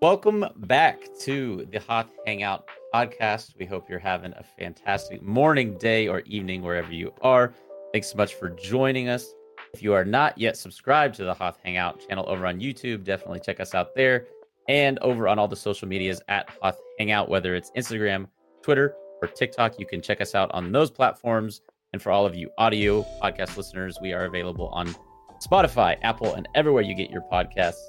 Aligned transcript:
Welcome 0.00 0.44
back 0.58 1.00
to 1.22 1.66
the 1.72 1.80
Hoth 1.80 2.06
Hangout 2.24 2.68
podcast. 2.94 3.58
We 3.58 3.66
hope 3.66 3.90
you're 3.90 3.98
having 3.98 4.32
a 4.34 4.44
fantastic 4.44 5.22
morning, 5.22 5.76
day, 5.76 6.06
or 6.06 6.20
evening 6.20 6.62
wherever 6.62 6.92
you 6.92 7.12
are. 7.20 7.52
Thanks 7.92 8.12
so 8.12 8.16
much 8.16 8.36
for 8.36 8.48
joining 8.50 9.08
us. 9.08 9.34
If 9.74 9.82
you 9.82 9.92
are 9.94 10.04
not 10.04 10.38
yet 10.38 10.56
subscribed 10.56 11.16
to 11.16 11.24
the 11.24 11.34
Hoth 11.34 11.58
Hangout 11.64 12.06
channel 12.06 12.24
over 12.28 12.46
on 12.46 12.60
YouTube, 12.60 13.02
definitely 13.02 13.40
check 13.40 13.58
us 13.58 13.74
out 13.74 13.96
there 13.96 14.26
and 14.68 15.00
over 15.00 15.26
on 15.26 15.36
all 15.36 15.48
the 15.48 15.56
social 15.56 15.88
medias 15.88 16.22
at 16.28 16.48
Hoth 16.62 16.78
Hangout, 17.00 17.28
whether 17.28 17.56
it's 17.56 17.72
Instagram, 17.72 18.28
Twitter, 18.62 18.94
or 19.20 19.26
TikTok. 19.26 19.80
You 19.80 19.86
can 19.86 20.00
check 20.00 20.20
us 20.20 20.36
out 20.36 20.52
on 20.54 20.70
those 20.70 20.92
platforms. 20.92 21.60
And 21.92 22.00
for 22.00 22.12
all 22.12 22.24
of 22.24 22.36
you 22.36 22.50
audio 22.56 23.04
podcast 23.20 23.56
listeners, 23.56 23.98
we 24.00 24.12
are 24.12 24.26
available 24.26 24.68
on 24.68 24.94
Spotify, 25.44 25.96
Apple, 26.02 26.34
and 26.34 26.48
everywhere 26.54 26.84
you 26.84 26.94
get 26.94 27.10
your 27.10 27.22
podcasts. 27.32 27.82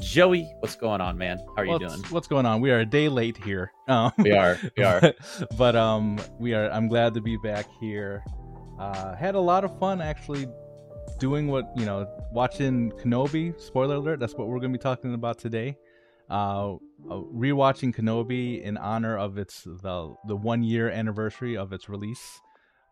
Joey, 0.00 0.52
what's 0.60 0.76
going 0.76 1.00
on, 1.00 1.16
man? 1.16 1.38
How 1.38 1.62
are 1.62 1.64
you 1.64 1.72
what's, 1.72 1.84
doing? 1.84 2.04
What's 2.10 2.26
going 2.26 2.46
on? 2.46 2.60
We 2.60 2.70
are 2.70 2.80
a 2.80 2.86
day 2.86 3.08
late 3.08 3.36
here. 3.36 3.72
Um, 3.88 4.12
we 4.18 4.32
are. 4.32 4.58
We 4.76 4.82
are. 4.84 5.00
But, 5.00 5.16
but, 5.56 5.76
um, 5.76 6.18
we 6.38 6.54
are. 6.54 6.70
I'm 6.70 6.88
glad 6.88 7.14
to 7.14 7.20
be 7.20 7.36
back 7.36 7.66
here. 7.80 8.24
Uh, 8.78 9.14
had 9.14 9.34
a 9.34 9.40
lot 9.40 9.64
of 9.64 9.78
fun 9.78 10.00
actually 10.00 10.48
doing 11.18 11.48
what 11.48 11.70
you 11.76 11.86
know, 11.86 12.08
watching 12.32 12.90
Kenobi. 12.92 13.58
Spoiler 13.60 13.96
alert. 13.96 14.20
That's 14.20 14.34
what 14.34 14.48
we're 14.48 14.58
going 14.58 14.72
to 14.72 14.78
be 14.78 14.82
talking 14.82 15.14
about 15.14 15.38
today. 15.38 15.76
Uh, 16.28 16.74
uh, 16.74 17.20
rewatching 17.32 17.94
Kenobi 17.94 18.62
in 18.62 18.76
honor 18.76 19.16
of 19.16 19.38
its 19.38 19.62
the 19.64 20.14
the 20.26 20.36
one 20.36 20.62
year 20.62 20.88
anniversary 20.90 21.56
of 21.56 21.72
its 21.72 21.88
release 21.88 22.40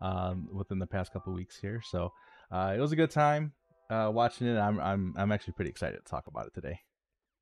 um, 0.01 0.49
within 0.53 0.79
the 0.79 0.87
past 0.87 1.13
couple 1.13 1.33
weeks 1.33 1.59
here. 1.59 1.81
So 1.85 2.13
uh, 2.51 2.75
it 2.77 2.81
was 2.81 2.93
a 2.93 2.97
good 2.97 3.11
time 3.11 3.53
uh, 3.93 4.11
watching 4.11 4.47
it. 4.47 4.59
I'm 4.59 4.81
I'm 4.81 5.15
I'm 5.17 5.33
actually 5.33 5.53
pretty 5.53 5.71
excited 5.71 5.99
to 5.99 6.11
talk 6.11 6.27
about 6.27 6.47
it 6.47 6.55
today. 6.55 6.81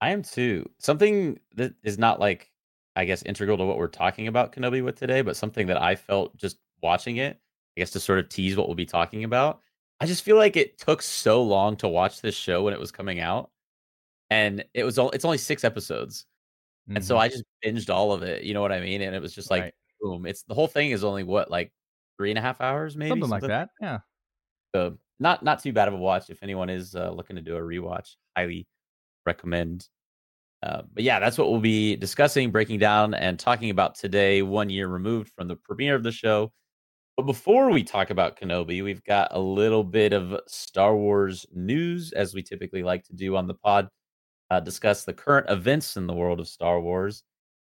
I 0.01 0.11
am 0.11 0.23
too. 0.23 0.69
Something 0.79 1.39
that 1.57 1.75
is 1.85 1.99
not 1.99 2.21
like 2.21 2.51
I 2.97 3.05
guess 3.05 3.23
integral 3.23 3.57
to 3.59 3.65
what 3.65 3.79
we're 3.79 3.87
talking 3.89 4.27
about 4.27 4.53
Kenobi 4.53 4.83
with 4.83 4.99
today, 4.99 5.23
but 5.23 5.37
something 5.37 5.67
that 5.69 5.81
I 5.81 5.95
felt 5.95 6.37
just 6.37 6.59
watching 6.83 7.19
it, 7.19 7.39
I 7.77 7.81
guess 7.81 7.91
to 7.93 8.01
sort 8.01 8.19
of 8.19 8.29
tease 8.29 8.57
what 8.57 8.67
we'll 8.67 8.75
be 8.75 8.87
talking 8.87 9.25
about. 9.25 9.61
I 10.01 10.07
just 10.07 10.25
feel 10.25 10.37
like 10.37 10.57
it 10.57 10.79
took 10.79 11.03
so 11.03 11.43
long 11.43 11.77
to 11.77 11.89
watch 11.89 12.21
this 12.21 12.35
show 12.35 12.63
when 12.63 12.75
it 12.75 12.81
was 12.81 12.91
coming 12.91 13.21
out. 13.21 13.51
And 14.31 14.65
it 14.75 14.85
was 14.85 14.99
all 14.99 15.11
it's 15.11 15.25
only 15.25 15.39
six 15.39 15.63
episodes. 15.63 16.27
Mm-hmm. 16.89 16.97
And 16.97 17.05
so 17.05 17.15
mm-hmm. 17.15 17.23
I 17.23 17.29
just 17.29 17.45
binged 17.65 17.91
all 17.91 18.13
of 18.13 18.23
it. 18.23 18.43
You 18.43 18.55
know 18.55 18.63
what 18.63 18.73
I 18.73 18.81
mean? 18.81 19.03
And 19.03 19.15
it 19.15 19.23
was 19.23 19.35
just 19.35 19.51
like 19.51 19.63
right. 19.63 19.75
boom. 20.01 20.27
It's 20.27 20.43
the 20.45 20.55
whole 20.55 20.69
thing 20.69 20.91
is 20.91 21.05
only 21.05 21.23
what, 21.23 21.51
like 21.51 21.73
three 22.17 22.31
and 22.31 22.39
a 22.39 22.43
half 22.43 22.61
hours, 22.61 22.97
maybe 22.97 23.11
something, 23.11 23.29
something 23.29 23.49
like 23.51 23.69
that. 23.69 23.69
Yeah. 23.81 23.99
So 24.75 24.99
not 25.21 25.43
not 25.43 25.63
too 25.63 25.73
bad 25.73 25.87
of 25.87 25.95
a 25.95 25.99
watch 25.99 26.31
if 26.31 26.43
anyone 26.43 26.71
is 26.71 26.95
uh, 26.95 27.11
looking 27.11 27.37
to 27.37 27.43
do 27.43 27.57
a 27.57 27.61
rewatch. 27.61 28.17
Highly 28.37 28.67
recommend. 29.27 29.87
Uh, 30.63 30.83
but 30.93 31.03
yeah, 31.03 31.21
that's 31.21 31.39
what 31.39 31.51
we'll 31.51 31.61
be 31.61 31.97
discussing, 31.97 32.51
breaking 32.51 32.79
down, 32.79 33.15
and 33.15 33.39
talking 33.39 33.71
about 33.71 33.95
today. 33.95 34.43
One 34.43 34.69
year 34.69 34.89
removed 34.89 35.31
from 35.35 35.49
the 35.49 35.57
premiere 35.57 35.95
of 35.95 36.03
the 36.03 36.13
show. 36.13 36.53
But 37.17 37.27
before 37.27 37.71
we 37.71 37.83
talk 37.83 38.11
about 38.11 38.39
Kenobi, 38.39 38.83
we've 38.83 39.05
got 39.05 39.29
a 39.31 39.41
little 39.41 39.85
bit 39.85 40.13
of 40.13 40.39
Star 40.47 40.97
Wars 40.97 41.47
news, 41.55 42.13
as 42.13 42.35
we 42.35 42.43
typically 42.43 42.83
like 42.83 43.05
to 43.05 43.15
do 43.15 43.37
on 43.37 43.47
the 43.47 43.55
pod. 43.55 43.89
Uh, 44.51 44.59
discuss 44.59 45.05
the 45.05 45.13
current 45.13 45.49
events 45.49 45.97
in 45.97 46.07
the 46.07 46.13
world 46.13 46.41
of 46.41 46.49
Star 46.49 46.81
Wars, 46.81 47.23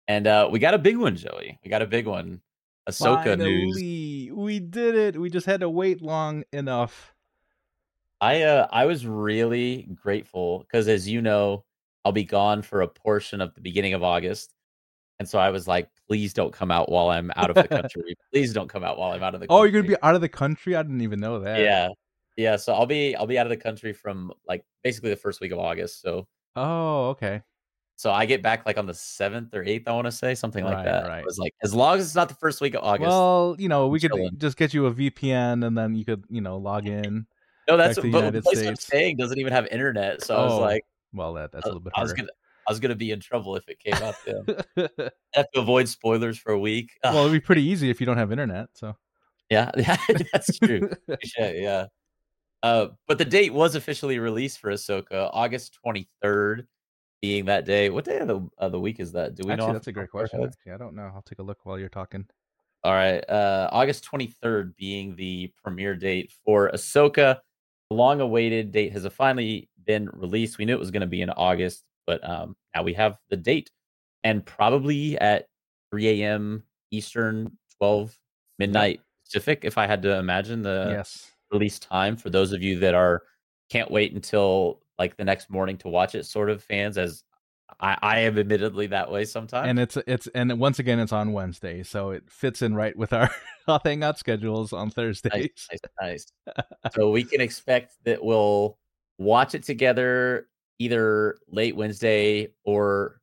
and 0.07 0.27
uh, 0.27 0.47
we 0.51 0.59
got 0.59 0.73
a 0.73 0.77
big 0.77 0.97
one, 0.97 1.15
Joey. 1.15 1.57
We 1.63 1.69
got 1.69 1.81
a 1.81 1.87
big 1.87 2.05
one. 2.05 2.41
Ahsoka 2.89 3.23
Finally, 3.23 3.65
news. 3.65 4.35
We 4.35 4.59
did 4.59 4.95
it. 4.95 5.19
We 5.19 5.29
just 5.29 5.45
had 5.45 5.61
to 5.61 5.69
wait 5.69 6.01
long 6.01 6.43
enough. 6.51 7.14
I 8.21 8.43
uh 8.43 8.67
I 8.71 8.85
was 8.85 9.05
really 9.05 9.87
grateful 9.93 10.59
because 10.59 10.87
as 10.87 11.07
you 11.07 11.21
know, 11.21 11.63
I'll 12.03 12.11
be 12.11 12.23
gone 12.23 12.61
for 12.61 12.81
a 12.81 12.87
portion 12.87 13.41
of 13.41 13.53
the 13.55 13.61
beginning 13.61 13.93
of 13.93 14.03
August. 14.03 14.53
And 15.19 15.27
so 15.27 15.39
I 15.39 15.49
was 15.49 15.67
like, 15.67 15.89
please 16.07 16.33
don't 16.33 16.51
come 16.51 16.71
out 16.71 16.91
while 16.91 17.09
I'm 17.09 17.31
out 17.35 17.49
of 17.49 17.55
the 17.55 17.67
country. 17.67 18.15
please 18.33 18.53
don't 18.53 18.67
come 18.67 18.83
out 18.83 18.97
while 18.97 19.11
I'm 19.11 19.23
out 19.23 19.33
of 19.33 19.39
the 19.39 19.47
country. 19.47 19.59
Oh, 19.59 19.63
you're 19.63 19.71
gonna 19.71 19.87
be 19.87 20.01
out 20.03 20.15
of 20.15 20.21
the 20.21 20.29
country? 20.29 20.75
I 20.75 20.83
didn't 20.83 21.01
even 21.01 21.19
know 21.19 21.39
that. 21.39 21.59
Yeah. 21.59 21.89
Yeah. 22.37 22.57
So 22.57 22.73
I'll 22.73 22.85
be 22.85 23.15
I'll 23.15 23.27
be 23.27 23.37
out 23.37 23.45
of 23.45 23.51
the 23.51 23.57
country 23.57 23.93
from 23.93 24.31
like 24.47 24.65
basically 24.83 25.09
the 25.09 25.15
first 25.15 25.41
week 25.41 25.51
of 25.51 25.59
August. 25.59 26.01
So 26.01 26.27
Oh, 26.55 27.09
okay. 27.09 27.41
So 27.97 28.11
I 28.11 28.25
get 28.25 28.41
back 28.41 28.65
like 28.65 28.77
on 28.77 28.85
the 28.85 28.93
seventh 28.93 29.53
or 29.53 29.63
eighth, 29.63 29.87
I 29.87 29.93
want 29.93 30.05
to 30.05 30.11
say 30.11 30.35
something 30.35 30.63
like 30.63 30.75
right, 30.75 30.85
that. 30.85 31.07
Right. 31.07 31.19
It 31.19 31.25
was 31.25 31.37
like 31.37 31.53
as 31.63 31.73
long 31.73 31.97
as 31.97 32.05
it's 32.05 32.15
not 32.15 32.27
the 32.27 32.35
first 32.35 32.59
week 32.59 32.73
of 32.75 32.83
August. 32.83 33.07
Well, 33.07 33.55
you 33.57 33.69
know, 33.69 33.87
we 33.87 33.99
could 33.99 34.11
just 34.37 34.57
get 34.57 34.73
you 34.73 34.85
a 34.87 34.93
VPN 34.93 35.65
and 35.65 35.77
then 35.77 35.95
you 35.95 36.03
could, 36.03 36.25
you 36.29 36.41
know, 36.41 36.57
log 36.57 36.87
in. 36.87 37.25
No, 37.67 37.77
that's 37.77 37.97
what, 37.97 38.11
but 38.11 38.31
the 38.31 38.41
place 38.41 38.59
States. 38.59 38.69
I'm 38.69 38.75
staying 38.75 39.17
doesn't 39.17 39.39
even 39.39 39.51
have 39.51 39.67
internet. 39.67 40.23
So 40.23 40.35
oh, 40.35 40.39
I 40.39 40.43
was 40.43 40.53
oh, 40.53 40.59
like, 40.59 40.85
well, 41.13 41.33
that 41.33 41.51
that's 41.51 41.65
a 41.65 41.67
little 41.67 41.81
bit. 41.81 41.93
I 41.95 42.01
was 42.01 42.13
gonna, 42.13 42.29
I 42.67 42.71
was 42.71 42.79
gonna 42.79 42.95
be 42.95 43.11
in 43.11 43.19
trouble 43.19 43.55
if 43.55 43.67
it 43.67 43.79
came 43.79 43.95
out. 43.95 44.15
I 44.27 44.89
have 45.33 45.51
to 45.51 45.61
avoid 45.61 45.89
spoilers 45.89 46.37
for 46.37 46.51
a 46.51 46.59
week. 46.59 46.91
Well, 47.03 47.19
it'd 47.19 47.31
be 47.31 47.39
pretty 47.45 47.63
easy 47.63 47.89
if 47.89 47.99
you 47.99 48.05
don't 48.05 48.17
have 48.17 48.31
internet. 48.31 48.69
So. 48.73 48.95
Yeah, 49.49 49.71
yeah, 49.77 49.97
that's 50.33 50.57
true. 50.57 50.89
yeah. 51.37 51.85
Uh, 52.63 52.87
but 53.07 53.17
the 53.19 53.25
date 53.25 53.53
was 53.53 53.75
officially 53.75 54.17
released 54.17 54.59
for 54.59 54.71
Ahsoka, 54.71 55.29
August 55.31 55.77
23rd, 55.85 56.65
being 57.21 57.45
that 57.45 57.65
day. 57.65 57.89
What 57.91 58.05
day 58.05 58.17
of 58.17 58.27
the, 58.27 58.47
of 58.57 58.71
the 58.71 58.79
week 58.79 58.99
is 58.99 59.11
that? 59.11 59.35
Do 59.35 59.43
we 59.45 59.53
Actually, 59.53 59.67
know? 59.67 59.73
That's 59.73 59.87
a 59.87 59.91
great 59.91 60.09
question. 60.09 60.43
Actually, 60.43 60.71
I 60.71 60.77
don't 60.77 60.95
know. 60.95 61.11
I'll 61.13 61.21
take 61.21 61.37
a 61.37 61.43
look 61.43 61.59
while 61.63 61.77
you're 61.77 61.89
talking. 61.89 62.25
All 62.83 62.93
right. 62.93 63.27
Uh, 63.29 63.69
August 63.71 64.07
23rd 64.11 64.75
being 64.75 65.15
the 65.15 65.51
premiere 65.63 65.95
date 65.95 66.31
for 66.43 66.71
Ahsoka 66.71 67.37
long 67.89 68.21
awaited 68.21 68.71
date 68.71 68.91
has 68.93 69.05
finally 69.07 69.69
been 69.85 70.09
released. 70.13 70.57
We 70.57 70.65
knew 70.65 70.73
it 70.73 70.79
was 70.79 70.91
going 70.91 71.01
to 71.01 71.07
be 71.07 71.21
in 71.21 71.29
August, 71.29 71.83
but 72.07 72.27
um, 72.27 72.55
now 72.75 72.83
we 72.83 72.93
have 72.93 73.17
the 73.29 73.37
date 73.37 73.71
and 74.23 74.45
probably 74.45 75.17
at 75.19 75.47
3 75.91 76.21
a.m. 76.21 76.63
Eastern, 76.91 77.57
12 77.77 78.17
midnight 78.57 79.01
Pacific, 79.25 79.61
if 79.63 79.77
I 79.77 79.87
had 79.87 80.01
to 80.03 80.17
imagine 80.17 80.61
the 80.61 80.87
yes. 80.91 81.31
release 81.51 81.79
time 81.79 82.15
for 82.15 82.29
those 82.29 82.51
of 82.51 82.61
you 82.61 82.79
that 82.79 82.93
are 82.93 83.23
can't 83.69 83.89
wait 83.89 84.13
until 84.13 84.81
like 84.99 85.17
the 85.17 85.23
next 85.23 85.49
morning 85.49 85.77
to 85.79 85.87
watch 85.87 86.15
it 86.15 86.25
sort 86.25 86.49
of 86.49 86.63
fans 86.63 86.97
as 86.97 87.23
I, 87.79 87.97
I 88.01 88.19
am 88.19 88.37
admittedly 88.37 88.87
that 88.87 89.11
way 89.11 89.25
sometimes. 89.25 89.67
And 89.67 89.79
it's 89.79 89.97
it's 90.07 90.27
and 90.27 90.59
once 90.59 90.79
again 90.79 90.99
it's 90.99 91.11
on 91.11 91.33
Wednesday, 91.33 91.83
so 91.83 92.11
it 92.11 92.23
fits 92.29 92.61
in 92.61 92.75
right 92.75 92.95
with 92.95 93.11
our 93.13 93.29
hangout 93.83 94.19
schedules 94.19 94.71
on 94.71 94.89
Thursdays. 94.89 95.67
Nice, 95.71 95.81
nice, 96.01 96.25
nice. 96.47 96.63
so 96.95 97.09
we 97.09 97.23
can 97.23 97.41
expect 97.41 97.93
that 98.05 98.23
we'll 98.23 98.77
watch 99.17 99.55
it 99.55 99.63
together 99.63 100.47
either 100.79 101.37
late 101.49 101.75
Wednesday 101.75 102.49
or 102.63 103.19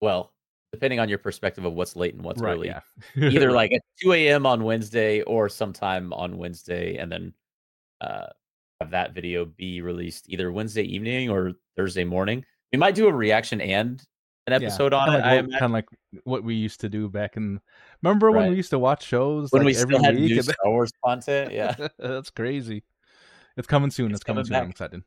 well, 0.00 0.32
depending 0.72 1.00
on 1.00 1.08
your 1.08 1.18
perspective 1.18 1.64
of 1.64 1.72
what's 1.72 1.96
late 1.96 2.14
and 2.14 2.22
what's 2.22 2.40
right, 2.40 2.52
early. 2.52 2.68
Yeah. 2.68 2.80
either 3.16 3.50
like 3.52 3.72
at 3.72 3.82
2 4.02 4.12
a.m. 4.12 4.46
on 4.46 4.64
Wednesday 4.64 5.22
or 5.22 5.48
sometime 5.48 6.12
on 6.12 6.36
Wednesday, 6.36 6.98
and 6.98 7.10
then 7.10 7.32
uh, 8.00 8.26
have 8.80 8.90
that 8.90 9.12
video 9.12 9.44
be 9.44 9.80
released 9.80 10.26
either 10.28 10.52
Wednesday 10.52 10.82
evening 10.82 11.30
or 11.30 11.54
Thursday 11.76 12.04
morning. 12.04 12.44
We 12.72 12.78
might 12.78 12.94
do 12.94 13.08
a 13.08 13.12
reaction 13.12 13.60
and 13.60 14.02
an 14.46 14.52
episode 14.52 14.92
yeah, 14.92 14.98
on 14.98 15.14
it. 15.14 15.18
Like 15.18 15.50
kind 15.52 15.64
of 15.64 15.70
like 15.72 15.88
what 16.24 16.42
we 16.42 16.54
used 16.54 16.80
to 16.80 16.88
do 16.88 17.08
back 17.08 17.36
in. 17.36 17.60
Remember 18.02 18.28
right. 18.28 18.42
when 18.42 18.50
we 18.50 18.56
used 18.56 18.70
to 18.70 18.78
watch 18.78 19.04
shows 19.04 19.52
when 19.52 19.62
like, 19.62 19.66
we 19.66 19.74
still 19.74 19.96
every 19.96 20.04
had 20.04 20.16
week? 20.16 20.32
new 20.32 20.42
Star 20.42 20.56
Wars 20.66 20.92
content? 21.04 21.52
Yeah, 21.58 21.74
that's 21.98 22.30
crazy. 22.30 22.82
It's 23.56 23.66
coming 23.66 23.90
soon. 23.90 24.10
It's, 24.10 24.18
it's 24.18 24.24
coming, 24.24 24.44
coming 24.44 24.46
soon. 24.46 24.52
Back. 24.52 24.62
I'm 24.62 24.70
excited. 24.70 25.02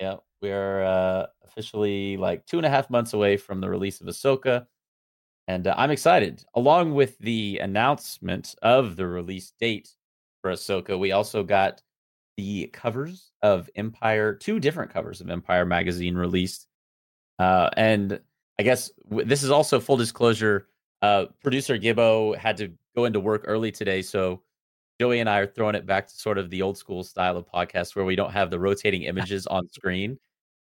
Yeah, 0.00 0.16
we 0.42 0.50
are 0.50 0.84
uh, 0.84 1.26
officially 1.44 2.16
like 2.16 2.46
two 2.46 2.58
and 2.58 2.66
a 2.66 2.70
half 2.70 2.90
months 2.90 3.12
away 3.12 3.36
from 3.36 3.60
the 3.60 3.68
release 3.68 4.00
of 4.00 4.06
Ahsoka, 4.06 4.66
and 5.48 5.66
uh, 5.66 5.74
I'm 5.76 5.90
excited. 5.90 6.44
Along 6.54 6.94
with 6.94 7.18
the 7.18 7.60
announcement 7.62 8.54
of 8.62 8.96
the 8.96 9.06
release 9.06 9.52
date 9.60 9.90
for 10.42 10.52
Ahsoka, 10.52 10.98
we 10.98 11.12
also 11.12 11.42
got 11.42 11.80
the 12.36 12.68
covers 12.72 13.30
of 13.42 13.70
Empire, 13.76 14.34
two 14.34 14.58
different 14.58 14.92
covers 14.92 15.20
of 15.20 15.30
Empire 15.30 15.64
magazine 15.64 16.16
released. 16.16 16.66
Uh, 17.38 17.70
and 17.76 18.20
I 18.58 18.62
guess 18.62 18.90
w- 19.08 19.26
this 19.26 19.42
is 19.42 19.50
also 19.50 19.80
full 19.80 19.96
disclosure. 19.96 20.68
Uh, 21.02 21.26
producer 21.42 21.78
Gibbo 21.78 22.36
had 22.36 22.56
to 22.58 22.72
go 22.96 23.04
into 23.04 23.20
work 23.20 23.44
early 23.46 23.70
today, 23.70 24.02
so 24.02 24.42
Joey 25.00 25.20
and 25.20 25.28
I 25.28 25.40
are 25.40 25.46
throwing 25.46 25.74
it 25.74 25.86
back 25.86 26.06
to 26.06 26.14
sort 26.14 26.38
of 26.38 26.50
the 26.50 26.62
old 26.62 26.78
school 26.78 27.02
style 27.02 27.36
of 27.36 27.46
podcast 27.46 27.96
where 27.96 28.04
we 28.04 28.16
don't 28.16 28.32
have 28.32 28.50
the 28.50 28.58
rotating 28.58 29.02
images 29.04 29.46
on 29.46 29.68
screen 29.68 30.18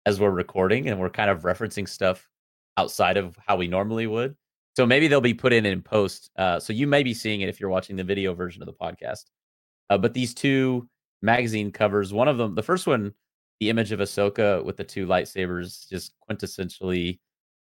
as 0.06 0.18
we're 0.18 0.30
recording, 0.30 0.88
and 0.88 0.98
we're 0.98 1.10
kind 1.10 1.30
of 1.30 1.42
referencing 1.42 1.88
stuff 1.88 2.28
outside 2.76 3.16
of 3.16 3.36
how 3.46 3.56
we 3.56 3.68
normally 3.68 4.06
would. 4.06 4.34
So 4.74 4.86
maybe 4.86 5.06
they'll 5.06 5.20
be 5.20 5.34
put 5.34 5.52
in 5.52 5.66
in 5.66 5.82
post. 5.82 6.30
Uh, 6.36 6.58
so 6.58 6.72
you 6.72 6.86
may 6.86 7.02
be 7.02 7.12
seeing 7.12 7.42
it 7.42 7.48
if 7.48 7.60
you're 7.60 7.68
watching 7.70 7.96
the 7.96 8.04
video 8.04 8.32
version 8.34 8.62
of 8.62 8.66
the 8.66 8.72
podcast. 8.72 9.24
Uh, 9.90 9.98
but 9.98 10.14
these 10.14 10.32
two 10.32 10.88
magazine 11.20 11.70
covers, 11.70 12.12
one 12.12 12.28
of 12.28 12.38
them, 12.38 12.54
the 12.54 12.62
first 12.62 12.86
one, 12.86 13.12
the 13.62 13.70
image 13.70 13.92
of 13.92 14.00
Ahsoka 14.00 14.64
with 14.64 14.76
the 14.76 14.82
two 14.82 15.06
lightsabers, 15.06 15.88
just 15.88 16.14
quintessentially 16.28 17.20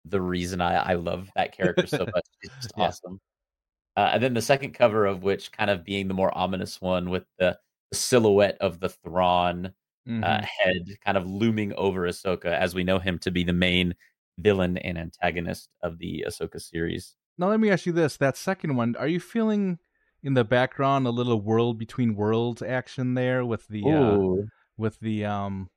the 0.03 0.19
reason 0.19 0.59
I, 0.59 0.75
I 0.75 0.93
love 0.95 1.29
that 1.37 1.55
character 1.55 1.87
so 1.87 1.99
much. 2.13 2.25
It's 2.41 2.55
just 2.55 2.73
yeah. 2.77 2.83
awesome. 2.83 3.21
Uh, 3.95 4.09
and 4.11 4.21
then 4.21 4.33
the 4.33 4.41
second 4.41 4.73
cover 4.73 5.05
of 5.05 5.23
which 5.23 5.49
kind 5.53 5.69
of 5.69 5.85
being 5.85 6.09
the 6.09 6.13
more 6.13 6.37
ominous 6.37 6.81
one 6.81 7.09
with 7.09 7.23
the, 7.39 7.57
the 7.89 7.97
silhouette 7.97 8.57
of 8.59 8.81
the 8.81 8.89
Thrawn 8.89 9.67
uh, 9.67 10.09
mm-hmm. 10.09 10.23
uh, 10.25 10.41
head 10.41 10.97
kind 11.05 11.17
of 11.17 11.25
looming 11.25 11.71
over 11.75 12.01
Ahsoka 12.01 12.47
as 12.51 12.75
we 12.75 12.83
know 12.83 12.99
him 12.99 13.17
to 13.19 13.31
be 13.31 13.45
the 13.45 13.53
main 13.53 13.95
villain 14.37 14.77
and 14.77 14.97
antagonist 14.97 15.69
of 15.81 15.99
the 15.99 16.25
Ahsoka 16.27 16.61
series. 16.61 17.15
Now 17.37 17.47
let 17.47 17.61
me 17.61 17.71
ask 17.71 17.85
you 17.85 17.93
this: 17.93 18.17
that 18.17 18.35
second 18.35 18.75
one, 18.75 18.97
are 18.97 19.07
you 19.07 19.21
feeling 19.21 19.79
in 20.21 20.33
the 20.33 20.43
background 20.43 21.07
a 21.07 21.11
little 21.11 21.39
world 21.39 21.79
between 21.79 22.13
worlds 22.13 22.61
action 22.61 23.13
there 23.13 23.45
with 23.45 23.67
the 23.69 23.83
uh, 23.85 24.43
with 24.75 24.99
the 24.99 25.23
um 25.23 25.69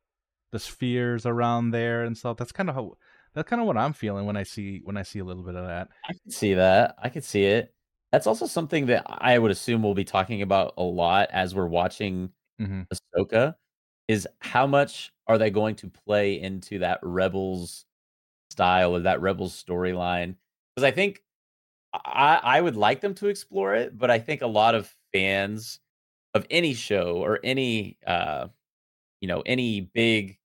the 0.52 0.58
spheres 0.58 1.26
around 1.26 1.70
there 1.70 2.04
and 2.04 2.16
stuff? 2.16 2.36
That's 2.36 2.52
kind 2.52 2.68
of 2.68 2.74
how 2.74 2.96
that's 3.34 3.48
kind 3.48 3.60
of 3.60 3.66
what 3.66 3.76
I'm 3.76 3.92
feeling 3.92 4.26
when 4.26 4.36
I 4.36 4.42
see 4.42 4.80
when 4.84 4.96
I 4.96 5.02
see 5.02 5.20
a 5.20 5.24
little 5.24 5.42
bit 5.42 5.54
of 5.54 5.66
that. 5.66 5.88
I 6.08 6.12
can 6.12 6.30
see 6.30 6.54
that. 6.54 6.96
I 7.02 7.08
can 7.08 7.22
see 7.22 7.44
it. 7.44 7.74
That's 8.12 8.26
also 8.26 8.46
something 8.46 8.86
that 8.86 9.04
I 9.06 9.38
would 9.38 9.52
assume 9.52 9.82
we'll 9.82 9.94
be 9.94 10.04
talking 10.04 10.42
about 10.42 10.74
a 10.76 10.82
lot 10.82 11.28
as 11.30 11.54
we're 11.54 11.66
watching 11.66 12.30
mm-hmm. 12.60 12.82
Ahsoka. 12.92 13.54
Is 14.08 14.26
how 14.40 14.66
much 14.66 15.12
are 15.28 15.38
they 15.38 15.50
going 15.50 15.76
to 15.76 15.88
play 15.88 16.40
into 16.40 16.80
that 16.80 16.98
Rebels 17.02 17.84
style 18.50 18.96
or 18.96 19.00
that 19.00 19.20
Rebels 19.20 19.62
storyline? 19.62 20.34
Because 20.74 20.84
I 20.84 20.90
think 20.90 21.22
I, 21.94 22.40
I 22.42 22.60
would 22.60 22.74
like 22.74 23.00
them 23.00 23.14
to 23.14 23.28
explore 23.28 23.76
it, 23.76 23.96
but 23.96 24.10
I 24.10 24.18
think 24.18 24.42
a 24.42 24.48
lot 24.48 24.74
of 24.74 24.92
fans 25.12 25.78
of 26.34 26.46
any 26.50 26.74
show 26.74 27.16
or 27.16 27.40
any 27.42 27.98
uh 28.06 28.46
you 29.20 29.28
know 29.28 29.42
any 29.46 29.80
big 29.80 30.38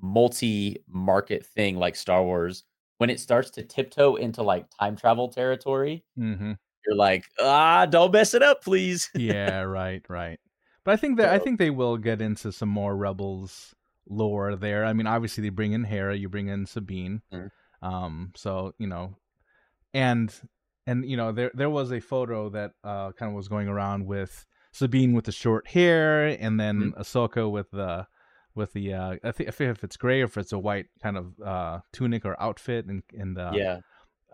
multi-market 0.00 1.46
thing 1.46 1.76
like 1.76 1.96
Star 1.96 2.22
Wars, 2.22 2.64
when 2.98 3.10
it 3.10 3.20
starts 3.20 3.50
to 3.50 3.62
tiptoe 3.62 4.16
into 4.16 4.42
like 4.42 4.66
time 4.78 4.96
travel 4.96 5.28
territory, 5.28 6.04
mm-hmm. 6.18 6.52
you're 6.86 6.96
like, 6.96 7.24
ah, 7.40 7.86
don't 7.86 8.12
mess 8.12 8.34
it 8.34 8.42
up, 8.42 8.62
please. 8.62 9.10
yeah, 9.14 9.60
right, 9.62 10.04
right. 10.08 10.38
But 10.84 10.92
I 10.92 10.96
think 10.96 11.16
that 11.18 11.30
so, 11.30 11.34
I 11.34 11.38
think 11.38 11.58
they 11.58 11.70
will 11.70 11.96
get 11.96 12.20
into 12.20 12.52
some 12.52 12.68
more 12.68 12.96
Rebels 12.96 13.74
lore 14.08 14.56
there. 14.56 14.84
I 14.84 14.92
mean, 14.92 15.06
obviously 15.06 15.42
they 15.42 15.48
bring 15.48 15.72
in 15.72 15.84
Hera, 15.84 16.16
you 16.16 16.28
bring 16.28 16.48
in 16.48 16.66
Sabine, 16.66 17.22
mm-hmm. 17.32 17.86
um, 17.86 18.32
so 18.36 18.74
you 18.78 18.86
know, 18.86 19.16
and 19.94 20.32
and 20.86 21.08
you 21.08 21.16
know 21.16 21.32
there 21.32 21.50
there 21.54 21.70
was 21.70 21.92
a 21.92 22.00
photo 22.00 22.48
that 22.50 22.72
uh 22.82 23.12
kind 23.12 23.30
of 23.30 23.36
was 23.36 23.48
going 23.48 23.68
around 23.68 24.06
with 24.06 24.44
Sabine 24.72 25.12
with 25.12 25.26
the 25.26 25.32
short 25.32 25.68
hair, 25.68 26.26
and 26.26 26.58
then 26.58 26.92
mm-hmm. 26.92 27.00
Ahsoka 27.00 27.50
with 27.50 27.70
the 27.70 28.06
with 28.54 28.72
the 28.72 28.94
uh, 28.94 29.16
I 29.22 29.32
think 29.32 29.48
if 29.48 29.84
it's 29.84 29.96
gray 29.96 30.20
or 30.20 30.24
if 30.24 30.36
it's 30.36 30.52
a 30.52 30.58
white 30.58 30.86
kind 31.02 31.16
of 31.16 31.40
uh, 31.40 31.80
tunic 31.92 32.24
or 32.24 32.40
outfit 32.40 32.86
and 32.86 33.02
and 33.16 33.38
uh, 33.38 33.52
yeah. 33.54 33.80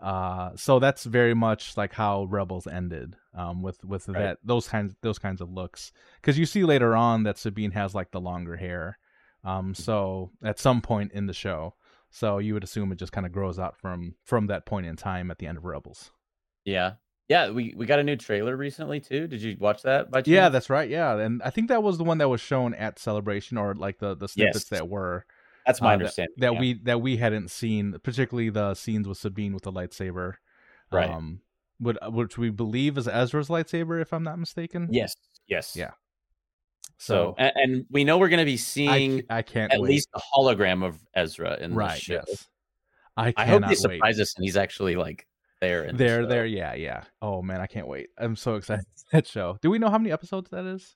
Uh, 0.01 0.51
so 0.55 0.79
that's 0.79 1.03
very 1.03 1.33
much 1.33 1.75
like 1.75 1.93
how 1.93 2.23
Rebels 2.23 2.67
ended, 2.67 3.17
um, 3.33 3.61
with 3.61 3.83
with 3.83 4.07
right. 4.07 4.19
that 4.19 4.37
those 4.43 4.67
kinds 4.67 4.95
those 5.01 5.19
kinds 5.19 5.41
of 5.41 5.51
looks. 5.51 5.91
Because 6.21 6.39
you 6.39 6.45
see 6.45 6.63
later 6.63 6.95
on 6.95 7.23
that 7.23 7.37
Sabine 7.37 7.71
has 7.71 7.93
like 7.93 8.11
the 8.11 8.21
longer 8.21 8.55
hair, 8.55 8.97
um, 9.43 9.73
mm-hmm. 9.73 9.73
so 9.73 10.31
at 10.41 10.57
some 10.57 10.81
point 10.81 11.11
in 11.11 11.25
the 11.25 11.33
show, 11.33 11.75
so 12.09 12.37
you 12.37 12.53
would 12.53 12.63
assume 12.63 12.91
it 12.93 12.97
just 12.97 13.11
kind 13.11 13.25
of 13.25 13.33
grows 13.33 13.59
out 13.59 13.77
from 13.77 14.15
from 14.23 14.47
that 14.47 14.65
point 14.65 14.85
in 14.85 14.95
time 14.95 15.29
at 15.31 15.37
the 15.37 15.47
end 15.47 15.57
of 15.57 15.65
Rebels. 15.65 16.11
Yeah, 16.63 16.93
yeah, 17.29 17.51
we, 17.51 17.75
we 17.77 17.85
got 17.85 17.99
a 17.99 18.03
new 18.03 18.15
trailer 18.15 18.57
recently 18.57 18.99
too. 18.99 19.27
Did 19.27 19.41
you 19.41 19.55
watch 19.59 19.83
that 19.83 20.09
by 20.09 20.19
chance? 20.19 20.27
Yeah, 20.27 20.49
that's 20.49 20.69
right. 20.69 20.89
Yeah, 20.89 21.15
and 21.17 21.41
I 21.43 21.51
think 21.51 21.69
that 21.69 21.83
was 21.83 21.99
the 21.99 22.03
one 22.03 22.17
that 22.17 22.27
was 22.27 22.41
shown 22.41 22.73
at 22.73 22.97
Celebration, 22.97 23.57
or 23.57 23.75
like 23.75 23.99
the 23.99 24.15
the 24.15 24.27
snippets 24.27 24.67
yes. 24.71 24.79
that 24.79 24.89
were. 24.89 25.25
That's 25.65 25.79
my 25.79 25.91
uh, 25.91 25.93
understanding. 25.93 26.33
That, 26.37 26.47
that 26.47 26.53
yeah. 26.55 26.59
we 26.59 26.73
that 26.83 27.01
we 27.01 27.17
hadn't 27.17 27.51
seen, 27.51 27.95
particularly 28.03 28.49
the 28.49 28.73
scenes 28.73 29.07
with 29.07 29.19
Sabine 29.19 29.53
with 29.53 29.63
the 29.63 29.71
lightsaber, 29.71 30.33
right? 30.91 31.09
Um, 31.09 31.41
would, 31.79 31.97
which 32.07 32.37
we 32.37 32.49
believe 32.49 32.97
is 32.97 33.07
Ezra's 33.07 33.47
lightsaber, 33.47 34.01
if 34.01 34.11
I'm 34.11 34.23
not 34.23 34.39
mistaken. 34.39 34.89
Yes. 34.91 35.13
Yes. 35.47 35.75
Yeah. 35.75 35.91
So, 36.97 37.13
so 37.13 37.35
and, 37.37 37.51
and, 37.55 37.85
we 37.89 38.03
know 38.03 38.17
we're 38.17 38.29
going 38.29 38.39
to 38.39 38.45
be 38.45 38.57
seeing. 38.57 39.23
I, 39.29 39.37
I 39.37 39.41
can't 39.41 39.71
at 39.71 39.79
wait. 39.79 39.89
least 39.89 40.09
a 40.13 40.19
hologram 40.19 40.83
of 40.83 40.99
Ezra 41.13 41.57
in 41.59 41.73
right. 41.73 42.05
Yes. 42.07 42.47
I, 43.15 43.33
I 43.37 43.45
hope 43.45 43.63
they 43.67 43.75
surprise 43.75 44.17
wait. 44.17 44.21
us 44.21 44.33
and 44.35 44.45
he's 44.45 44.57
actually 44.57 44.95
like 44.95 45.25
there. 45.59 45.91
there, 45.91 46.21
the 46.21 46.27
there, 46.27 46.45
yeah, 46.45 46.73
yeah. 46.73 47.03
Oh 47.21 47.41
man, 47.41 47.61
I 47.61 47.67
can't 47.67 47.87
wait. 47.87 48.09
I'm 48.17 48.35
so 48.35 48.55
excited 48.55 48.85
that 49.11 49.27
show. 49.27 49.57
Do 49.61 49.69
we 49.69 49.79
know 49.79 49.89
how 49.89 49.97
many 49.97 50.11
episodes 50.11 50.49
that 50.51 50.65
is? 50.65 50.95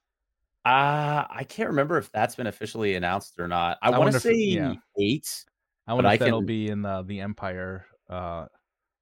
Uh 0.66 1.26
I 1.30 1.46
can't 1.48 1.70
remember 1.70 1.98
if 1.98 2.12
that's 2.12 2.36
been 2.36 2.48
officially 2.48 2.96
announced 2.96 3.40
or 3.40 3.48
not. 3.48 3.78
I, 3.82 3.92
I 3.92 4.00
want 4.00 4.14
to 4.14 4.20
say 4.20 4.34
yeah. 4.34 4.76
eight. 4.98 5.46
I 5.88 5.94
wonder 5.94 6.08
if 6.08 6.14
I 6.14 6.18
that'll 6.18 6.40
can... 6.40 6.46
be 6.46 6.70
in 6.70 6.82
the 6.82 7.04
the 7.04 7.20
Empire 7.20 7.86
uh 8.10 8.46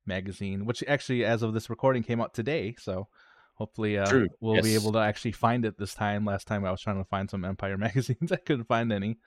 magazine, 0.05 0.65
which 0.65 0.83
actually, 0.87 1.25
as 1.25 1.43
of 1.43 1.53
this 1.53 1.69
recording, 1.69 2.03
came 2.03 2.19
out 2.19 2.33
today. 2.33 2.75
So 2.79 3.07
hopefully, 3.53 3.99
uh, 3.99 4.07
True. 4.07 4.27
we'll 4.39 4.55
yes. 4.55 4.65
be 4.65 4.75
able 4.75 4.91
to 4.93 4.99
actually 4.99 5.33
find 5.33 5.65
it 5.65 5.77
this 5.77 5.93
time. 5.93 6.25
Last 6.25 6.47
time 6.47 6.65
I 6.65 6.71
was 6.71 6.81
trying 6.81 6.97
to 6.97 7.05
find 7.05 7.29
some 7.29 7.45
Empire 7.45 7.77
magazines, 7.87 8.31
I 8.31 8.37
couldn't 8.37 8.65
find 8.65 8.91
any. 8.91 9.17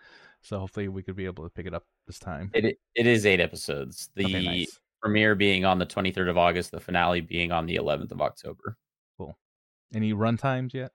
So 0.43 0.59
hopefully, 0.59 0.89
we 0.89 1.03
could 1.05 1.17
be 1.17 1.27
able 1.27 1.45
to 1.45 1.51
pick 1.51 1.67
it 1.67 1.75
up 1.75 1.85
this 2.07 2.19
time. 2.19 2.51
It 2.53 2.79
it 2.97 3.07
is 3.07 3.27
eight 3.27 3.41
episodes. 3.41 4.11
The 4.17 4.25
okay, 4.25 4.45
nice 4.45 4.81
premiere 5.05 5.35
being 5.35 5.67
on 5.67 5.79
the 5.79 5.85
23rd 5.85 6.31
of 6.31 6.39
August, 6.39 6.71
the 6.71 6.81
finale 6.81 7.21
being 7.21 7.53
on 7.53 7.67
the 7.67 7.77
11th 7.77 8.11
of 8.11 8.23
October. 8.23 8.79
Cool. 9.19 9.37
Any 9.95 10.15
run 10.15 10.39
times 10.39 10.73
yet? 10.73 10.93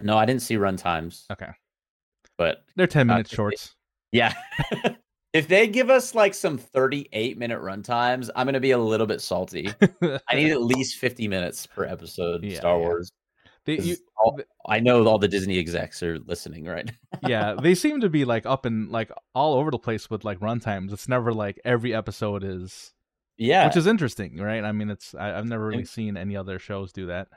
No, 0.00 0.16
I 0.16 0.24
didn't 0.24 0.40
see 0.40 0.56
run 0.56 0.76
times. 0.76 1.26
Okay. 1.30 1.50
But 2.38 2.64
they're 2.74 2.86
10 2.86 3.06
minute 3.06 3.28
shorts. 3.28 3.74
They, 4.12 4.18
yeah. 4.20 4.34
if 5.34 5.46
they 5.46 5.66
give 5.66 5.90
us 5.90 6.14
like 6.14 6.32
some 6.32 6.56
38 6.56 7.36
minute 7.36 7.60
run 7.60 7.82
times, 7.82 8.30
I'm 8.34 8.46
going 8.46 8.54
to 8.54 8.60
be 8.60 8.70
a 8.70 8.78
little 8.78 9.06
bit 9.06 9.20
salty. 9.20 9.68
I 10.28 10.34
need 10.34 10.50
at 10.52 10.62
least 10.62 10.96
50 10.96 11.28
minutes 11.28 11.66
per 11.66 11.84
episode, 11.84 12.42
yeah, 12.42 12.56
Star 12.56 12.78
Wars. 12.78 13.12
They, 13.66 13.78
you, 13.78 13.96
all, 14.16 14.40
I 14.66 14.80
know 14.80 15.06
all 15.06 15.18
the 15.18 15.28
Disney 15.28 15.58
execs 15.58 16.02
are 16.02 16.18
listening 16.18 16.64
right 16.64 16.90
yeah, 17.26 17.54
they 17.60 17.74
seem 17.76 18.00
to 18.00 18.08
be 18.08 18.24
like 18.24 18.46
up 18.46 18.64
and 18.64 18.90
like 18.90 19.10
all 19.34 19.54
over 19.54 19.70
the 19.70 19.78
place 19.78 20.10
with 20.10 20.24
like 20.24 20.40
run 20.40 20.60
times. 20.60 20.92
It's 20.92 21.08
never 21.08 21.32
like 21.32 21.60
every 21.64 21.94
episode 21.94 22.44
is 22.44 22.92
yeah, 23.42 23.66
which 23.66 23.76
is 23.76 23.88
interesting, 23.88 24.36
right? 24.36 24.62
I 24.62 24.70
mean, 24.70 24.88
it's 24.88 25.14
I, 25.14 25.28
have 25.28 25.46
never 25.46 25.66
really 25.66 25.80
and, 25.80 25.88
seen 25.88 26.16
any 26.16 26.36
other 26.36 26.58
shows 26.60 26.92
do 26.92 27.06
that. 27.06 27.28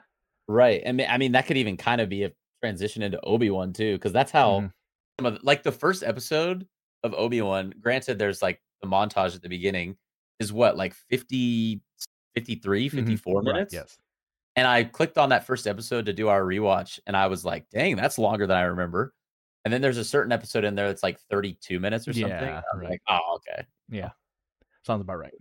Right, 0.46 0.80
and 0.84 1.02
I 1.02 1.18
mean 1.18 1.32
that 1.32 1.46
could 1.46 1.56
even 1.56 1.76
kind 1.76 2.00
of 2.00 2.08
be 2.08 2.22
a 2.22 2.32
transition 2.62 3.02
into 3.02 3.20
Obi 3.22 3.50
Wan 3.50 3.72
too, 3.72 3.94
because 3.94 4.12
that's 4.12 4.30
how 4.30 4.60
mm. 4.60 4.72
some 5.18 5.26
of 5.26 5.42
like 5.42 5.64
the 5.64 5.72
first 5.72 6.04
episode 6.04 6.66
of 7.02 7.12
Obi 7.14 7.42
Wan. 7.42 7.74
Granted, 7.80 8.18
there's 8.18 8.40
like 8.40 8.62
the 8.82 8.88
montage 8.88 9.34
at 9.34 9.42
the 9.42 9.48
beginning 9.48 9.96
is 10.38 10.52
what 10.52 10.76
like 10.76 10.94
50, 11.10 11.80
53, 12.34 12.86
mm-hmm. 12.86 12.96
54 12.96 13.34
mm-hmm. 13.34 13.46
minutes. 13.46 13.74
Right, 13.74 13.80
yes. 13.82 13.98
And 14.54 14.66
I 14.68 14.84
clicked 14.84 15.18
on 15.18 15.30
that 15.30 15.44
first 15.44 15.66
episode 15.66 16.06
to 16.06 16.12
do 16.12 16.28
our 16.28 16.42
rewatch, 16.42 17.00
and 17.08 17.16
I 17.16 17.26
was 17.26 17.44
like, 17.44 17.68
"Dang, 17.70 17.96
that's 17.96 18.16
longer 18.16 18.46
than 18.46 18.56
I 18.56 18.62
remember." 18.62 19.12
And 19.64 19.74
then 19.74 19.82
there's 19.82 19.98
a 19.98 20.04
certain 20.04 20.30
episode 20.30 20.62
in 20.62 20.76
there 20.76 20.86
that's 20.86 21.02
like 21.02 21.18
32 21.30 21.80
minutes 21.80 22.06
or 22.06 22.12
something. 22.12 22.30
Yeah, 22.30 22.62
right. 22.76 22.90
like, 22.90 23.02
"Oh, 23.08 23.38
okay." 23.38 23.66
Yeah, 23.88 24.10
sounds 24.84 25.00
about 25.00 25.18
right 25.18 25.34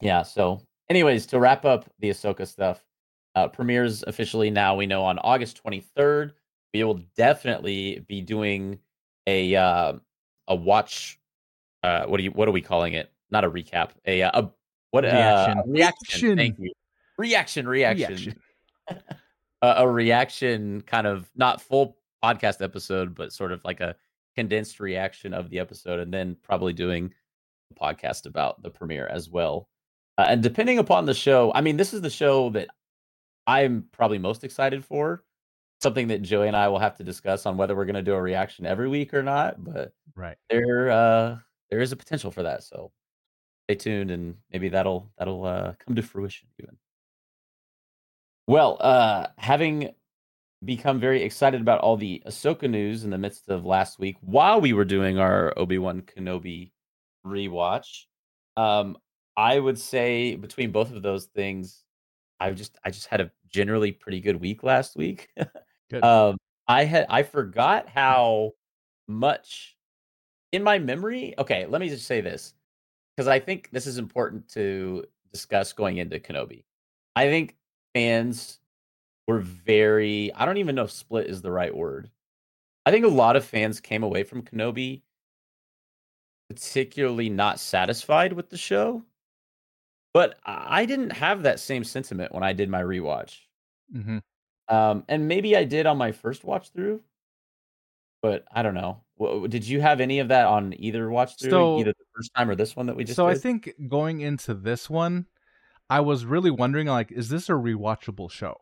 yeah. 0.00 0.22
So, 0.22 0.60
anyways, 0.88 1.26
to 1.26 1.38
wrap 1.38 1.64
up 1.64 1.90
the 1.98 2.10
Ahsoka 2.10 2.46
stuff, 2.46 2.84
uh, 3.34 3.48
premieres 3.48 4.02
officially 4.06 4.50
now. 4.50 4.74
We 4.74 4.86
know 4.86 5.04
on 5.04 5.18
August 5.18 5.62
23rd. 5.62 6.32
We 6.72 6.84
will 6.84 7.00
definitely 7.16 8.04
be 8.08 8.20
doing 8.20 8.78
a 9.26 9.54
uh, 9.54 9.94
a 10.48 10.54
watch. 10.54 11.20
Uh, 11.82 12.06
what 12.06 12.18
do 12.18 12.24
you? 12.24 12.30
What 12.30 12.48
are 12.48 12.52
we 12.52 12.62
calling 12.62 12.94
it? 12.94 13.12
Not 13.30 13.44
a 13.44 13.50
recap. 13.50 13.90
A, 14.06 14.22
uh, 14.22 14.42
a 14.42 14.50
what? 14.90 15.04
Reaction. 15.04 15.58
Uh, 15.58 15.62
reaction. 15.66 16.36
Thank 16.36 16.58
you. 16.58 16.72
Reaction. 17.18 17.68
Reaction. 17.68 18.08
reaction. 18.08 18.34
a, 19.62 19.74
a 19.78 19.88
reaction, 19.88 20.82
kind 20.82 21.06
of 21.06 21.30
not 21.34 21.60
full 21.60 21.96
podcast 22.24 22.62
episode, 22.62 23.14
but 23.14 23.32
sort 23.32 23.52
of 23.52 23.64
like 23.64 23.80
a 23.80 23.96
condensed 24.34 24.80
reaction 24.80 25.32
of 25.32 25.50
the 25.50 25.58
episode, 25.58 26.00
and 26.00 26.12
then 26.12 26.36
probably 26.42 26.72
doing 26.72 27.12
a 27.70 27.74
podcast 27.74 28.26
about 28.26 28.62
the 28.62 28.70
premiere 28.70 29.06
as 29.06 29.28
well. 29.30 29.68
Uh, 30.18 30.26
and 30.28 30.42
depending 30.42 30.78
upon 30.78 31.06
the 31.06 31.14
show, 31.14 31.52
I 31.54 31.60
mean, 31.60 31.76
this 31.76 31.92
is 31.92 32.00
the 32.00 32.10
show 32.10 32.50
that 32.50 32.68
I'm 33.46 33.84
probably 33.92 34.18
most 34.18 34.44
excited 34.44 34.84
for. 34.84 35.22
Something 35.82 36.08
that 36.08 36.22
Joey 36.22 36.48
and 36.48 36.56
I 36.56 36.68
will 36.68 36.78
have 36.78 36.96
to 36.96 37.04
discuss 37.04 37.44
on 37.44 37.58
whether 37.58 37.76
we're 37.76 37.84
going 37.84 37.96
to 37.96 38.02
do 38.02 38.14
a 38.14 38.22
reaction 38.22 38.64
every 38.64 38.88
week 38.88 39.12
or 39.12 39.22
not. 39.22 39.62
But 39.62 39.92
right 40.14 40.38
there, 40.48 40.90
uh, 40.90 41.36
there 41.70 41.80
is 41.80 41.92
a 41.92 41.96
potential 41.96 42.30
for 42.30 42.44
that. 42.44 42.62
So 42.62 42.92
stay 43.68 43.74
tuned, 43.74 44.10
and 44.10 44.36
maybe 44.50 44.70
that'll 44.70 45.10
that'll 45.18 45.44
uh, 45.44 45.74
come 45.84 45.94
to 45.94 46.02
fruition 46.02 46.48
even. 46.58 46.78
Well, 48.46 48.78
uh, 48.80 49.26
having 49.36 49.90
become 50.64 50.98
very 50.98 51.22
excited 51.22 51.60
about 51.60 51.80
all 51.80 51.98
the 51.98 52.22
Ahsoka 52.26 52.70
news 52.70 53.04
in 53.04 53.10
the 53.10 53.18
midst 53.18 53.50
of 53.50 53.66
last 53.66 53.98
week, 53.98 54.16
while 54.22 54.60
we 54.60 54.72
were 54.72 54.84
doing 54.84 55.18
our 55.18 55.52
Obi 55.58 55.76
Wan 55.76 56.02
Kenobi 56.02 56.70
rewatch, 57.26 58.04
um, 58.56 58.96
I 59.36 59.58
would 59.58 59.78
say 59.78 60.34
between 60.34 60.72
both 60.72 60.92
of 60.92 61.02
those 61.02 61.26
things, 61.26 61.84
I 62.40 62.50
just 62.50 62.78
I 62.84 62.90
just 62.90 63.06
had 63.06 63.20
a 63.20 63.30
generally 63.48 63.92
pretty 63.92 64.20
good 64.20 64.36
week 64.36 64.62
last 64.62 64.96
week. 64.96 65.28
Um, 66.02 66.36
I 66.66 66.82
had 66.82 67.06
I 67.08 67.22
forgot 67.22 67.88
how 67.88 68.54
much 69.06 69.76
in 70.50 70.64
my 70.64 70.80
memory. 70.80 71.32
Okay, 71.38 71.64
let 71.66 71.80
me 71.80 71.88
just 71.88 72.08
say 72.08 72.20
this 72.20 72.54
because 73.16 73.28
I 73.28 73.38
think 73.38 73.68
this 73.70 73.86
is 73.86 73.96
important 73.96 74.48
to 74.48 75.04
discuss 75.32 75.72
going 75.72 75.98
into 75.98 76.18
Kenobi. 76.18 76.64
I 77.14 77.26
think 77.28 77.54
fans 77.94 78.58
were 79.28 79.38
very 79.38 80.32
I 80.34 80.44
don't 80.44 80.56
even 80.56 80.74
know 80.74 80.82
if 80.82 80.90
split 80.90 81.28
is 81.28 81.40
the 81.40 81.52
right 81.52 81.74
word. 81.74 82.10
I 82.84 82.90
think 82.90 83.04
a 83.04 83.08
lot 83.08 83.36
of 83.36 83.44
fans 83.44 83.78
came 83.78 84.02
away 84.02 84.24
from 84.24 84.42
Kenobi 84.42 85.02
particularly 86.48 87.28
not 87.28 87.58
satisfied 87.58 88.32
with 88.32 88.50
the 88.50 88.56
show. 88.56 89.02
But 90.16 90.38
I 90.46 90.86
didn't 90.86 91.10
have 91.10 91.42
that 91.42 91.60
same 91.60 91.84
sentiment 91.84 92.32
when 92.32 92.42
I 92.42 92.54
did 92.54 92.70
my 92.70 92.80
rewatch. 92.80 93.36
Mm-hmm. 93.94 94.16
Um, 94.74 95.04
and 95.08 95.28
maybe 95.28 95.54
I 95.54 95.64
did 95.64 95.84
on 95.84 95.98
my 95.98 96.12
first 96.12 96.42
watch 96.42 96.70
through, 96.70 97.02
but 98.22 98.46
I 98.50 98.62
don't 98.62 98.72
know. 98.72 99.02
Did 99.46 99.68
you 99.68 99.82
have 99.82 100.00
any 100.00 100.20
of 100.20 100.28
that 100.28 100.46
on 100.46 100.72
either 100.78 101.10
watch 101.10 101.38
through, 101.38 101.50
so, 101.50 101.80
either 101.80 101.92
the 101.92 102.04
first 102.16 102.30
time 102.34 102.48
or 102.48 102.54
this 102.54 102.74
one 102.74 102.86
that 102.86 102.96
we 102.96 103.04
just? 103.04 103.16
So 103.16 103.28
did? 103.28 103.36
I 103.36 103.38
think 103.38 103.74
going 103.88 104.22
into 104.22 104.54
this 104.54 104.88
one, 104.88 105.26
I 105.90 106.00
was 106.00 106.24
really 106.24 106.50
wondering, 106.50 106.86
like, 106.86 107.12
is 107.12 107.28
this 107.28 107.50
a 107.50 107.52
rewatchable 107.52 108.30
show? 108.30 108.56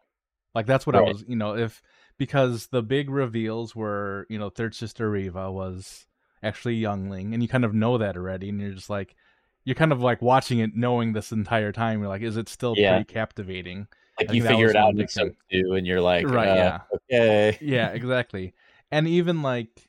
Like 0.56 0.66
that's 0.66 0.88
what 0.88 0.96
right. 0.96 1.06
I 1.06 1.12
was, 1.12 1.24
you 1.28 1.36
know, 1.36 1.56
if 1.56 1.80
because 2.18 2.66
the 2.66 2.82
big 2.82 3.08
reveals 3.08 3.76
were, 3.76 4.26
you 4.28 4.40
know, 4.40 4.50
third 4.50 4.74
sister 4.74 5.08
Reva 5.08 5.52
was 5.52 6.08
actually 6.42 6.74
youngling, 6.74 7.32
and 7.32 7.44
you 7.44 7.48
kind 7.48 7.64
of 7.64 7.74
know 7.74 7.98
that 7.98 8.16
already, 8.16 8.48
and 8.48 8.60
you're 8.60 8.72
just 8.72 8.90
like, 8.90 9.14
you're 9.64 9.74
kind 9.74 9.92
of 9.92 10.00
like 10.00 10.20
watching 10.22 10.58
it, 10.58 10.76
knowing 10.76 11.12
this 11.12 11.32
entire 11.32 11.72
time. 11.72 12.00
You're 12.00 12.08
like, 12.08 12.22
is 12.22 12.36
it 12.36 12.48
still 12.48 12.74
yeah. 12.76 12.96
pretty 12.96 13.12
captivating? 13.12 13.86
Like 14.18 14.32
you 14.32 14.42
figure 14.42 14.70
it 14.70 14.76
out 14.76 14.94
in 14.94 15.00
episode 15.00 15.34
two, 15.50 15.74
and 15.74 15.86
you're 15.86 16.00
like, 16.00 16.28
right, 16.28 16.48
uh, 16.48 16.54
yeah, 16.54 16.80
okay, 16.94 17.58
yeah, 17.60 17.88
exactly. 17.88 18.54
And 18.92 19.08
even 19.08 19.42
like, 19.42 19.88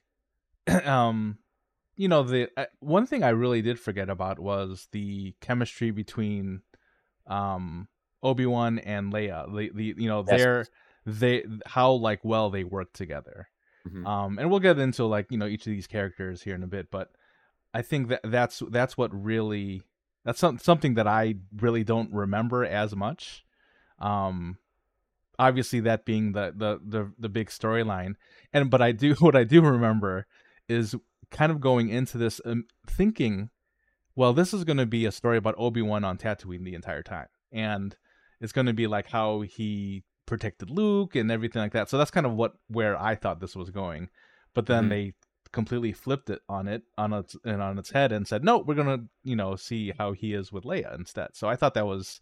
um, 0.86 1.38
you 1.96 2.08
know, 2.08 2.24
the 2.24 2.50
uh, 2.58 2.66
one 2.80 3.06
thing 3.06 3.24
I 3.24 3.30
really 3.30 3.62
did 3.62 3.80
forget 3.80 4.10
about 4.10 4.40
was 4.40 4.88
the 4.92 5.36
chemistry 5.42 5.92
between, 5.92 6.62
um, 7.28 7.88
Obi 8.24 8.48
Wan 8.48 8.80
and 8.80 9.14
Leia. 9.14 9.46
The, 9.46 9.70
the 9.74 9.94
you 10.02 10.10
know 10.10 10.26
yes. 10.28 10.40
they're 10.40 10.66
they 11.06 11.44
how 11.66 11.92
like 11.92 12.26
well 12.26 12.50
they 12.50 12.64
work 12.64 12.94
together. 12.94 13.48
Mm-hmm. 13.88 14.08
Um, 14.08 14.40
and 14.40 14.50
we'll 14.50 14.60
get 14.60 14.80
into 14.80 15.06
like 15.06 15.28
you 15.30 15.38
know 15.38 15.46
each 15.46 15.68
of 15.68 15.72
these 15.72 15.88
characters 15.88 16.42
here 16.42 16.56
in 16.56 16.64
a 16.64 16.68
bit, 16.68 16.90
but 16.90 17.12
I 17.76 17.82
think 17.82 18.08
that 18.08 18.22
that's 18.24 18.64
that's 18.70 18.98
what 18.98 19.12
really 19.14 19.82
that's 20.24 20.40
some, 20.40 20.58
something 20.60 20.94
that 20.94 21.08
I 21.08 21.36
really 21.58 21.84
don't 21.84 22.12
remember 22.14 22.64
as 22.64 22.96
much. 22.96 23.44
Um, 24.00 24.60
obviously 25.38 25.82
that 25.82 26.06
being 26.06 26.32
the 26.32 26.54
the 26.56 26.80
the, 26.82 27.12
the 27.20 27.28
big 27.28 27.50
storyline, 27.50 28.16
and 28.54 28.72
but 28.72 28.82
I 28.82 28.94
do 28.94 29.14
what 29.20 29.36
I 29.36 29.44
do 29.44 29.62
remember 29.62 30.26
is 30.70 30.96
kind 31.32 31.52
of 31.52 31.60
going 31.60 31.90
into 31.90 32.18
this 32.18 32.40
um, 32.46 32.66
thinking, 32.88 33.50
well, 34.16 34.32
this 34.32 34.54
is 34.54 34.64
going 34.64 34.78
to 34.78 34.86
be 34.86 35.06
a 35.06 35.12
story 35.12 35.38
about 35.38 35.56
Obi 35.58 35.82
Wan 35.82 36.06
on 36.06 36.18
Tatooine 36.18 36.64
the 36.64 36.76
entire 36.76 37.04
time, 37.04 37.28
and 37.52 37.98
it's 38.40 38.54
going 38.54 38.68
to 38.68 38.74
be 38.74 38.88
like 38.88 39.10
how 39.10 39.42
he 39.42 40.04
protected 40.26 40.70
Luke 40.70 41.14
and 41.14 41.30
everything 41.30 41.62
like 41.62 41.74
that. 41.74 41.90
So 41.90 41.98
that's 41.98 42.12
kind 42.12 42.26
of 42.26 42.36
what 42.36 42.54
where 42.70 42.98
I 42.98 43.16
thought 43.16 43.42
this 43.42 43.54
was 43.54 43.70
going. 43.70 44.08
But 44.54 44.68
then 44.68 44.84
mm-hmm. 44.84 44.90
they 44.90 45.14
completely 45.56 45.94
flipped 45.94 46.30
it 46.30 46.42
on 46.48 46.68
it 46.68 46.84
on 46.98 47.14
its 47.14 47.36
and 47.46 47.62
on 47.62 47.80
its 47.80 47.90
head 47.90 48.12
and 48.12 48.28
said, 48.28 48.44
"No, 48.44 48.60
we're 48.60 48.76
going 48.76 49.00
to, 49.00 49.06
you 49.24 49.36
know, 49.36 49.56
see 49.56 49.94
how 49.98 50.12
he 50.12 50.34
is 50.34 50.52
with 50.52 50.66
Leia 50.66 50.94
instead." 50.94 51.30
So 51.34 51.48
I 51.48 51.56
thought 51.56 51.74
that 51.74 51.88
was 51.88 52.22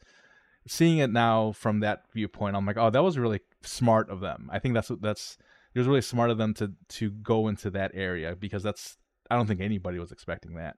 seeing 0.68 1.00
it 1.00 1.12
now 1.12 1.52
from 1.52 1.82
that 1.82 2.06
viewpoint. 2.13 2.56
I'm 2.56 2.66
like, 2.66 2.78
"Oh, 2.78 2.90
that 2.92 3.04
was 3.04 3.18
really 3.18 3.42
smart 3.63 4.10
of 4.10 4.22
them." 4.22 4.50
I 4.54 4.60
think 4.60 4.75
that's 4.75 4.92
that's 5.02 5.38
it 5.74 5.80
was 5.80 5.88
really 5.88 6.02
smart 6.02 6.30
of 6.30 6.38
them 6.38 6.54
to 6.54 6.72
to 6.90 7.12
go 7.12 7.48
into 7.50 7.70
that 7.72 7.92
area 7.96 8.36
because 8.36 8.63
that's 8.63 8.98
I 9.30 9.36
don't 9.36 9.48
think 9.48 9.62
anybody 9.62 10.00
was 10.00 10.12
expecting 10.12 10.56
that. 10.56 10.78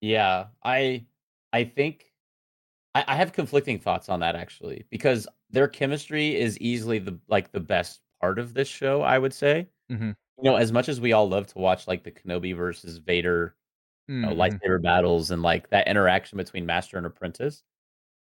Yeah, 0.00 0.46
I 0.64 1.06
I 1.52 1.64
think 1.64 2.06
I, 2.94 3.04
I 3.06 3.16
have 3.16 3.32
conflicting 3.32 3.78
thoughts 3.78 4.08
on 4.08 4.20
that 4.20 4.36
actually 4.36 4.86
because 4.90 5.28
their 5.50 5.68
chemistry 5.68 6.34
is 6.34 6.58
easily 6.58 6.98
the 6.98 7.18
like 7.28 7.52
the 7.52 7.60
best 7.60 8.00
part 8.20 8.38
of 8.38 8.54
this 8.54 8.68
show. 8.68 9.02
I 9.02 9.18
would 9.18 9.34
say. 9.34 9.68
Mm-hmm. 9.90 10.12
You 10.38 10.50
know, 10.50 10.56
as 10.56 10.72
much 10.72 10.88
as 10.88 11.00
we 11.00 11.12
all 11.12 11.28
love 11.28 11.46
to 11.48 11.58
watch 11.58 11.86
like 11.86 12.04
the 12.04 12.10
Kenobi 12.10 12.56
versus 12.56 12.98
Vader 12.98 13.54
mm-hmm. 14.10 14.20
you 14.20 14.26
know, 14.26 14.42
mm-hmm. 14.42 14.56
lightsaber 14.56 14.82
battles 14.82 15.30
and 15.30 15.42
like 15.42 15.70
that 15.70 15.88
interaction 15.88 16.38
between 16.38 16.66
master 16.66 16.96
and 16.96 17.06
apprentice, 17.06 17.62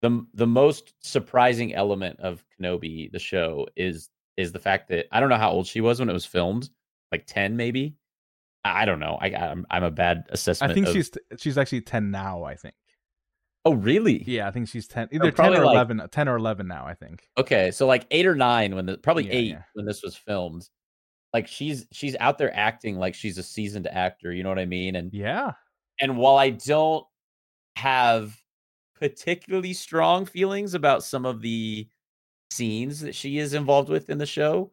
the 0.02 0.26
the 0.34 0.46
most 0.46 0.94
surprising 1.00 1.74
element 1.74 2.20
of 2.20 2.44
Kenobi, 2.58 3.10
the 3.10 3.18
show, 3.18 3.66
is 3.76 4.10
is 4.36 4.52
the 4.52 4.58
fact 4.58 4.88
that 4.88 5.06
I 5.12 5.20
don't 5.20 5.28
know 5.28 5.36
how 5.36 5.50
old 5.50 5.66
she 5.66 5.80
was 5.80 6.00
when 6.00 6.10
it 6.10 6.14
was 6.14 6.26
filmed, 6.26 6.68
like 7.12 7.26
ten 7.26 7.56
maybe. 7.56 7.96
I 8.66 8.86
don't 8.86 9.00
know. 9.00 9.18
I 9.20 9.28
I'm, 9.28 9.66
I'm 9.70 9.84
a 9.84 9.90
bad 9.90 10.24
assessment. 10.30 10.70
I 10.70 10.74
think 10.74 10.86
of... 10.86 10.92
she's 10.94 11.10
she's 11.38 11.58
actually 11.58 11.82
ten 11.82 12.10
now. 12.10 12.44
I 12.44 12.54
think. 12.54 12.74
Oh, 13.66 13.72
really? 13.72 14.22
Yeah, 14.26 14.46
I 14.46 14.50
think 14.50 14.68
she's 14.68 14.86
10, 14.86 15.08
either 15.10 15.30
10 15.30 15.54
or 15.54 15.64
like, 15.64 15.72
11, 15.72 16.08
10 16.10 16.28
or 16.28 16.36
11 16.36 16.68
now, 16.68 16.84
I 16.86 16.92
think. 16.92 17.30
Okay, 17.38 17.70
so 17.70 17.86
like 17.86 18.06
8 18.10 18.26
or 18.26 18.34
9 18.34 18.74
when 18.74 18.84
the 18.84 18.98
probably 18.98 19.24
yeah, 19.24 19.32
8 19.32 19.46
yeah. 19.46 19.62
when 19.72 19.86
this 19.86 20.02
was 20.02 20.14
filmed. 20.14 20.68
Like 21.34 21.48
she's 21.48 21.86
she's 21.92 22.16
out 22.20 22.38
there 22.38 22.56
acting 22.56 22.96
like 22.96 23.14
she's 23.14 23.36
a 23.36 23.42
seasoned 23.42 23.88
actor, 23.88 24.32
you 24.32 24.42
know 24.42 24.48
what 24.48 24.58
I 24.60 24.64
mean? 24.66 24.96
And 24.96 25.12
Yeah. 25.12 25.52
And 26.00 26.16
while 26.16 26.36
I 26.36 26.50
don't 26.50 27.04
have 27.76 28.34
particularly 28.94 29.72
strong 29.72 30.24
feelings 30.24 30.74
about 30.74 31.02
some 31.02 31.26
of 31.26 31.42
the 31.42 31.88
scenes 32.50 33.00
that 33.00 33.14
she 33.14 33.38
is 33.38 33.52
involved 33.52 33.88
with 33.88 34.10
in 34.10 34.18
the 34.18 34.26
show, 34.26 34.70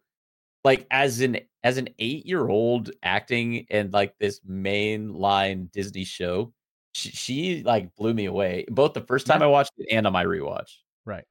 like 0.63 0.85
as 0.91 1.19
an 1.21 1.39
as 1.63 1.77
an 1.77 1.89
8-year-old 1.99 2.91
acting 3.03 3.65
in 3.69 3.89
like 3.91 4.17
this 4.19 4.39
mainline 4.41 5.71
Disney 5.71 6.03
show, 6.03 6.53
she, 6.93 7.09
she 7.09 7.63
like 7.63 7.93
blew 7.95 8.13
me 8.13 8.25
away 8.25 8.65
both 8.69 8.93
the 8.93 9.01
first 9.01 9.25
time 9.25 9.41
yeah. 9.41 9.47
I 9.47 9.49
watched 9.49 9.73
it 9.77 9.87
and 9.91 10.05
on 10.05 10.13
my 10.13 10.25
rewatch. 10.25 10.77
Right. 11.05 11.25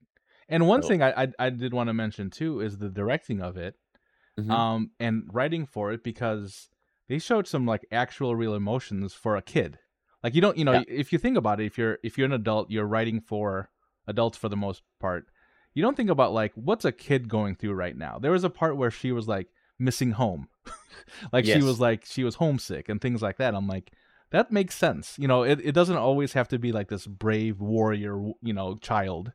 And 0.49 0.67
one 0.67 0.83
so. 0.83 0.89
thing 0.89 1.03
I, 1.03 1.23
I, 1.23 1.29
I 1.39 1.51
did 1.51 1.73
want 1.73 1.89
to 1.89 1.95
mention 1.95 2.31
too 2.31 2.61
is 2.61 2.77
the 2.77 2.89
directing 2.89 3.41
of 3.41 3.57
it, 3.57 3.77
mm-hmm. 4.43 4.51
um, 4.51 4.91
and 4.99 5.25
writing 5.33 5.67
for 5.67 5.93
it 5.93 6.03
because 6.03 6.69
they 7.09 7.19
showed 7.19 7.47
some 7.47 7.67
like 7.67 7.87
actual 7.91 8.37
real 8.37 8.55
emotions 8.55 9.15
for 9.15 9.37
a 9.37 9.43
kid. 9.43 9.79
Like 10.23 10.35
you 10.35 10.41
don't, 10.41 10.57
you 10.57 10.65
know, 10.65 10.73
yeah. 10.73 10.85
if 10.87 11.13
you 11.13 11.19
think 11.19 11.37
about 11.37 11.61
it, 11.61 11.67
if 11.67 11.79
you're 11.79 11.99
if 12.03 12.19
you're 12.19 12.27
an 12.27 12.33
adult, 12.33 12.71
you're 12.71 12.87
writing 12.87 13.21
for 13.21 13.71
adults 14.07 14.37
for 14.37 14.49
the 14.49 14.57
most 14.57 14.83
part. 15.01 15.27
You 15.75 15.83
don't 15.83 15.97
think 15.97 16.11
about 16.11 16.33
like 16.33 16.53
what's 16.55 16.85
a 16.85 16.93
kid 16.93 17.29
going 17.29 17.55
through 17.55 17.75
right 17.75 17.97
now. 17.97 18.19
There 18.19 18.33
was 18.33 18.45
a 18.45 18.51
part 18.51 18.77
where 18.77 18.91
she 18.91 19.13
was 19.13 19.29
like 19.29 19.49
missing 19.79 20.13
home, 20.13 20.49
like 21.33 21.47
yes. 21.47 21.57
she 21.57 21.63
was 21.63 21.81
like 21.81 22.05
she 22.05 22.25
was 22.25 22.37
homesick 22.37 22.89
and 22.89 23.01
things 23.01 23.23
like 23.23 23.39
that. 23.39 23.55
I'm 23.55 23.67
like, 23.67 23.93
that 24.31 24.53
makes 24.53 24.75
sense. 24.77 25.17
You 25.19 25.29
know, 25.29 25.43
it, 25.43 25.61
it 25.61 25.73
doesn't 25.73 25.97
always 25.97 26.33
have 26.35 26.49
to 26.49 26.59
be 26.59 26.73
like 26.73 26.89
this 26.89 27.07
brave 27.07 27.61
warrior, 27.61 28.33
you 28.43 28.53
know, 28.53 28.77
child. 28.77 29.33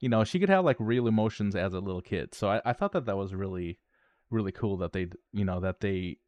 You 0.00 0.08
know, 0.08 0.24
she 0.24 0.38
could 0.38 0.50
have 0.50 0.64
like 0.64 0.76
real 0.78 1.06
emotions 1.06 1.56
as 1.56 1.72
a 1.72 1.80
little 1.80 2.02
kid. 2.02 2.34
So 2.34 2.48
I, 2.48 2.60
I 2.64 2.72
thought 2.72 2.92
that 2.92 3.06
that 3.06 3.16
was 3.16 3.32
really, 3.32 3.78
really 4.34 4.52
cool 4.52 4.76
that 4.78 4.92
they, 4.92 5.08
you 5.32 5.44
know, 5.44 5.60
that 5.60 5.80
they 5.80 6.18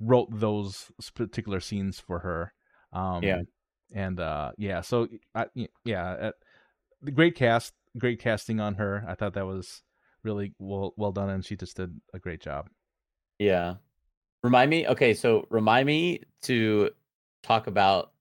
wrote 0.00 0.28
those 0.30 0.90
particular 1.14 1.60
scenes 1.60 2.00
for 2.00 2.18
her. 2.18 2.52
Um, 2.92 3.22
yeah. 3.22 3.42
And 3.94 4.18
uh, 4.18 4.52
yeah, 4.56 4.80
so 4.80 5.06
I, 5.34 5.46
yeah, 5.84 6.10
uh, 6.10 6.32
great 7.14 7.36
cast, 7.36 7.74
great 7.98 8.18
casting 8.20 8.58
on 8.58 8.74
her. 8.74 9.04
I 9.06 9.14
thought 9.14 9.34
that 9.34 9.46
was 9.46 9.82
really 10.24 10.54
well 10.58 10.94
well 10.96 11.12
done, 11.12 11.30
and 11.30 11.44
she 11.44 11.56
just 11.56 11.76
did 11.76 11.94
a 12.14 12.18
great 12.18 12.40
job. 12.40 12.68
Yeah. 13.38 13.74
Remind 14.42 14.70
me. 14.70 14.88
Okay, 14.88 15.14
so 15.14 15.46
remind 15.50 15.86
me 15.86 16.22
to 16.42 16.90
talk 17.42 17.66
about 17.66 18.12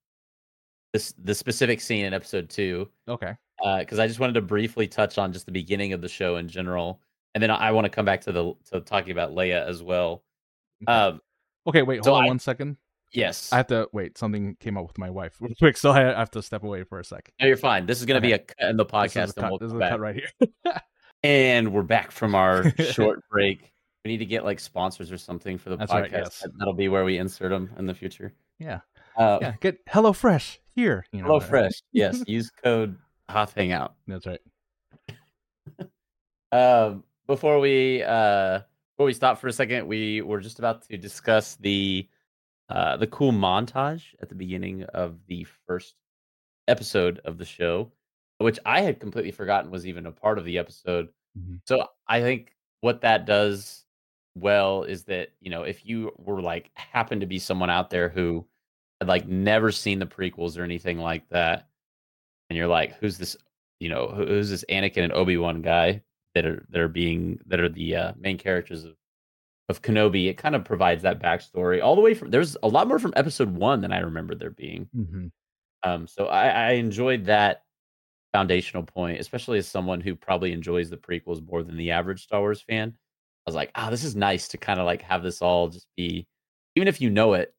this 0.94 1.14
the 1.24 1.34
specific 1.34 1.80
scene 1.80 2.06
in 2.06 2.14
episode 2.14 2.50
two. 2.50 2.90
Okay. 3.08 3.34
Because 3.80 4.00
uh, 4.00 4.04
I 4.04 4.08
just 4.08 4.20
wanted 4.20 4.34
to 4.34 4.42
briefly 4.42 4.88
touch 4.88 5.18
on 5.18 5.32
just 5.32 5.46
the 5.46 5.52
beginning 5.52 5.94
of 5.94 6.02
the 6.02 6.10
show 6.10 6.38
in 6.38 6.48
general, 6.48 7.00
and 7.34 7.42
then 7.42 7.52
I 7.52 7.72
want 7.72 7.86
to 7.86 7.90
come 7.90 8.06
back 8.06 8.22
to 8.22 8.32
the 8.32 8.54
to 8.72 8.82
talking 8.82 9.12
about 9.12 9.32
Leia 9.32 9.68
as 9.68 9.82
well. 9.82 10.24
Okay. 10.84 10.92
Um, 10.92 11.22
okay, 11.68 11.82
wait, 11.82 11.98
hold 11.98 12.06
so 12.06 12.14
on 12.16 12.26
I, 12.26 12.28
one 12.28 12.40
second. 12.40 12.78
Yes, 13.14 13.52
I 13.52 13.58
have 13.58 13.68
to 13.68 13.90
wait. 13.92 14.18
Something 14.18 14.56
came 14.60 14.78
up 14.78 14.88
with 14.88 14.98
my 14.98 15.10
wife 15.10 15.36
real 15.42 15.54
quick, 15.58 15.78
so 15.78 15.92
I 15.92 16.02
have 16.02 16.32
to 16.32 16.42
step 16.42 16.64
away 16.64 16.84
for 16.84 17.00
a 17.00 17.04
sec. 17.04 17.32
No, 17.40 17.48
you're 17.48 17.58
fine. 17.58 17.86
This 17.86 18.00
is 18.00 18.06
going 18.06 18.22
to 18.22 18.28
okay. 18.28 18.38
be 18.38 18.44
a 18.44 18.46
cut 18.46 18.70
in 18.70 18.78
the 18.78 18.86
podcast, 18.86 19.14
this 19.14 19.30
is 19.30 19.38
and 19.38 19.50
we'll 19.50 19.60
this 19.60 19.72
is 19.72 19.74
a 19.74 19.80
cut 19.80 20.00
right 20.00 20.16
here. 20.16 20.74
and 21.24 21.74
we're 21.74 21.84
back 21.84 22.12
from 22.12 22.36
our 22.36 22.72
short 22.92 23.20
break. 23.30 23.72
We 24.04 24.12
need 24.12 24.18
to 24.18 24.26
get 24.26 24.46
like 24.46 24.60
sponsors 24.60 25.12
or 25.12 25.18
something 25.18 25.58
for 25.58 25.70
the 25.70 25.78
That's 25.78 25.92
podcast. 25.92 26.02
Right, 26.02 26.12
yes. 26.12 26.44
That'll 26.58 26.74
be 26.74 26.90
where 26.90 27.04
we 27.04 27.18
insert 27.18 27.52
them 27.52 27.70
in 27.78 27.86
the 27.86 27.94
future. 27.94 28.34
Yeah. 28.58 28.80
Uh, 29.18 29.38
yeah, 29.42 29.54
get 29.60 29.86
HelloFresh 29.86 30.60
here. 30.74 31.06
You 31.12 31.22
know, 31.22 31.28
HelloFresh. 31.28 31.82
yes, 31.92 32.24
use 32.28 32.50
code 32.64 32.98
Hoth 33.30 33.54
Hangout. 33.54 33.94
That's 34.08 34.26
right. 34.26 34.40
um, 36.52 37.04
before 37.32 37.60
we 37.60 38.04
uh, 38.04 38.60
before 38.94 39.06
we 39.06 39.14
stop 39.14 39.40
for 39.40 39.48
a 39.48 39.54
second, 39.54 39.88
we 39.88 40.22
were 40.22 40.42
just 40.42 40.60
about 40.60 40.82
to 40.84 40.98
discuss 40.98 41.56
the 41.56 42.08
uh, 42.70 42.98
the 42.98 43.08
cool 43.08 43.32
montage 43.32 44.04
at 44.22 44.28
the 44.28 44.36
beginning 44.36 44.84
of 44.84 45.18
the 45.28 45.48
first 45.66 45.96
episode 46.68 47.22
of 47.24 47.38
the 47.38 47.46
show, 47.46 47.90
which 48.40 48.60
I 48.66 48.82
had 48.82 49.00
completely 49.00 49.32
forgotten 49.32 49.72
was 49.72 49.88
even 49.88 50.06
a 50.06 50.12
part 50.12 50.40
of 50.40 50.46
the 50.46 50.58
episode. 50.58 51.08
Mm-hmm. 51.38 51.56
So 51.66 51.88
I 52.06 52.20
think 52.20 52.54
what 52.82 53.02
that 53.02 53.26
does 53.26 53.86
well 54.36 54.84
is 54.84 55.04
that 55.06 55.30
you 55.40 55.52
know 55.52 55.64
if 55.64 55.86
you 55.86 56.12
were 56.18 56.42
like 56.42 56.70
happen 56.76 57.22
to 57.22 57.26
be 57.26 57.40
someone 57.40 57.70
out 57.70 57.90
there 57.90 58.10
who 58.10 58.46
had 59.00 59.08
like 59.08 59.26
never 59.26 59.72
seen 59.72 60.00
the 60.00 60.06
prequels 60.06 60.60
or 60.60 60.64
anything 60.64 61.00
like 61.00 61.30
that, 61.30 61.70
and 62.50 62.58
you're 62.58 62.68
like, 62.68 62.98
who's 63.00 63.18
this? 63.18 63.38
You 63.80 63.88
know, 63.88 64.10
who's 64.10 64.50
this 64.50 64.66
Anakin 64.70 65.06
and 65.06 65.14
Obi 65.14 65.38
Wan 65.38 65.62
guy 65.62 66.04
that 66.36 66.46
are 66.46 66.66
that 66.70 66.82
are 66.82 66.88
being 66.88 67.40
that 67.48 67.60
are 67.60 67.70
the 67.70 67.96
uh, 67.96 68.14
main 68.18 68.38
characters 68.38 68.84
of 68.86 68.96
of 69.70 69.82
Kenobi, 69.82 70.28
it 70.30 70.38
kind 70.38 70.56
of 70.56 70.66
provides 70.66 71.04
that 71.04 71.22
backstory 71.22 71.82
all 71.82 71.96
the 71.96 72.02
way 72.02 72.14
from. 72.14 72.30
There's 72.32 72.58
a 72.64 72.68
lot 72.68 72.88
more 72.88 73.00
from 73.00 73.14
Episode 73.16 73.50
One 73.56 73.82
than 73.82 73.94
I 73.94 74.00
remember 74.00 74.36
there 74.36 74.50
being. 74.50 74.90
Mm-hmm. 74.96 75.28
Um, 75.84 76.08
so 76.08 76.28
I, 76.28 76.48
I 76.50 76.72
enjoyed 76.74 77.26
that 77.26 77.64
foundational 78.34 78.84
point, 78.84 79.20
especially 79.20 79.58
as 79.60 79.68
someone 79.68 80.02
who 80.02 80.16
probably 80.16 80.52
enjoys 80.54 80.90
the 80.90 80.98
prequels 80.98 81.46
more 81.48 81.64
than 81.64 81.78
the 81.78 81.92
average 81.92 82.24
Star 82.24 82.42
Wars 82.42 82.62
fan. 82.62 82.90
I 82.90 83.50
was 83.50 83.56
like, 83.56 83.72
ah, 83.76 83.88
oh, 83.88 83.92
this 83.92 84.04
is 84.04 84.16
nice 84.16 84.48
to 84.50 84.58
kind 84.58 84.80
of 84.80 84.86
like 84.86 85.02
have 85.04 85.24
this 85.24 85.42
all 85.42 85.70
just 85.70 85.88
be, 85.98 86.28
even 86.76 86.88
if 86.88 87.02
you 87.02 87.10
know 87.10 87.34
it, 87.34 87.54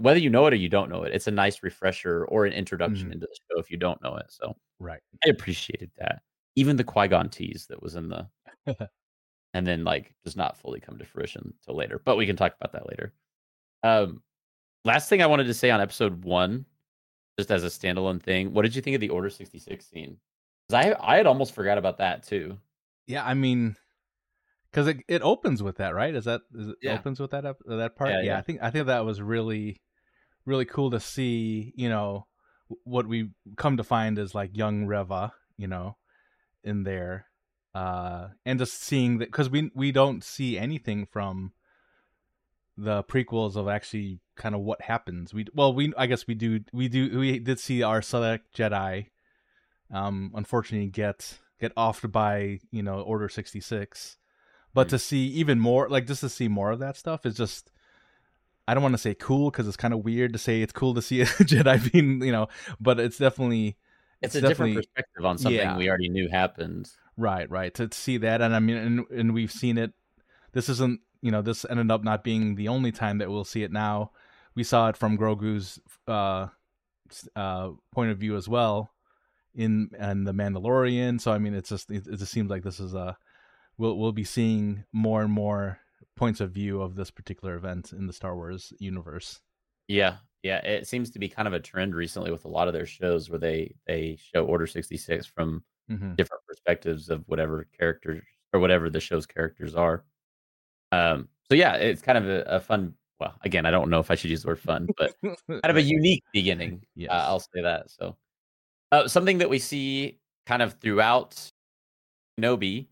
whether 0.00 0.20
you 0.20 0.30
know 0.30 0.46
it 0.46 0.52
or 0.52 0.56
you 0.56 0.68
don't 0.68 0.90
know 0.90 1.04
it, 1.04 1.14
it's 1.14 1.26
a 1.28 1.30
nice 1.32 1.62
refresher 1.62 2.24
or 2.26 2.44
an 2.46 2.52
introduction 2.52 3.08
Mhm. 3.08 3.12
into 3.14 3.26
the 3.26 3.36
show 3.50 3.58
if 3.60 3.70
you 3.70 3.76
don't 3.78 4.02
know 4.02 4.16
it. 4.16 4.26
So 4.30 4.54
Right. 4.80 5.00
I 5.24 5.30
appreciated 5.30 5.90
that. 5.98 6.22
Even 6.58 6.76
the 6.76 6.84
Qui 6.84 7.06
Gon 7.08 7.28
tease 7.28 7.66
that 7.68 7.80
was 7.82 7.94
in 7.94 8.08
the, 8.08 8.28
and 9.54 9.66
then 9.66 9.84
like 9.84 10.14
does 10.24 10.36
not 10.36 10.56
fully 10.58 10.80
come 10.80 10.98
to 10.98 11.04
fruition 11.04 11.54
until 11.60 11.76
later. 11.78 12.00
But 12.04 12.16
we 12.16 12.26
can 12.26 12.36
talk 12.36 12.54
about 12.60 12.72
that 12.72 12.88
later. 12.88 13.12
Um, 13.82 14.22
last 14.84 15.08
thing 15.08 15.22
I 15.22 15.26
wanted 15.26 15.44
to 15.44 15.54
say 15.54 15.70
on 15.70 15.80
episode 15.80 16.24
one, 16.24 16.64
just 17.38 17.50
as 17.50 17.62
a 17.62 17.68
standalone 17.68 18.20
thing, 18.22 18.52
what 18.52 18.62
did 18.62 18.74
you 18.74 18.82
think 18.82 18.94
of 18.94 19.00
the 19.00 19.10
Order 19.10 19.30
sixty 19.30 19.58
six 19.58 19.86
scene? 19.86 20.16
Because 20.68 20.86
I 20.96 21.12
I 21.14 21.16
had 21.16 21.26
almost 21.26 21.54
forgot 21.54 21.78
about 21.78 21.98
that 21.98 22.24
too. 22.24 22.58
Yeah, 23.06 23.24
I 23.24 23.34
mean, 23.34 23.76
because 24.70 24.88
it 24.88 24.98
it 25.06 25.22
opens 25.22 25.62
with 25.62 25.76
that, 25.76 25.94
right? 25.94 26.14
Is 26.14 26.24
that 26.24 26.40
is 26.54 26.68
it 26.68 26.76
Yeah. 26.82 26.94
opens 26.94 27.20
with 27.20 27.30
that 27.30 27.44
ep- 27.46 27.62
that 27.66 27.94
part? 27.96 28.10
Yeah, 28.10 28.16
Yeah, 28.18 28.24
yeah. 28.24 28.38
I 28.38 28.42
think 28.42 28.58
I 28.62 28.70
think 28.70 28.86
that 28.86 29.04
was 29.04 29.22
really 29.22 29.80
really 30.44 30.64
cool 30.64 30.90
to 30.90 30.98
see. 31.00 31.72
You 31.76 31.88
know, 31.88 32.26
what 32.84 33.06
we 33.06 33.30
come 33.56 33.76
to 33.76 33.84
find 33.84 34.18
is 34.18 34.34
like 34.34 34.56
young 34.56 34.84
Reva, 34.86 35.32
you 35.56 35.68
know, 35.68 35.96
in 36.68 36.84
there, 36.84 37.26
uh, 37.74 38.28
and 38.44 38.58
just 38.58 38.82
seeing 38.82 39.18
that 39.18 39.28
because 39.30 39.50
we 39.50 39.70
we 39.74 39.90
don't 39.90 40.22
see 40.22 40.58
anything 40.58 41.06
from 41.06 41.52
the 42.76 43.02
prequels 43.02 43.56
of 43.56 43.66
actually 43.68 44.20
kind 44.36 44.54
of 44.54 44.60
what 44.60 44.82
happens. 44.82 45.34
We 45.34 45.46
well, 45.54 45.74
we 45.74 45.92
I 45.96 46.06
guess 46.06 46.26
we 46.26 46.34
do 46.34 46.60
we 46.72 46.88
do 46.88 47.18
we 47.18 47.38
did 47.38 47.58
see 47.58 47.82
our 47.82 48.00
select 48.02 48.56
Jedi, 48.56 49.06
um, 49.92 50.30
unfortunately 50.34 50.88
get 50.88 51.38
get 51.60 51.74
offed 51.74 52.12
by 52.12 52.60
you 52.70 52.82
know 52.82 53.00
Order 53.00 53.28
sixty 53.28 53.60
six, 53.60 54.18
but 54.72 54.86
Mm. 54.86 54.90
to 54.90 54.98
see 54.98 55.26
even 55.26 55.58
more 55.58 55.88
like 55.88 56.06
just 56.06 56.20
to 56.20 56.28
see 56.28 56.48
more 56.48 56.70
of 56.70 56.78
that 56.78 56.96
stuff 56.96 57.26
is 57.26 57.36
just. 57.36 57.72
I 58.68 58.74
don't 58.74 58.82
want 58.82 58.92
to 58.92 58.98
say 58.98 59.14
cool 59.14 59.50
because 59.50 59.66
it's 59.66 59.78
kind 59.78 59.94
of 59.94 60.04
weird 60.04 60.34
to 60.34 60.38
say 60.38 60.60
it's 60.60 60.74
cool 60.74 60.92
to 60.92 61.00
see 61.00 61.22
a 61.22 61.24
Jedi 61.50 61.90
being, 61.90 62.20
you 62.22 62.30
know, 62.30 62.48
but 62.78 63.00
it's 63.00 63.16
definitely 63.16 63.78
It's, 64.20 64.34
It's 64.34 64.44
a 64.44 64.48
different 64.48 64.74
perspective 64.74 65.24
on 65.24 65.38
something 65.38 65.58
yeah. 65.58 65.76
we 65.76 65.88
already 65.88 66.08
knew 66.08 66.28
happened. 66.28 66.90
Right, 67.16 67.48
right. 67.50 67.72
To 67.74 67.88
see 67.92 68.18
that, 68.18 68.40
and 68.40 68.54
I 68.54 68.58
mean, 68.58 68.76
and, 68.76 69.04
and 69.10 69.34
we've 69.34 69.52
seen 69.52 69.78
it. 69.78 69.92
This 70.52 70.68
isn't, 70.68 71.00
you 71.20 71.30
know, 71.30 71.42
this 71.42 71.66
ended 71.68 71.90
up 71.90 72.02
not 72.02 72.24
being 72.24 72.54
the 72.54 72.68
only 72.68 72.92
time 72.92 73.18
that 73.18 73.30
we'll 73.30 73.44
see 73.44 73.62
it. 73.62 73.70
Now, 73.70 74.12
we 74.54 74.64
saw 74.64 74.88
it 74.88 74.96
from 74.96 75.18
Grogu's 75.18 75.78
uh, 76.06 76.48
uh, 77.36 77.70
point 77.92 78.10
of 78.10 78.18
view 78.18 78.36
as 78.36 78.48
well 78.48 78.90
in 79.54 79.90
and 79.98 80.26
the 80.26 80.32
Mandalorian. 80.32 81.20
So 81.20 81.32
I 81.32 81.38
mean, 81.38 81.54
it's 81.54 81.68
just 81.68 81.90
it, 81.90 82.06
it 82.06 82.16
just 82.16 82.32
seems 82.32 82.50
like 82.50 82.62
this 82.62 82.80
is 82.80 82.94
a 82.94 83.16
we'll 83.76 83.98
we'll 83.98 84.12
be 84.12 84.24
seeing 84.24 84.84
more 84.92 85.22
and 85.22 85.32
more 85.32 85.80
points 86.16 86.40
of 86.40 86.52
view 86.52 86.80
of 86.80 86.94
this 86.94 87.10
particular 87.10 87.56
event 87.56 87.92
in 87.92 88.06
the 88.06 88.12
Star 88.12 88.34
Wars 88.34 88.72
universe. 88.78 89.40
Yeah, 89.86 90.16
yeah. 90.42 90.58
It 90.58 90.86
seems 90.86 91.10
to 91.10 91.18
be 91.18 91.28
kind 91.28 91.48
of 91.48 91.54
a 91.54 91.60
trend 91.60 91.94
recently 91.94 92.30
with 92.30 92.44
a 92.44 92.48
lot 92.48 92.68
of 92.68 92.74
their 92.74 92.86
shows 92.86 93.30
where 93.30 93.38
they 93.38 93.74
they 93.86 94.18
show 94.20 94.44
Order 94.44 94.66
sixty 94.66 94.96
six 94.96 95.26
from 95.26 95.62
hmm 95.88 96.14
different 96.14 96.42
perspectives 96.46 97.08
of 97.08 97.24
whatever 97.28 97.66
characters 97.78 98.22
or 98.52 98.60
whatever 98.60 98.90
the 98.90 99.00
show's 99.00 99.26
characters 99.26 99.74
are. 99.74 100.04
Um, 100.92 101.28
so 101.48 101.54
yeah, 101.54 101.74
it's 101.74 102.02
kind 102.02 102.18
of 102.18 102.28
a, 102.28 102.42
a 102.42 102.60
fun. 102.60 102.94
Well, 103.20 103.34
again, 103.42 103.66
I 103.66 103.70
don't 103.70 103.90
know 103.90 104.00
if 104.00 104.10
I 104.10 104.14
should 104.14 104.30
use 104.30 104.42
the 104.42 104.48
word 104.48 104.60
fun, 104.60 104.88
but 104.96 105.14
kind 105.22 105.36
of 105.64 105.76
a 105.76 105.82
unique 105.98 106.22
beginning. 106.32 106.84
Yes. 106.94 107.10
Uh, 107.10 107.24
I'll 107.26 107.40
say 107.40 107.62
that. 107.62 107.90
So, 107.90 108.16
uh, 108.92 109.08
something 109.08 109.38
that 109.38 109.50
we 109.50 109.58
see 109.58 110.18
kind 110.46 110.62
of 110.62 110.74
throughout 110.74 111.50
Kenobi, 112.38 112.86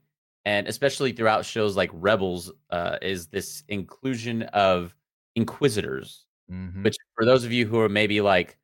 and 0.45 0.67
especially 0.67 1.13
throughout 1.13 1.45
shows 1.45 1.77
like 1.77 1.91
Rebels, 1.93 2.51
uh, 2.71 2.99
is 3.03 3.29
this 3.29 3.63
inclusion 3.69 4.43
of 4.43 4.95
Inquisitors 5.37 6.26
hmm 6.49 6.83
which 6.83 6.97
for 7.15 7.25
those 7.25 7.45
of 7.45 7.53
you 7.53 7.67
who 7.67 7.81
are 7.81 7.89
maybe 7.89 8.21
like 8.21 8.57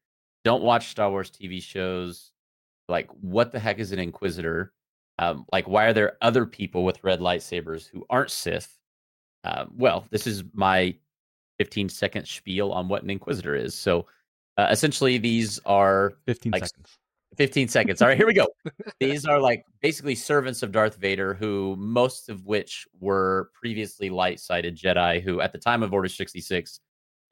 don't 0.45 0.63
watch 0.63 0.89
Star 0.89 1.11
Wars 1.11 1.31
TV 1.31 1.63
shows, 1.63 2.33
like 2.89 3.09
what 3.21 3.53
the 3.53 3.59
heck 3.59 3.79
is 3.79 3.93
an 3.93 3.99
Inquisitor? 3.99 4.73
Um, 5.19 5.47
like 5.53 5.69
why 5.69 5.87
are 5.87 5.93
there 5.93 6.17
other 6.21 6.47
people 6.47 6.85
with 6.85 7.05
red 7.05 7.21
lightsabers 7.21 7.89
who 7.89 8.05
aren't 8.11 8.31
Sith? 8.31 8.79
Um, 9.45 9.73
well, 9.77 10.07
this 10.11 10.27
is 10.27 10.45
my 10.53 10.95
15 11.59 11.89
second 11.89 12.27
spiel 12.27 12.73
on 12.73 12.89
what 12.89 13.03
an 13.03 13.11
Inquisitor 13.11 13.55
is. 13.55 13.75
So 13.75 14.07
uh, 14.57 14.69
essentially, 14.71 15.19
these 15.19 15.59
are 15.65 16.15
fifteen 16.27 16.53
like, 16.53 16.67
seconds. 16.67 16.99
15 17.37 17.69
seconds. 17.69 18.03
All 18.03 18.09
right, 18.09 18.17
here 18.17 18.27
we 18.27 18.35
go. 18.35 18.47
These 19.01 19.25
are 19.25 19.41
like 19.41 19.65
basically 19.81 20.15
servants 20.15 20.63
of 20.63 20.71
Darth 20.71 20.97
Vader, 20.97 21.33
who 21.33 21.77
most 21.79 22.29
of 22.29 22.45
which 22.45 22.87
were 23.01 23.51
previously 23.55 24.11
light 24.11 24.39
sided 24.39 24.77
Jedi, 24.77 25.23
who 25.23 25.41
at 25.41 25.53
the 25.53 25.59
time 25.59 25.83
of 25.83 25.95
Order 25.95 26.09
66, 26.09 26.81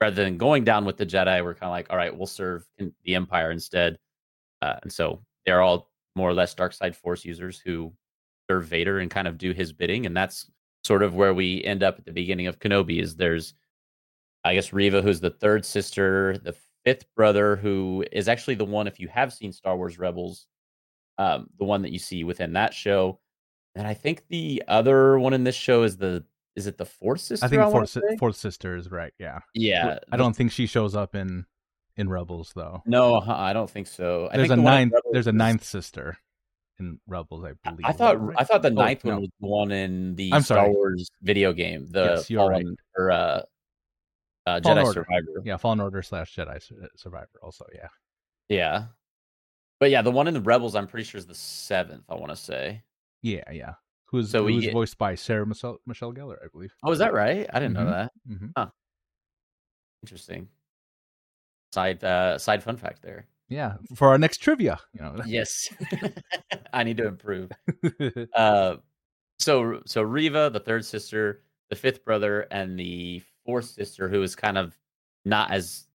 rather 0.01 0.23
than 0.23 0.37
going 0.37 0.63
down 0.63 0.83
with 0.83 0.97
the 0.97 1.05
Jedi, 1.05 1.43
we're 1.43 1.53
kind 1.53 1.69
of 1.69 1.71
like, 1.71 1.87
all 1.89 1.97
right, 1.97 2.15
we'll 2.15 2.27
serve 2.27 2.65
the 2.77 3.15
Empire 3.15 3.51
instead. 3.51 3.97
Uh, 4.61 4.75
and 4.81 4.91
so 4.91 5.21
they're 5.45 5.61
all 5.61 5.91
more 6.15 6.29
or 6.29 6.33
less 6.33 6.53
dark 6.53 6.73
side 6.73 6.95
force 6.95 7.23
users 7.23 7.59
who 7.59 7.93
serve 8.49 8.65
Vader 8.65 8.99
and 8.99 9.09
kind 9.11 9.27
of 9.27 9.37
do 9.37 9.51
his 9.51 9.71
bidding. 9.71 10.05
And 10.05 10.17
that's 10.17 10.49
sort 10.83 11.03
of 11.03 11.15
where 11.15 11.33
we 11.33 11.63
end 11.63 11.83
up 11.83 11.99
at 11.99 12.05
the 12.05 12.11
beginning 12.11 12.47
of 12.47 12.59
Kenobi 12.59 13.01
is 13.01 13.15
there's 13.15 13.53
I 14.43 14.55
guess 14.55 14.73
Reva, 14.73 15.01
who's 15.01 15.19
the 15.19 15.29
third 15.29 15.63
sister, 15.63 16.37
the 16.37 16.55
fifth 16.83 17.05
brother, 17.15 17.55
who 17.55 18.03
is 18.11 18.27
actually 18.27 18.55
the 18.55 18.65
one, 18.65 18.87
if 18.87 18.99
you 18.99 19.07
have 19.07 19.31
seen 19.31 19.51
Star 19.51 19.77
Wars 19.77 19.99
Rebels, 19.99 20.47
um, 21.19 21.47
the 21.59 21.65
one 21.65 21.83
that 21.83 21.91
you 21.91 21.99
see 21.99 22.23
within 22.23 22.53
that 22.53 22.73
show. 22.73 23.19
And 23.75 23.85
I 23.85 23.93
think 23.93 24.23
the 24.29 24.63
other 24.67 25.19
one 25.19 25.33
in 25.33 25.43
this 25.43 25.55
show 25.55 25.83
is 25.83 25.97
the 25.97 26.23
is 26.55 26.67
it 26.67 26.77
the 26.77 26.85
fourth 26.85 27.21
sister? 27.21 27.45
I 27.45 27.49
think 27.49 27.59
wanna 27.61 27.71
fourth, 27.71 27.89
si- 27.89 28.01
fourth 28.19 28.35
sister 28.35 28.75
is 28.75 28.91
right. 28.91 29.13
Yeah. 29.19 29.39
Yeah, 29.53 29.99
I 30.11 30.17
don't 30.17 30.35
think 30.35 30.51
she 30.51 30.65
shows 30.65 30.95
up 30.95 31.15
in 31.15 31.45
in 31.97 32.09
Rebels 32.09 32.51
though. 32.55 32.81
No, 32.85 33.15
uh, 33.17 33.25
I 33.27 33.53
don't 33.53 33.69
think 33.69 33.87
so. 33.87 34.29
I 34.31 34.37
There's 34.37 34.49
think 34.49 34.59
a 34.59 34.61
the 34.61 34.69
ninth. 34.69 34.93
There's 35.11 35.27
a 35.27 35.31
ninth 35.31 35.63
sister 35.63 36.17
in 36.79 36.99
Rebels, 37.07 37.43
I 37.45 37.53
believe. 37.69 37.85
I 37.85 37.91
thought 37.91 38.19
right? 38.21 38.35
I 38.39 38.43
thought 38.43 38.61
the 38.61 38.69
Oh, 38.69 38.73
ninth 38.73 39.03
no. 39.05 39.13
one 39.13 39.21
was 39.21 39.29
the 39.39 39.47
one 39.47 39.71
in 39.71 40.15
the 40.15 40.33
I'm 40.33 40.41
Star 40.41 40.57
sorry. 40.59 40.69
Wars 40.71 41.09
video 41.21 41.53
game, 41.53 41.85
the 41.89 42.03
Yes, 42.15 42.29
you're 42.29 42.49
right. 42.49 42.65
Or 42.97 43.11
uh, 43.11 43.15
uh, 44.47 44.61
Fallen 44.61 44.61
Jedi 44.63 44.83
Order. 44.85 44.93
Survivor. 44.93 45.41
Yeah, 45.45 45.57
Fallen 45.57 45.79
Order 45.79 46.01
slash 46.01 46.35
Jedi 46.35 46.59
Survivor. 46.95 47.29
Also, 47.43 47.65
yeah. 47.75 47.87
Yeah. 48.49 48.85
But 49.79 49.89
yeah, 49.91 50.01
the 50.01 50.11
one 50.11 50.27
in 50.27 50.33
the 50.33 50.41
Rebels, 50.41 50.75
I'm 50.75 50.87
pretty 50.87 51.03
sure 51.05 51.19
is 51.19 51.25
the 51.27 51.35
seventh. 51.35 52.03
I 52.09 52.15
want 52.15 52.29
to 52.31 52.35
say. 52.35 52.83
Yeah, 53.21 53.43
yeah. 53.51 53.73
Who's 54.11 54.29
So 54.31 54.45
who's 54.47 54.63
get- 54.65 54.73
voiced 54.73 54.97
by 54.97 55.15
Sarah 55.15 55.45
Michelle, 55.47 55.79
Michelle 55.85 56.13
Gellar, 56.13 56.37
I 56.43 56.47
believe. 56.51 56.73
Oh, 56.83 56.91
is 56.91 56.99
that 56.99 57.13
right? 57.13 57.47
I 57.53 57.59
didn't 57.59 57.73
know 57.73 57.85
Mhm. 57.85 57.91
that. 57.91 58.11
hmm 58.27 58.69
Interesting. 60.03 60.47
Side 61.73 62.03
uh 62.03 62.37
side 62.37 62.63
fun 62.63 62.75
fact 62.77 63.01
there. 63.01 63.27
Yeah, 63.47 63.75
for 63.95 64.07
our 64.09 64.17
next 64.17 64.37
trivia, 64.37 64.79
you 64.93 65.01
know. 65.01 65.15
Yes. 65.25 65.69
I 66.73 66.83
need 66.83 66.97
to 66.97 67.07
improve. 67.07 67.51
Uh 68.33 68.77
so 69.39 69.81
so 69.85 70.01
Reva, 70.01 70.49
the 70.51 70.59
third 70.59 70.85
sister, 70.85 71.43
the 71.69 71.75
fifth 71.75 72.03
brother, 72.05 72.41
and 72.51 72.77
the 72.77 73.21
fourth 73.45 73.65
sister, 73.65 74.07
who 74.09 74.21
is 74.21 74.35
kind 74.35 74.57
of 74.57 74.77
not 75.25 75.51
as 75.51 75.87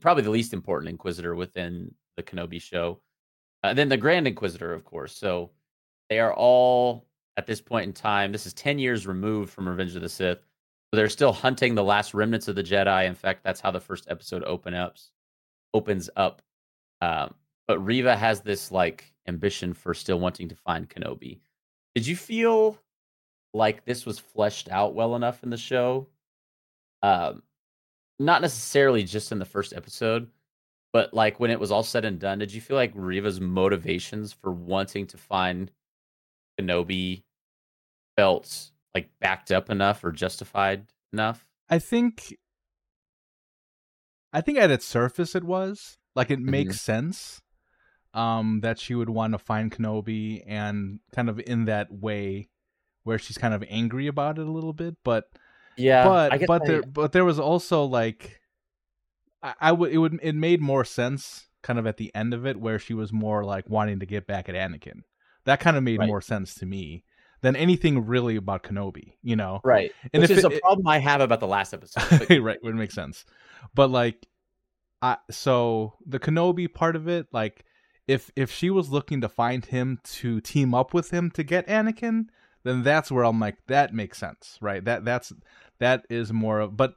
probably 0.00 0.22
the 0.22 0.30
least 0.30 0.52
important 0.52 0.88
inquisitor 0.90 1.34
within 1.34 1.92
the 2.16 2.22
Kenobi 2.22 2.60
show. 2.60 3.00
Uh, 3.62 3.74
then 3.74 3.88
the 3.88 3.96
Grand 3.96 4.26
Inquisitor, 4.28 4.72
of 4.72 4.84
course. 4.84 5.16
So 5.16 5.50
they 6.08 6.20
are 6.20 6.32
all 6.34 7.06
at 7.36 7.46
this 7.46 7.60
point 7.60 7.86
in 7.86 7.92
time. 7.92 8.32
This 8.32 8.46
is 8.46 8.52
ten 8.52 8.78
years 8.78 9.06
removed 9.06 9.52
from 9.52 9.68
Revenge 9.68 9.94
of 9.94 10.02
the 10.02 10.08
Sith. 10.08 10.38
So 10.38 10.96
they're 10.96 11.08
still 11.08 11.32
hunting 11.32 11.74
the 11.74 11.84
last 11.84 12.14
remnants 12.14 12.48
of 12.48 12.54
the 12.54 12.62
Jedi. 12.62 13.06
In 13.06 13.14
fact, 13.14 13.42
that's 13.42 13.60
how 13.60 13.70
the 13.70 13.80
first 13.80 14.06
episode 14.08 14.44
open 14.44 14.74
up 14.74 14.96
opens 15.74 16.08
up. 16.16 16.42
Um, 17.02 17.34
but 17.66 17.84
Reva 17.84 18.16
has 18.16 18.40
this 18.40 18.70
like 18.70 19.12
ambition 19.26 19.74
for 19.74 19.94
still 19.94 20.20
wanting 20.20 20.48
to 20.48 20.54
find 20.54 20.88
Kenobi. 20.88 21.40
Did 21.94 22.06
you 22.06 22.16
feel 22.16 22.78
like 23.52 23.84
this 23.84 24.06
was 24.06 24.18
fleshed 24.18 24.68
out 24.70 24.94
well 24.94 25.16
enough 25.16 25.42
in 25.42 25.50
the 25.50 25.56
show? 25.56 26.06
Um, 27.02 27.42
not 28.18 28.42
necessarily 28.42 29.02
just 29.02 29.32
in 29.32 29.38
the 29.38 29.44
first 29.44 29.72
episode, 29.74 30.28
but 30.92 31.12
like 31.12 31.40
when 31.40 31.50
it 31.50 31.60
was 31.60 31.70
all 31.70 31.82
said 31.82 32.04
and 32.04 32.18
done, 32.18 32.38
did 32.38 32.52
you 32.52 32.60
feel 32.60 32.76
like 32.76 32.92
Reva's 32.94 33.40
motivations 33.40 34.32
for 34.32 34.52
wanting 34.52 35.06
to 35.08 35.18
find 35.18 35.70
Kenobi 36.58 37.22
felt 38.16 38.70
like 38.94 39.10
backed 39.20 39.52
up 39.52 39.70
enough 39.70 40.02
or 40.02 40.10
justified 40.10 40.86
enough? 41.12 41.44
I 41.68 41.78
think 41.78 42.36
I 44.32 44.40
think 44.40 44.58
at 44.58 44.70
its 44.70 44.86
surface 44.86 45.34
it 45.34 45.44
was. 45.44 45.98
Like 46.14 46.30
it 46.30 46.40
makes 46.40 46.80
sense 46.80 47.42
um 48.14 48.60
that 48.62 48.78
she 48.78 48.94
would 48.94 49.10
want 49.10 49.32
to 49.32 49.38
find 49.38 49.70
Kenobi 49.70 50.42
and 50.46 51.00
kind 51.14 51.28
of 51.28 51.38
in 51.40 51.66
that 51.66 51.92
way 51.92 52.48
where 53.04 53.18
she's 53.18 53.38
kind 53.38 53.54
of 53.54 53.62
angry 53.68 54.06
about 54.06 54.38
it 54.38 54.46
a 54.46 54.50
little 54.50 54.72
bit, 54.72 54.96
but 55.04 55.24
Yeah, 55.76 56.04
but 56.04 56.46
but 56.46 56.64
there 56.66 56.82
but 56.82 57.12
there 57.12 57.24
was 57.24 57.38
also 57.38 57.84
like 57.84 58.40
I, 59.42 59.54
I 59.60 59.72
would 59.72 59.92
it 59.92 59.98
would 59.98 60.18
it 60.22 60.34
made 60.34 60.60
more 60.60 60.84
sense 60.84 61.48
kind 61.62 61.78
of 61.78 61.86
at 61.86 61.98
the 61.98 62.14
end 62.14 62.32
of 62.32 62.46
it 62.46 62.58
where 62.58 62.78
she 62.78 62.94
was 62.94 63.12
more 63.12 63.44
like 63.44 63.68
wanting 63.68 64.00
to 64.00 64.06
get 64.06 64.26
back 64.26 64.48
at 64.48 64.54
Anakin. 64.54 65.02
That 65.44 65.60
kind 65.60 65.76
of 65.76 65.82
made 65.82 65.98
right. 65.98 66.08
more 66.08 66.20
sense 66.20 66.54
to 66.56 66.66
me 66.66 67.04
than 67.46 67.54
anything 67.54 68.06
really 68.06 68.34
about 68.34 68.64
Kenobi, 68.64 69.12
you 69.22 69.36
know? 69.36 69.60
Right. 69.62 69.92
And 70.12 70.20
Which 70.20 70.32
is 70.32 70.44
it, 70.44 70.52
a 70.52 70.60
problem 70.60 70.88
I 70.88 70.98
have 70.98 71.20
about 71.20 71.38
the 71.38 71.46
last 71.46 71.72
episode. 71.72 72.26
But... 72.28 72.40
right, 72.42 72.58
would 72.60 72.74
make 72.74 72.90
sense. 72.90 73.24
But 73.72 73.88
like 73.88 74.26
I 75.00 75.18
so 75.30 75.94
the 76.04 76.18
Kenobi 76.18 76.72
part 76.72 76.96
of 76.96 77.06
it, 77.06 77.28
like 77.30 77.64
if 78.08 78.32
if 78.34 78.50
she 78.50 78.68
was 78.68 78.90
looking 78.90 79.20
to 79.20 79.28
find 79.28 79.64
him 79.64 80.00
to 80.18 80.40
team 80.40 80.74
up 80.74 80.92
with 80.92 81.12
him 81.12 81.30
to 81.32 81.44
get 81.44 81.68
Anakin, 81.68 82.26
then 82.64 82.82
that's 82.82 83.12
where 83.12 83.24
I'm 83.24 83.38
like 83.38 83.58
that 83.68 83.94
makes 83.94 84.18
sense, 84.18 84.58
right? 84.60 84.84
That 84.84 85.04
that's 85.04 85.32
that 85.78 86.04
is 86.10 86.32
more 86.32 86.58
of 86.58 86.76
but 86.76 86.94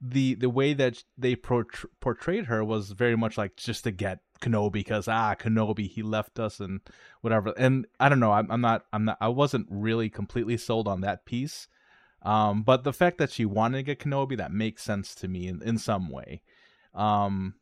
the 0.00 0.34
the 0.34 0.48
way 0.48 0.72
that 0.72 1.04
they 1.18 1.36
portrayed 1.36 2.46
her 2.46 2.64
was 2.64 2.92
very 2.92 3.16
much 3.16 3.36
like 3.36 3.56
just 3.56 3.84
to 3.84 3.90
get 3.90 4.20
Kenobi 4.40 4.72
because 4.72 5.08
ah 5.08 5.34
Kenobi 5.34 5.88
he 5.88 6.02
left 6.02 6.38
us 6.38 6.60
and 6.60 6.80
whatever. 7.20 7.52
And 7.56 7.86
I 7.98 8.08
don't 8.08 8.20
know 8.20 8.32
I'm, 8.32 8.50
I'm 8.50 8.60
not 8.60 8.84
I'm 8.92 9.04
not 9.04 9.18
I 9.20 9.28
wasn't 9.28 9.66
really 9.70 10.08
completely 10.08 10.56
sold 10.56 10.88
on 10.88 11.00
that 11.02 11.24
piece. 11.24 11.68
Um 12.22 12.62
but 12.62 12.84
the 12.84 12.92
fact 12.92 13.18
that 13.18 13.30
she 13.30 13.44
wanted 13.44 13.78
to 13.78 13.82
get 13.82 13.98
Kenobi 14.00 14.36
that 14.36 14.52
makes 14.52 14.82
sense 14.82 15.14
to 15.16 15.28
me 15.28 15.48
in, 15.48 15.62
in 15.62 15.78
some 15.78 16.08
way. 16.10 16.42
Um 16.94 17.54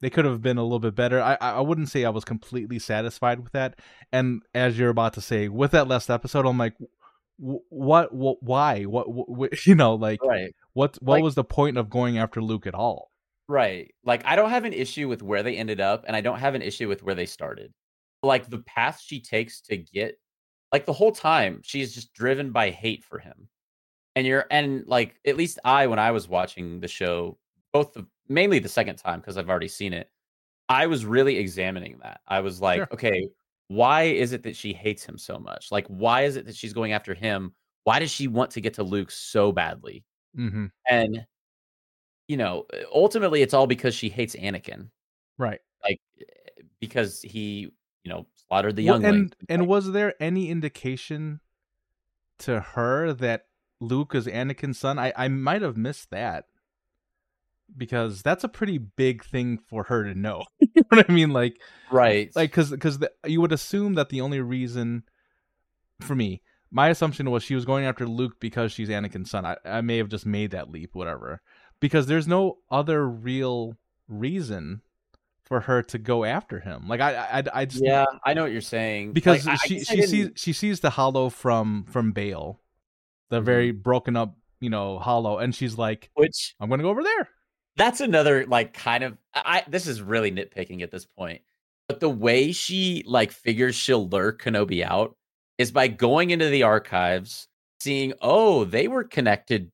they 0.00 0.10
could 0.10 0.26
have 0.26 0.42
been 0.42 0.58
a 0.58 0.62
little 0.62 0.78
bit 0.78 0.94
better. 0.94 1.20
I 1.20 1.36
I 1.40 1.60
wouldn't 1.60 1.88
say 1.88 2.04
I 2.04 2.10
was 2.10 2.24
completely 2.24 2.78
satisfied 2.78 3.40
with 3.40 3.52
that. 3.52 3.78
And 4.12 4.42
as 4.54 4.78
you're 4.78 4.90
about 4.90 5.14
to 5.14 5.20
say 5.20 5.48
with 5.48 5.72
that 5.72 5.88
last 5.88 6.10
episode 6.10 6.46
I'm 6.46 6.58
like 6.58 6.74
what, 7.38 8.14
what 8.14 8.42
why? 8.42 8.84
What, 8.84 9.06
what, 9.08 9.66
you 9.66 9.74
know 9.74 9.94
like 9.94 10.22
right. 10.22 10.54
what 10.72 10.96
what 11.02 11.16
like, 11.16 11.22
was 11.22 11.34
the 11.34 11.44
point 11.44 11.76
of 11.76 11.90
going 11.90 12.18
after 12.18 12.42
Luke 12.42 12.66
at 12.66 12.74
all 12.74 13.10
right 13.48 13.94
like 14.04 14.22
I 14.24 14.36
don't 14.36 14.50
have 14.50 14.64
an 14.64 14.72
issue 14.72 15.08
with 15.08 15.22
where 15.22 15.42
they 15.42 15.56
ended 15.56 15.80
up 15.80 16.04
and 16.06 16.16
I 16.16 16.20
don't 16.20 16.38
have 16.38 16.54
an 16.54 16.62
issue 16.62 16.88
with 16.88 17.02
where 17.02 17.14
they 17.14 17.26
started 17.26 17.72
like 18.22 18.48
the 18.48 18.58
path 18.58 19.00
she 19.04 19.20
takes 19.20 19.60
to 19.62 19.76
get 19.76 20.18
like 20.72 20.84
the 20.84 20.92
whole 20.92 21.12
time 21.12 21.60
she's 21.62 21.94
just 21.94 22.12
driven 22.12 22.50
by 22.50 22.70
hate 22.70 23.04
for 23.04 23.18
him 23.18 23.48
and 24.16 24.26
you're 24.26 24.46
and 24.50 24.84
like 24.86 25.16
at 25.26 25.36
least 25.36 25.58
I 25.64 25.86
when 25.86 25.98
I 25.98 26.10
was 26.10 26.28
watching 26.28 26.80
the 26.80 26.88
show 26.88 27.38
both 27.72 27.92
the 27.92 28.06
mainly 28.28 28.58
the 28.58 28.68
second 28.68 28.96
time 28.96 29.20
because 29.20 29.36
I've 29.36 29.50
already 29.50 29.68
seen 29.68 29.92
it 29.92 30.10
I 30.68 30.86
was 30.86 31.06
really 31.06 31.36
examining 31.36 31.98
that 32.02 32.20
I 32.26 32.40
was 32.40 32.60
like 32.60 32.78
sure. 32.78 32.88
okay 32.92 33.28
why 33.68 34.02
is 34.02 34.32
it 34.32 34.42
that 34.44 34.56
she 34.56 34.72
hates 34.72 35.04
him 35.04 35.18
so 35.18 35.38
much? 35.38 35.72
Like, 35.72 35.86
why 35.88 36.22
is 36.22 36.36
it 36.36 36.46
that 36.46 36.56
she's 36.56 36.72
going 36.72 36.92
after 36.92 37.14
him? 37.14 37.52
Why 37.84 37.98
does 37.98 38.10
she 38.10 38.28
want 38.28 38.50
to 38.52 38.60
get 38.60 38.74
to 38.74 38.82
Luke 38.82 39.10
so 39.10 39.52
badly? 39.52 40.04
Mm-hmm. 40.38 40.66
And 40.88 41.26
you 42.28 42.36
know, 42.36 42.66
ultimately, 42.92 43.42
it's 43.42 43.54
all 43.54 43.66
because 43.66 43.94
she 43.94 44.08
hates 44.08 44.34
Anakin, 44.36 44.88
right? 45.38 45.60
Like, 45.82 46.00
eh, 46.20 46.62
because 46.80 47.22
he, 47.22 47.70
you 48.02 48.10
know, 48.10 48.26
slaughtered 48.48 48.76
the 48.76 48.82
young. 48.82 49.02
Well, 49.02 49.14
and 49.14 49.36
and 49.48 49.66
was 49.66 49.92
there 49.92 50.14
any 50.20 50.50
indication 50.50 51.40
to 52.40 52.60
her 52.60 53.12
that 53.12 53.46
Luke 53.80 54.14
is 54.14 54.26
Anakin's 54.26 54.78
son? 54.78 54.98
I 54.98 55.12
I 55.16 55.28
might 55.28 55.62
have 55.62 55.76
missed 55.76 56.10
that 56.10 56.46
because 57.76 58.22
that's 58.22 58.44
a 58.44 58.48
pretty 58.48 58.78
big 58.78 59.24
thing 59.24 59.58
for 59.58 59.84
her 59.84 60.04
to 60.04 60.18
know. 60.18 60.44
you 60.60 60.68
know 60.76 60.82
what 60.88 61.08
I 61.08 61.12
mean? 61.12 61.30
Like, 61.30 61.60
right? 61.90 62.34
Like, 62.34 62.50
because 62.50 62.70
because 62.70 62.98
you 63.24 63.40
would 63.40 63.52
assume 63.52 63.94
that 63.94 64.08
the 64.08 64.20
only 64.20 64.40
reason, 64.40 65.04
for 66.00 66.14
me, 66.14 66.42
my 66.70 66.88
assumption 66.88 67.30
was 67.30 67.42
she 67.42 67.54
was 67.54 67.64
going 67.64 67.84
after 67.84 68.06
Luke 68.06 68.34
because 68.40 68.72
she's 68.72 68.88
Anakin's 68.88 69.30
son. 69.30 69.46
I, 69.46 69.56
I 69.64 69.80
may 69.80 69.98
have 69.98 70.08
just 70.08 70.26
made 70.26 70.50
that 70.50 70.70
leap, 70.70 70.94
whatever. 70.94 71.40
Because 71.80 72.06
there's 72.06 72.26
no 72.26 72.58
other 72.70 73.08
real 73.08 73.76
reason 74.08 74.82
for 75.44 75.60
her 75.60 75.82
to 75.82 75.98
go 75.98 76.24
after 76.24 76.60
him. 76.60 76.88
Like 76.88 77.00
I, 77.00 77.14
I, 77.14 77.42
I 77.60 77.64
just 77.66 77.84
yeah, 77.84 78.06
I 78.24 78.34
know 78.34 78.42
what 78.42 78.52
you're 78.52 78.60
saying. 78.60 79.12
Because 79.12 79.46
like, 79.46 79.60
she, 79.66 79.84
she 79.84 80.02
sees 80.02 80.30
she 80.36 80.52
sees 80.52 80.80
the 80.80 80.90
holo 80.90 81.28
from 81.28 81.84
from 81.84 82.12
Bail, 82.12 82.60
the 83.30 83.36
mm-hmm. 83.36 83.46
very 83.46 83.70
broken 83.72 84.16
up, 84.16 84.36
you 84.60 84.70
know, 84.70 84.98
holo, 84.98 85.38
and 85.38 85.54
she's 85.54 85.76
like, 85.76 86.10
which 86.14 86.54
I'm 86.58 86.68
gonna 86.70 86.82
go 86.82 86.90
over 86.90 87.02
there 87.02 87.28
that's 87.76 88.00
another 88.00 88.46
like 88.46 88.72
kind 88.72 89.04
of 89.04 89.16
I 89.34 89.62
this 89.68 89.86
is 89.86 90.02
really 90.02 90.32
nitpicking 90.32 90.82
at 90.82 90.90
this 90.90 91.04
point. 91.04 91.42
But 91.88 92.00
the 92.00 92.10
way 92.10 92.52
she 92.52 93.04
like 93.06 93.30
figures 93.30 93.76
she'll 93.76 94.08
lure 94.08 94.32
Kenobi 94.32 94.82
out 94.82 95.14
is 95.58 95.70
by 95.70 95.88
going 95.88 96.30
into 96.30 96.48
the 96.48 96.64
archives, 96.64 97.48
seeing, 97.80 98.12
oh, 98.20 98.64
they 98.64 98.88
were 98.88 99.04
connected 99.04 99.70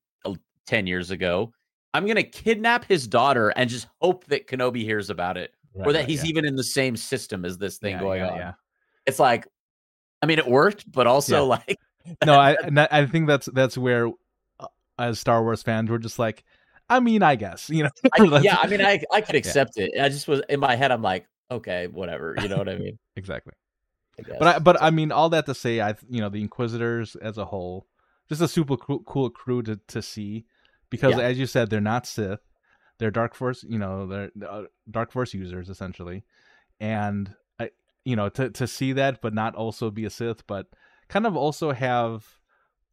10 0.67 0.85
years 0.85 1.11
ago. 1.11 1.51
I'm 1.93 2.05
going 2.05 2.15
to 2.15 2.23
kidnap 2.23 2.85
his 2.85 3.07
daughter 3.07 3.49
and 3.49 3.69
just 3.69 3.87
hope 4.01 4.25
that 4.25 4.47
Kenobi 4.47 4.83
hears 4.83 5.09
about 5.09 5.37
it 5.37 5.53
right, 5.75 5.87
or 5.87 5.93
that 5.93 5.99
right, 5.99 6.09
he's 6.09 6.23
yeah. 6.23 6.29
even 6.29 6.45
in 6.45 6.55
the 6.55 6.63
same 6.63 6.95
system 6.95 7.45
as 7.45 7.57
this 7.57 7.77
thing 7.77 7.95
yeah, 7.95 7.99
going 7.99 8.21
yeah, 8.21 8.29
on. 8.29 8.37
Yeah. 8.37 8.53
It's 9.05 9.19
like, 9.19 9.47
I 10.21 10.25
mean, 10.25 10.39
it 10.39 10.47
worked, 10.47 10.91
but 10.91 11.07
also 11.07 11.45
like, 11.45 11.77
no, 12.25 12.33
I, 12.33 12.57
I 12.91 13.05
think 13.05 13.27
that's, 13.27 13.47
that's 13.47 13.77
where, 13.77 14.07
uh, 14.59 14.67
as 14.97 15.19
Star 15.19 15.43
Wars 15.43 15.61
fans, 15.61 15.89
we're 15.89 15.97
just 15.97 16.19
like, 16.19 16.43
I 16.89 16.99
mean, 16.99 17.23
I 17.23 17.35
guess 17.35 17.69
you 17.69 17.83
know. 17.83 17.89
I, 18.13 18.39
yeah, 18.39 18.57
I 18.61 18.67
mean, 18.67 18.81
I 18.81 19.01
I 19.11 19.21
could 19.21 19.35
accept 19.41 19.77
it. 19.77 19.91
I 19.99 20.09
just 20.09 20.27
was 20.27 20.41
in 20.49 20.59
my 20.59 20.75
head. 20.75 20.91
I'm 20.91 21.01
like, 21.01 21.25
okay, 21.49 21.87
whatever. 21.87 22.35
You 22.41 22.47
know 22.47 22.57
what 22.57 22.69
I 22.69 22.75
mean? 22.75 22.99
exactly. 23.15 23.53
I 24.19 24.37
but 24.37 24.47
I, 24.47 24.59
but 24.59 24.81
I 24.81 24.91
mean, 24.91 25.11
all 25.11 25.29
that 25.29 25.45
to 25.47 25.55
say, 25.55 25.81
I 25.81 25.95
you 26.09 26.21
know 26.21 26.29
the 26.29 26.41
Inquisitors 26.41 27.15
as 27.15 27.37
a 27.37 27.45
whole, 27.45 27.87
just 28.29 28.41
a 28.41 28.47
super 28.47 28.77
cool, 28.77 28.99
cool 28.99 29.29
crew 29.29 29.63
to 29.63 29.79
to 29.87 30.01
see, 30.01 30.45
because 30.93 31.17
yeah. 31.17 31.23
as 31.23 31.39
you 31.39 31.47
said, 31.47 31.71
they're 31.71 31.81
not 31.81 32.05
Sith, 32.05 32.41
they're 32.99 33.09
Dark 33.09 33.33
Force. 33.33 33.65
You 33.67 33.79
know, 33.79 34.05
they're 34.05 34.29
uh, 34.47 34.63
Dark 34.89 35.11
Force 35.11 35.33
users 35.33 35.67
essentially, 35.67 36.23
and 36.79 37.33
I 37.59 37.71
you 38.05 38.15
know 38.15 38.29
to 38.29 38.51
to 38.51 38.67
see 38.67 38.93
that, 38.93 39.19
but 39.19 39.33
not 39.33 39.55
also 39.55 39.89
be 39.89 40.05
a 40.05 40.11
Sith, 40.11 40.45
but 40.45 40.67
kind 41.09 41.25
of 41.25 41.35
also 41.35 41.71
have 41.71 42.37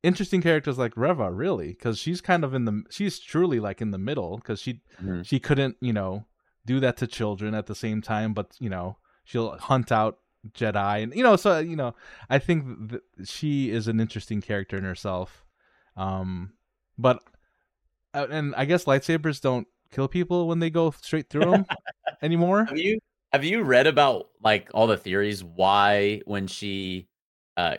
interesting 0.03 0.41
characters 0.41 0.79
like 0.79 0.97
Reva, 0.97 1.31
really, 1.31 1.69
because 1.69 1.99
she's 1.99 2.23
kind 2.23 2.43
of 2.43 2.55
in 2.55 2.65
the 2.65 2.85
she's 2.89 3.19
truly 3.19 3.61
like 3.61 3.83
in 3.83 3.91
the 3.91 3.99
middle 3.99 4.37
because 4.39 4.63
she 4.63 4.81
mm-hmm. 5.03 5.21
she 5.21 5.39
couldn't 5.39 5.77
you 5.83 5.93
know 5.93 6.25
do 6.65 6.81
that 6.81 6.97
to 6.97 7.07
children 7.07 7.55
at 7.55 7.67
the 7.67 7.75
same 7.75 8.01
time, 8.01 8.33
but 8.33 8.57
you 8.59 8.71
know 8.71 8.97
she'll 9.25 9.59
hunt 9.59 9.93
out 9.93 10.21
Jedi 10.55 11.03
and 11.03 11.15
you 11.15 11.23
know 11.23 11.37
so 11.37 11.59
you 11.59 11.77
know 11.77 11.95
I 12.31 12.39
think 12.39 12.89
th- 12.89 13.03
she 13.29 13.71
is 13.71 13.89
an 13.89 14.01
interesting 14.01 14.41
character 14.41 14.79
in 14.79 14.85
herself, 14.85 15.45
um, 15.99 16.55
but 16.97 17.23
and 18.15 18.55
I 18.55 18.65
guess 18.65 18.85
lightsabers 18.85 19.41
don't 19.41 19.67
kill 19.93 20.09
people 20.09 20.49
when 20.49 20.59
they 20.59 20.71
go 20.71 20.93
straight 21.03 21.29
through 21.29 21.51
them 21.51 21.67
anymore. 22.23 22.65
Have 22.65 22.79
you 22.79 22.99
have 23.33 23.45
you 23.45 23.63
read 23.63 23.87
about 23.87 24.29
like 24.43 24.71
all 24.75 24.87
the 24.87 24.97
theories 24.97 25.45
why 25.45 26.23
when 26.25 26.47
she 26.47 27.09
uh 27.57 27.77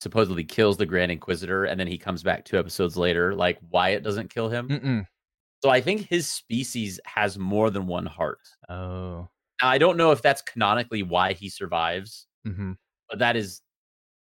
supposedly 0.00 0.44
kills 0.44 0.76
the 0.76 0.86
Grand 0.86 1.12
Inquisitor, 1.12 1.64
and 1.64 1.78
then 1.78 1.86
he 1.86 1.98
comes 1.98 2.22
back 2.22 2.44
two 2.44 2.58
episodes 2.58 2.96
later. 2.96 3.34
Like 3.34 3.58
why 3.68 3.90
it 3.90 4.02
doesn't 4.02 4.32
kill 4.32 4.48
him. 4.48 4.68
Mm-mm. 4.68 5.06
So 5.62 5.68
I 5.68 5.80
think 5.82 6.08
his 6.08 6.26
species 6.26 6.98
has 7.04 7.38
more 7.38 7.68
than 7.70 7.86
one 7.86 8.06
heart. 8.06 8.38
Oh. 8.70 9.28
Now, 9.60 9.68
I 9.68 9.76
don't 9.76 9.98
know 9.98 10.10
if 10.10 10.22
that's 10.22 10.40
canonically 10.40 11.02
why 11.02 11.34
he 11.34 11.50
survives, 11.50 12.26
mm-hmm. 12.48 12.72
but 13.10 13.18
that 13.18 13.36
is 13.36 13.60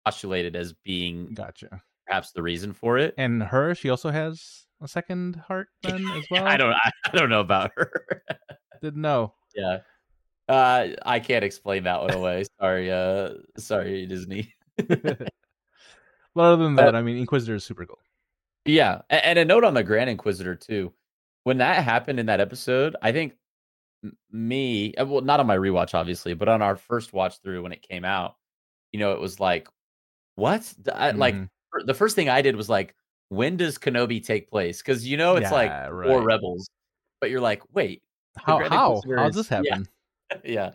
postulated 0.06 0.56
as 0.56 0.72
being 0.84 1.34
gotcha 1.34 1.82
perhaps 2.08 2.32
the 2.32 2.42
reason 2.42 2.72
for 2.72 2.98
it. 2.98 3.14
And 3.18 3.42
her, 3.42 3.74
she 3.74 3.90
also 3.90 4.10
has 4.10 4.64
a 4.80 4.88
second 4.88 5.36
heart 5.36 5.68
then 5.82 6.06
as 6.10 6.24
well. 6.30 6.46
I 6.46 6.56
don't, 6.56 6.72
I, 6.72 6.90
I 7.06 7.16
don't 7.16 7.30
know 7.30 7.40
about 7.40 7.72
her. 7.76 7.92
Didn't 8.82 9.02
know. 9.02 9.34
Yeah, 9.54 9.78
uh, 10.48 10.88
I 11.04 11.20
can't 11.20 11.44
explain 11.44 11.84
that 11.84 12.00
one 12.00 12.12
away. 12.12 12.44
sorry, 12.60 12.90
uh, 12.90 13.30
sorry, 13.56 14.06
Disney. 14.06 14.54
But 16.34 16.52
other 16.52 16.62
than 16.62 16.76
that, 16.76 16.94
I 16.94 17.02
mean, 17.02 17.16
Inquisitor 17.16 17.56
is 17.56 17.64
super 17.64 17.84
cool. 17.84 17.98
Yeah, 18.64 19.00
and 19.10 19.40
a 19.40 19.44
note 19.44 19.64
on 19.64 19.74
the 19.74 19.82
Grand 19.82 20.08
Inquisitor 20.08 20.54
too. 20.54 20.92
When 21.42 21.58
that 21.58 21.82
happened 21.82 22.20
in 22.20 22.26
that 22.26 22.38
episode, 22.38 22.94
I 23.02 23.10
think 23.10 23.32
me, 24.30 24.94
uh, 24.94 25.06
well, 25.06 25.22
not 25.22 25.40
on 25.40 25.48
my 25.48 25.56
rewatch, 25.56 25.94
obviously, 25.94 26.34
but 26.34 26.48
on 26.48 26.62
our 26.62 26.76
first 26.76 27.12
watch 27.12 27.40
through 27.42 27.62
when 27.62 27.72
it 27.72 27.82
came 27.82 28.04
out, 28.04 28.36
you 28.92 29.00
know, 29.00 29.12
it 29.12 29.20
was 29.20 29.40
like, 29.40 29.68
what? 30.36 30.72
I, 30.94 31.10
mm-hmm. 31.10 31.18
Like 31.18 31.34
the 31.86 31.94
first 31.94 32.14
thing 32.14 32.28
I 32.28 32.42
did 32.42 32.54
was 32.54 32.68
like, 32.68 32.94
when 33.28 33.56
does 33.56 33.78
Kenobi 33.78 34.24
take 34.24 34.50
place? 34.50 34.82
Because 34.82 35.06
you 35.06 35.16
know 35.16 35.36
it's 35.36 35.50
yeah, 35.50 35.54
like 35.54 35.70
right. 35.92 36.08
four 36.08 36.22
rebels, 36.22 36.68
but 37.20 37.30
you're 37.30 37.40
like, 37.40 37.62
wait, 37.72 38.02
how 38.36 38.58
how 38.68 39.02
how 39.16 39.26
does 39.26 39.34
this 39.34 39.48
happen? 39.48 39.86
Yeah. 40.30 40.38
yeah. 40.44 40.70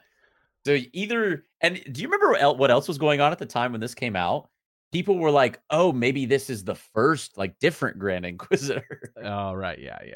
So 0.65 0.77
either 0.93 1.45
and 1.61 1.81
do 1.91 2.01
you 2.01 2.07
remember 2.07 2.55
what 2.57 2.71
else 2.71 2.87
was 2.87 2.97
going 2.97 3.21
on 3.21 3.31
at 3.31 3.39
the 3.39 3.45
time 3.45 3.71
when 3.73 3.81
this 3.81 3.95
came 3.95 4.15
out? 4.15 4.49
people 4.93 5.17
were 5.17 5.31
like, 5.31 5.59
"Oh, 5.69 5.91
maybe 5.91 6.25
this 6.25 6.49
is 6.49 6.63
the 6.63 6.75
first 6.75 7.37
like 7.37 7.59
different 7.59 7.99
Grand 7.99 8.25
Inquisitor." 8.33 9.11
oh, 9.23 9.53
right, 9.53 9.77
yeah, 9.77 9.99
yeah. 10.07 10.15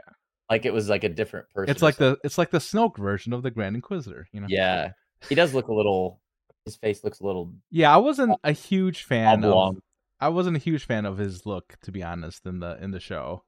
Like 0.49 0.65
it 0.65 0.71
was 0.71 0.87
like 0.87 1.03
a 1.03 1.09
different 1.09 1.49
person. 1.49 1.69
It's 1.69 1.81
like 1.81 1.97
the 1.97 2.17
it's 2.23 2.37
like 2.37 2.51
the 2.51 2.59
Snoke 2.59 2.97
version 2.97 3.33
of 3.33 3.43
the 3.43 3.51
Grand 3.51 3.75
Inquisitor, 3.75 4.29
you 4.31 4.39
know. 4.39 4.47
Yeah. 4.49 4.91
He 5.27 5.35
does 5.35 5.53
look 5.53 5.67
a 5.67 5.73
little 5.73 6.21
his 6.63 6.77
face 6.77 7.03
looks 7.03 7.19
a 7.19 7.25
little 7.25 7.51
Yeah, 7.69 7.93
I 7.93 7.97
wasn't 7.97 8.37
a 8.45 8.53
huge 8.53 9.03
fan 9.03 9.43
of 9.43 9.77
I 10.19 10.29
wasn't 10.29 10.57
a 10.57 10.59
huge 10.59 10.85
fan 10.85 11.05
of 11.05 11.17
his 11.17 11.45
look 11.45 11.77
to 11.81 11.91
be 11.91 12.03
honest 12.03 12.45
in 12.45 12.59
the 12.59 12.77
in 12.83 12.91
the 12.91 12.99
show. 12.99 13.43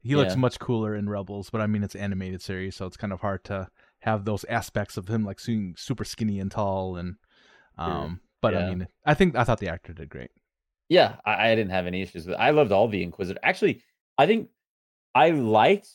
He 0.00 0.14
looks 0.16 0.34
Yeah. 0.34 0.40
much 0.40 0.58
cooler 0.60 0.94
in 0.94 1.08
Rebels, 1.08 1.50
but 1.50 1.60
I 1.60 1.66
mean 1.66 1.82
it's 1.82 1.94
animated 1.96 2.42
series, 2.42 2.76
so 2.76 2.86
it's 2.86 2.96
kind 2.96 3.12
of 3.12 3.20
hard 3.20 3.44
to 3.44 3.68
have 4.00 4.24
those 4.24 4.44
aspects 4.44 4.96
of 4.96 5.08
him 5.08 5.24
like 5.24 5.40
seeing 5.40 5.74
super 5.76 6.04
skinny 6.04 6.38
and 6.40 6.50
tall 6.50 6.96
and 6.96 7.16
um 7.78 8.20
but 8.42 8.54
I 8.54 8.62
mean 8.64 8.88
I 9.06 9.14
think 9.14 9.36
I 9.36 9.44
thought 9.44 9.58
the 9.60 9.68
actor 9.68 9.92
did 9.92 10.08
great. 10.08 10.30
Yeah, 10.88 11.16
I, 11.24 11.50
I 11.50 11.54
didn't 11.54 11.70
have 11.72 11.86
any 11.86 12.02
issues 12.02 12.26
with. 12.26 12.36
I 12.36 12.50
loved 12.50 12.72
all 12.72 12.88
the 12.88 13.02
Inquisitor. 13.02 13.40
Actually, 13.42 13.82
I 14.16 14.26
think 14.26 14.50
I 15.14 15.30
liked. 15.30 15.88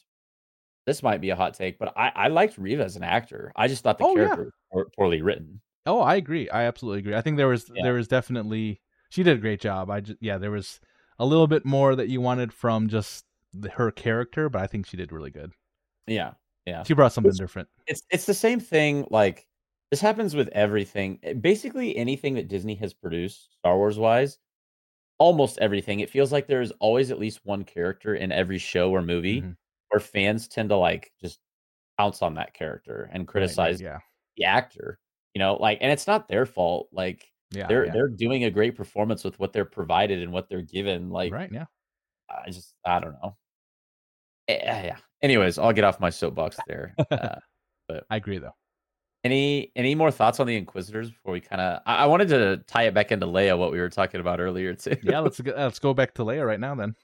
This 0.86 1.02
might 1.02 1.22
be 1.22 1.30
a 1.32 1.36
hot 1.36 1.54
take, 1.54 1.80
but 1.80 1.94
I, 1.98 2.12
I 2.16 2.28
liked 2.28 2.58
Reva 2.58 2.84
as 2.84 2.96
an 2.98 3.04
actor. 3.04 3.54
I 3.56 3.68
just 3.70 3.84
thought 3.84 3.98
the 3.98 4.04
Oh, 4.04 4.16
yeah. 4.16 4.28
character 4.28 4.52
was 4.72 4.86
poorly 4.98 5.22
written. 5.22 5.62
Oh, 5.86 6.00
I 6.02 6.16
agree. 6.16 6.50
I 6.50 6.64
absolutely 6.64 7.00
agree. 7.00 7.16
I 7.16 7.22
think 7.22 7.38
there 7.38 7.48
was 7.48 7.72
Yeah. 7.74 7.84
there 7.84 7.94
was 7.94 8.08
definitely 8.08 8.82
she 9.14 9.22
did 9.24 9.38
a 9.38 9.42
great 9.42 9.62
job. 9.62 9.92
I 9.92 10.02
just 10.02 10.18
yeah, 10.22 10.38
there 10.40 10.50
was 10.52 10.80
a 11.20 11.26
little 11.26 11.46
bit 11.48 11.66
more 11.66 11.96
that 11.96 12.10
you 12.10 12.20
wanted 12.20 12.52
from 12.52 12.88
just 12.90 13.26
the, 13.54 13.70
her 13.70 13.92
character, 13.92 14.50
but 14.50 14.62
I 14.64 14.68
think 14.68 14.88
she 14.88 14.98
did 14.98 15.12
really 15.12 15.30
good. 15.30 15.52
Yeah, 16.08 16.32
yeah. 16.66 16.82
She 16.84 16.96
brought 16.96 17.14
something 17.14 17.30
It's- 17.30 17.40
different. 17.40 17.70
It's 17.88 18.02
it's 18.10 18.26
the 18.26 18.34
same 18.34 18.60
thing. 18.60 19.06
Like 19.12 19.48
this 19.92 20.02
happens 20.02 20.36
with 20.36 20.48
everything. 20.50 21.20
eh, 21.22 21.34
Basically, 21.34 21.96
anything 21.96 22.34
that 22.34 22.48
Disney 22.48 22.74
has 22.76 22.94
produced, 22.94 23.54
Star 23.60 23.78
Wars 23.78 24.00
wise, 24.00 24.40
almost 25.20 25.60
everything. 25.60 26.00
It 26.00 26.10
feels 26.10 26.32
like 26.32 26.48
there's 26.48 26.72
always 26.80 27.12
at 27.12 27.20
least 27.20 27.42
one 27.44 27.64
character 27.64 28.16
in 28.16 28.32
every 28.32 28.58
show 28.58 28.90
or 28.92 29.02
movie 29.04 29.42
Mhm. 29.42 29.56
where 29.90 30.00
fans 30.00 30.48
tend 30.48 30.70
to 30.70 30.76
like 30.78 31.12
just 31.22 31.40
pounce 32.00 32.24
on 32.24 32.34
that 32.36 32.54
character 32.56 33.04
and 33.04 33.12
Right, 33.14 33.20
right, 33.20 33.28
criticize 33.28 33.80
yeah. 33.80 34.00
the 34.38 34.46
actor. 34.46 34.98
You 35.36 35.40
know, 35.40 35.56
like, 35.56 35.78
and 35.82 35.92
it's 35.92 36.08
not 36.08 36.28
their 36.28 36.46
fault. 36.48 36.90
Like 36.92 37.32
Yeah. 37.54 37.68
they're 37.68 37.86
yeah. 37.86 37.92
they're 37.92 38.08
doing 38.08 38.46
a 38.46 38.52
great 38.52 38.76
performance 38.76 39.24
with 39.24 39.40
what 39.40 39.54
they're 39.54 39.66
provided 39.66 40.22
and 40.22 40.32
what 40.32 40.50
they're 40.50 40.62
given. 40.62 41.10
Like 41.10 41.32
right, 41.32 41.52
yeah. 41.52 41.66
I 42.30 42.50
just 42.50 42.74
I 42.86 43.00
don't 43.00 43.14
know. 43.22 43.36
Eh, 44.48 44.86
yeah. 44.86 44.98
Anyways, 45.22 45.58
I'll 45.58 45.74
get 45.74 45.84
off 45.84 46.00
my 46.00 46.10
soapbox 46.10 46.58
there. 46.68 46.96
Uh, 47.10 47.36
I 48.10 48.16
agree 48.18 48.40
though. 48.40 48.56
any 49.24 49.72
any 49.76 49.96
more 49.96 50.12
thoughts 50.12 50.40
on 50.40 50.48
the 50.48 50.56
Inquisitors 50.56 51.10
before 51.12 51.34
we 51.34 51.42
kind 51.42 51.62
of? 51.62 51.82
I, 51.86 51.98
I 51.98 52.06
wanted 52.08 52.30
to 52.30 52.58
tie 52.68 52.84
it 52.84 52.94
back 52.94 53.12
into 53.12 53.26
Leia, 53.26 53.58
what 53.58 53.72
we 53.72 53.80
were 53.80 53.90
talking 53.90 54.20
about 54.20 54.40
earlier 54.40 54.74
too. 54.74 54.98
Yeah, 55.04 55.20
let's 55.20 55.40
go, 55.40 55.54
let's 55.56 55.80
go 55.80 55.94
back 55.94 56.14
to 56.16 56.24
Leia 56.24 56.46
right 56.46 56.60
now 56.60 56.76
then. 56.76 56.96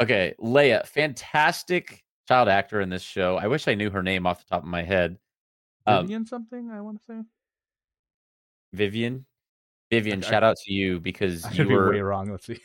okay, 0.00 0.34
Leia, 0.40 0.86
fantastic 0.86 2.02
child 2.28 2.48
actor 2.48 2.80
in 2.80 2.88
this 2.88 3.02
show. 3.02 3.36
I 3.36 3.46
wish 3.46 3.68
I 3.68 3.74
knew 3.74 3.90
her 3.90 4.02
name 4.02 4.26
off 4.26 4.38
the 4.38 4.48
top 4.48 4.62
of 4.62 4.68
my 4.68 4.82
head. 4.82 5.18
Um, 5.86 6.06
Vivien 6.06 6.26
something, 6.26 6.70
I 6.70 6.80
want 6.80 6.98
to 7.00 7.04
say. 7.04 7.22
Vivien. 8.72 9.26
Vivien, 9.90 10.22
I- 10.22 10.26
shout 10.28 10.42
out 10.44 10.56
to 10.64 10.72
you 10.72 11.00
because 11.00 11.44
I 11.44 11.52
you 11.52 11.64
be 11.66 11.74
were 11.74 11.90
way 11.90 12.00
wrong. 12.00 12.30
Let's 12.30 12.46
see. 12.46 12.58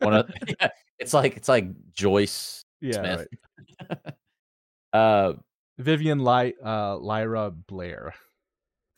one 0.00 0.14
of. 0.14 0.30
Yeah, 0.60 0.68
it's 0.98 1.14
like 1.14 1.36
it's 1.36 1.48
like 1.48 1.66
Joyce 1.92 2.64
yeah, 2.80 2.92
Smith. 3.00 3.26
right. 3.90 4.14
Uh, 4.92 5.34
Vivien 5.78 6.20
Ly 6.20 6.54
uh 6.64 6.96
Lyra 6.96 7.50
Blair. 7.50 8.14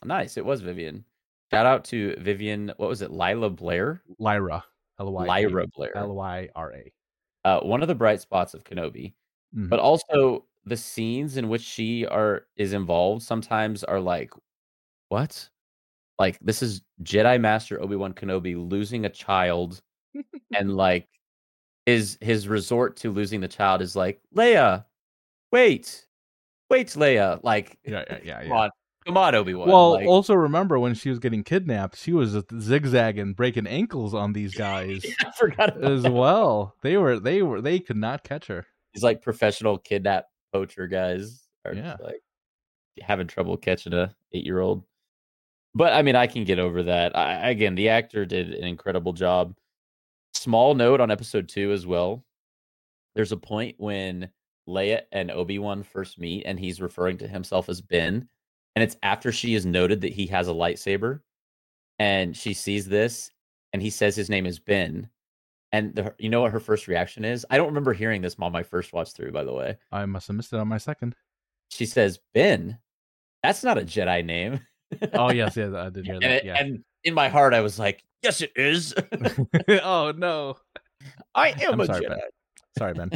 nice. 0.05 0.37
It 0.37 0.45
was 0.45 0.61
Vivien. 0.61 1.03
Shout 1.51 1.65
out 1.65 1.83
to 1.85 2.15
Vivien. 2.19 2.71
What 2.77 2.87
was 2.87 3.01
it? 3.01 3.11
Lila 3.11 3.49
Blair. 3.49 4.01
Lyra. 4.17 4.63
L 4.99 5.11
Y 5.11 5.25
Lyra 5.25 5.67
Blair. 5.67 5.97
L 5.97 6.13
Y 6.15 6.47
R 6.55 6.73
A. 6.73 6.93
Uh, 7.43 7.59
one 7.61 7.81
of 7.81 7.87
the 7.89 7.95
bright 7.95 8.21
spots 8.21 8.53
of 8.53 8.63
Kenobi. 8.63 9.13
Mhm. 9.55 9.67
but 9.67 9.79
also 9.79 10.45
the 10.65 10.77
scenes 10.77 11.35
in 11.35 11.49
which 11.49 11.63
she 11.63 12.05
are 12.05 12.45
is 12.55 12.71
involved 12.73 13.23
sometimes 13.23 13.83
are 13.83 13.99
like 13.99 14.31
what 15.07 15.49
like 16.19 16.37
this 16.41 16.61
is 16.61 16.81
jedi 17.03 17.39
master 17.39 17.81
obi-wan 17.81 18.13
kenobi 18.13 18.55
losing 18.69 19.05
a 19.05 19.09
child 19.09 19.81
and 20.55 20.75
like 20.75 21.07
his 21.85 22.17
his 22.21 22.47
resort 22.47 22.95
to 22.97 23.09
losing 23.11 23.39
the 23.41 23.47
child 23.47 23.81
is 23.81 23.95
like 23.95 24.19
leia 24.35 24.85
wait 25.51 26.05
wait 26.69 26.87
leia 26.89 27.39
like 27.43 27.77
Yeah, 27.85 28.03
yeah, 28.09 28.17
yeah, 28.23 28.39
come 28.41 28.47
yeah. 28.49 28.53
on 28.57 28.69
come 29.05 29.17
on 29.17 29.33
obi-wan 29.35 29.67
Well, 29.69 29.91
like, 29.93 30.07
also 30.07 30.33
remember 30.35 30.77
when 30.77 30.93
she 30.93 31.09
was 31.09 31.17
getting 31.19 31.43
kidnapped, 31.43 31.95
she 31.97 32.11
was 32.13 32.35
zigzagging, 32.59 33.33
breaking 33.33 33.65
ankles 33.65 34.13
on 34.13 34.33
these 34.33 34.53
guys 34.67 35.03
i 35.25 35.31
forgot 35.31 35.81
as 35.83 36.03
that. 36.03 36.11
well. 36.11 36.75
They 36.83 36.97
were, 36.97 37.17
they 37.19 37.41
were, 37.41 37.61
they 37.61 37.79
could 37.79 37.95
not 37.97 38.23
catch 38.23 38.47
her. 38.47 38.67
these 38.93 39.01
like 39.03 39.21
professional 39.23 39.77
kidnap 39.79 40.25
poacher 40.53 40.85
guys 40.87 41.43
are 41.65 41.73
Yeah. 41.73 41.95
like 42.03 42.21
having 43.01 43.25
trouble 43.27 43.55
catching 43.57 43.93
a 43.93 44.13
eight 44.33 44.45
year 44.45 44.59
old. 44.59 44.83
But 45.75 45.93
I 45.93 46.01
mean, 46.01 46.15
I 46.15 46.27
can 46.27 46.43
get 46.43 46.59
over 46.59 46.83
that. 46.83 47.15
I, 47.15 47.49
again, 47.49 47.75
the 47.75 47.89
actor 47.89 48.25
did 48.25 48.53
an 48.53 48.65
incredible 48.65 49.13
job. 49.13 49.55
Small 50.33 50.73
note 50.73 51.01
on 51.01 51.11
episode 51.11 51.47
two 51.47 51.71
as 51.71 51.85
well. 51.85 52.25
There's 53.15 53.31
a 53.31 53.37
point 53.37 53.75
when 53.77 54.29
Leia 54.67 55.01
and 55.11 55.31
Obi 55.31 55.59
Wan 55.59 55.83
first 55.83 56.19
meet, 56.19 56.43
and 56.45 56.59
he's 56.59 56.81
referring 56.81 57.17
to 57.17 57.27
himself 57.27 57.69
as 57.69 57.81
Ben, 57.81 58.27
and 58.75 58.83
it's 58.83 58.97
after 59.03 59.31
she 59.31 59.53
has 59.53 59.65
noted 59.65 60.01
that 60.01 60.13
he 60.13 60.27
has 60.27 60.47
a 60.47 60.53
lightsaber, 60.53 61.21
and 61.97 62.37
she 62.37 62.53
sees 62.53 62.87
this, 62.87 63.31
and 63.73 63.81
he 63.81 63.89
says 63.89 64.15
his 64.15 64.29
name 64.29 64.45
is 64.45 64.59
Ben, 64.59 65.09
and 65.71 65.95
the, 65.95 66.13
you 66.19 66.29
know 66.29 66.41
what 66.41 66.51
her 66.51 66.59
first 66.59 66.87
reaction 66.87 67.25
is? 67.25 67.45
I 67.49 67.57
don't 67.57 67.67
remember 67.67 67.93
hearing 67.93 68.21
this 68.21 68.35
on 68.39 68.51
my 68.51 68.63
first 68.63 68.93
watch 68.93 69.11
through, 69.11 69.31
by 69.31 69.43
the 69.43 69.53
way. 69.53 69.77
I 69.91 70.05
must 70.05 70.27
have 70.27 70.35
missed 70.35 70.53
it 70.53 70.59
on 70.59 70.67
my 70.67 70.77
second. 70.77 71.15
She 71.69 71.85
says, 71.85 72.19
Ben, 72.33 72.77
that's 73.43 73.63
not 73.63 73.77
a 73.77 73.81
Jedi 73.81 74.23
name. 74.23 74.59
Oh 75.13 75.31
yes, 75.31 75.55
yes, 75.57 75.73
I 75.73 75.89
did 75.89 76.05
hear 76.05 76.15
and, 76.15 76.23
that. 76.23 76.31
it- 76.31 76.45
Yeah. 76.45 76.55
and 76.59 76.83
in 77.03 77.13
my 77.13 77.29
heart, 77.29 77.53
I 77.53 77.61
was 77.61 77.79
like, 77.79 78.03
yes, 78.23 78.41
it 78.41 78.51
is. 78.55 78.93
oh 79.83 80.13
no. 80.15 80.57
I 81.33 81.49
am 81.49 81.73
I'm 81.73 81.79
a 81.81 81.85
sorry, 81.85 82.01
Jedi. 82.05 82.09
Ben. 82.09 82.19
Sorry, 82.77 82.93
Ben. 82.93 83.11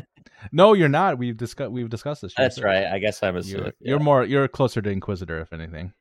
no, 0.52 0.74
you're 0.74 0.90
not. 0.90 1.18
We've 1.18 1.36
discussed. 1.36 1.72
We've 1.72 1.90
discussed 1.90 2.22
this. 2.22 2.34
That's 2.38 2.62
right. 2.62 2.86
I 2.86 3.00
guess 3.00 3.22
I'm 3.24 3.36
a 3.36 3.42
You're, 3.42 3.66
Sith. 3.66 3.74
you're 3.80 4.00
more. 4.00 4.24
You're 4.24 4.48
closer 4.48 4.82
to 4.82 4.90
Inquisitor, 4.90 5.42
if 5.42 5.52
anything. 5.54 5.94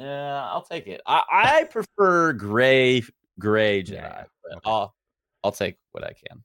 Yeah, 0.00 0.44
I'll 0.44 0.62
take 0.62 0.86
it. 0.86 1.00
I, 1.06 1.22
I 1.30 1.64
prefer 1.64 2.32
gray, 2.32 3.02
gray 3.38 3.82
Jedi. 3.82 3.92
Yeah, 3.94 4.24
yeah. 4.50 4.56
Okay. 4.56 4.60
I'll, 4.64 4.94
I'll 5.42 5.52
take 5.52 5.76
what 5.92 6.04
I 6.04 6.12
can. 6.12 6.42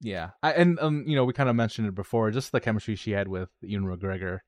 Yeah, 0.00 0.30
I, 0.42 0.52
and 0.52 0.78
um, 0.80 1.04
you 1.06 1.16
know, 1.16 1.24
we 1.24 1.32
kind 1.32 1.48
of 1.48 1.56
mentioned 1.56 1.88
it 1.88 1.94
before. 1.94 2.30
Just 2.30 2.52
the 2.52 2.60
chemistry 2.60 2.96
she 2.96 3.12
had 3.12 3.28
with 3.28 3.48
Ewan 3.62 3.86
McGregor. 3.96 4.40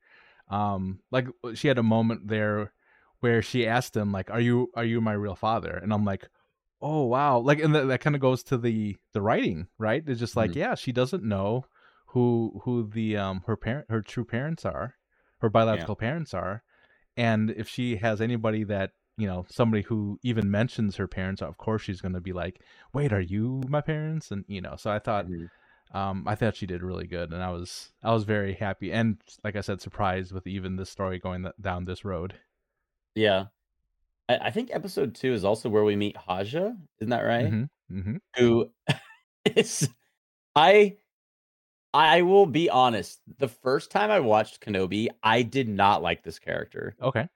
Um, 0.49 0.99
like 1.11 1.27
she 1.55 1.67
had 1.67 1.77
a 1.77 1.83
moment 1.83 2.27
there 2.27 2.71
where 3.19 3.41
she 3.41 3.67
asked 3.67 3.95
him, 3.95 4.11
like, 4.11 4.29
"Are 4.31 4.39
you 4.41 4.71
are 4.75 4.85
you 4.85 5.01
my 5.01 5.13
real 5.13 5.35
father?" 5.35 5.71
And 5.77 5.93
I'm 5.93 6.05
like, 6.05 6.27
"Oh 6.81 7.05
wow!" 7.05 7.39
Like, 7.39 7.59
and 7.59 7.73
that, 7.75 7.87
that 7.87 8.01
kind 8.01 8.15
of 8.15 8.21
goes 8.21 8.43
to 8.45 8.57
the 8.57 8.97
the 9.13 9.21
writing, 9.21 9.67
right? 9.77 10.03
It's 10.07 10.19
just 10.19 10.37
like, 10.37 10.51
Mhm. 10.51 10.55
yeah, 10.55 10.75
she 10.75 10.91
doesn't 10.91 11.23
know 11.23 11.65
who 12.07 12.61
who 12.63 12.87
the 12.89 13.17
um 13.17 13.43
her 13.47 13.55
parent 13.57 13.87
her 13.89 14.01
true 14.01 14.25
parents 14.25 14.65
are, 14.65 14.95
her 15.41 15.49
biological 15.49 15.95
parents 15.95 16.33
are, 16.33 16.63
and 17.17 17.51
if 17.51 17.67
she 17.69 17.97
has 17.97 18.21
anybody 18.21 18.63
that 18.65 18.91
you 19.17 19.27
know 19.27 19.45
somebody 19.49 19.83
who 19.83 20.19
even 20.23 20.49
mentions 20.51 20.95
her 20.97 21.07
parents, 21.07 21.41
of 21.41 21.57
course 21.57 21.81
she's 21.83 22.01
going 22.01 22.13
to 22.13 22.21
be 22.21 22.33
like, 22.33 22.61
"Wait, 22.93 23.13
are 23.13 23.21
you 23.21 23.63
my 23.69 23.81
parents?" 23.81 24.31
And 24.31 24.45
you 24.47 24.61
know, 24.61 24.75
so 24.77 24.91
I 24.91 24.99
thought 24.99 25.27
Mhm. 25.27 25.49
um, 25.91 26.27
I 26.27 26.35
thought 26.35 26.55
she 26.55 26.67
did 26.67 26.83
really 26.83 27.07
good, 27.07 27.33
and 27.33 27.41
I 27.43 27.51
was 27.51 27.91
I 28.03 28.13
was 28.13 28.23
very 28.23 28.53
happy, 28.53 28.91
and 28.91 29.21
like 29.43 29.55
I 29.55 29.61
said, 29.61 29.81
surprised 29.81 30.31
with 30.31 30.47
even 30.47 30.75
this 30.75 30.89
story 30.89 31.19
going 31.19 31.43
th- 31.43 31.55
down 31.59 31.85
this 31.85 32.05
road. 32.05 32.35
Yeah. 33.19 33.45
I, 34.29 34.37
I 34.37 34.51
think 34.51 34.69
episode 34.71 35.15
two 35.15 35.33
is 35.33 35.43
also 35.43 35.69
where 35.69 35.83
we 35.83 35.95
meet 35.95 36.15
Haja. 36.17 36.71
Isn't 36.99 37.09
that 37.09 37.21
right? 37.21 37.45
Mm-hmm. 37.45 37.97
Mm-hmm. 37.99 38.15
who 38.37 38.69
is 39.55 39.89
I 40.55 40.97
I 41.93 42.21
will 42.21 42.45
be 42.45 42.69
honest. 42.69 43.19
The 43.39 43.47
first 43.47 43.89
time 43.89 44.11
I 44.11 44.19
watched 44.19 44.61
Kenobi, 44.61 45.07
I 45.23 45.41
did 45.41 45.67
not 45.67 46.03
like 46.03 46.23
this 46.23 46.37
character. 46.37 46.95
Okay. 47.01 47.27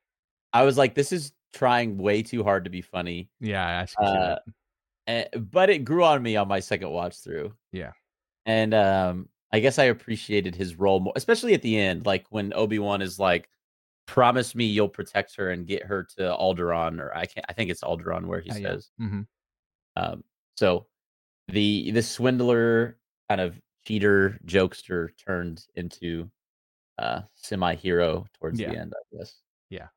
I 0.53 0.63
was 0.63 0.77
like, 0.77 0.93
this 0.93 1.11
is 1.11 1.31
trying 1.53 1.97
way 1.97 2.21
too 2.21 2.43
hard 2.43 2.65
to 2.65 2.69
be 2.69 2.81
funny. 2.81 3.29
Yeah, 3.39 3.65
I 3.65 3.79
can 3.79 3.87
see 3.87 3.95
Uh, 4.19 4.35
that. 4.35 4.41
Eh, 5.07 5.37
but 5.39 5.69
it 5.71 5.79
grew 5.79 6.03
on 6.03 6.21
me 6.21 6.35
on 6.37 6.47
my 6.47 6.59
second 6.59 6.91
watch 6.91 7.17
through. 7.17 7.53
Yeah. 7.71 7.91
And 8.45 8.73
um 8.73 9.27
I 9.51 9.59
guess 9.59 9.77
I 9.79 9.85
appreciated 9.85 10.55
his 10.55 10.75
role 10.79 10.99
more, 10.99 11.13
especially 11.15 11.53
at 11.53 11.61
the 11.61 11.77
end, 11.77 12.05
like 12.05 12.25
when 12.29 12.53
Obi-Wan 12.53 13.01
is 13.03 13.19
like, 13.19 13.49
promise 14.05 14.53
me 14.55 14.65
you'll 14.65 14.89
protect 14.89 15.35
her 15.35 15.51
and 15.51 15.65
get 15.67 15.83
her 15.85 16.03
to 16.17 16.21
Alderaan, 16.39 16.99
or 16.99 17.15
I 17.15 17.25
can't 17.25 17.45
I 17.49 17.53
think 17.53 17.69
it's 17.71 17.81
Alderaan 17.83 18.25
where 18.25 18.41
he 18.41 18.49
Uh, 18.51 18.55
yeah. 18.57 18.67
says. 18.69 18.91
Mm-hmm. 19.01 19.21
Um, 19.95 20.23
so 20.57 20.87
the 21.47 21.91
the 21.91 22.01
swindler 22.01 22.97
kind 23.29 23.41
of 23.41 23.59
cheater 23.85 24.39
jokester 24.45 25.09
turned 25.25 25.65
into 25.75 26.29
uh 26.99 27.21
semi 27.35 27.75
hero 27.75 28.25
towards 28.39 28.59
Yeah. 28.59 28.71
the 28.71 28.77
end, 28.77 28.93
I 28.95 29.17
guess. 29.17 29.35
Yeah. 29.69 29.87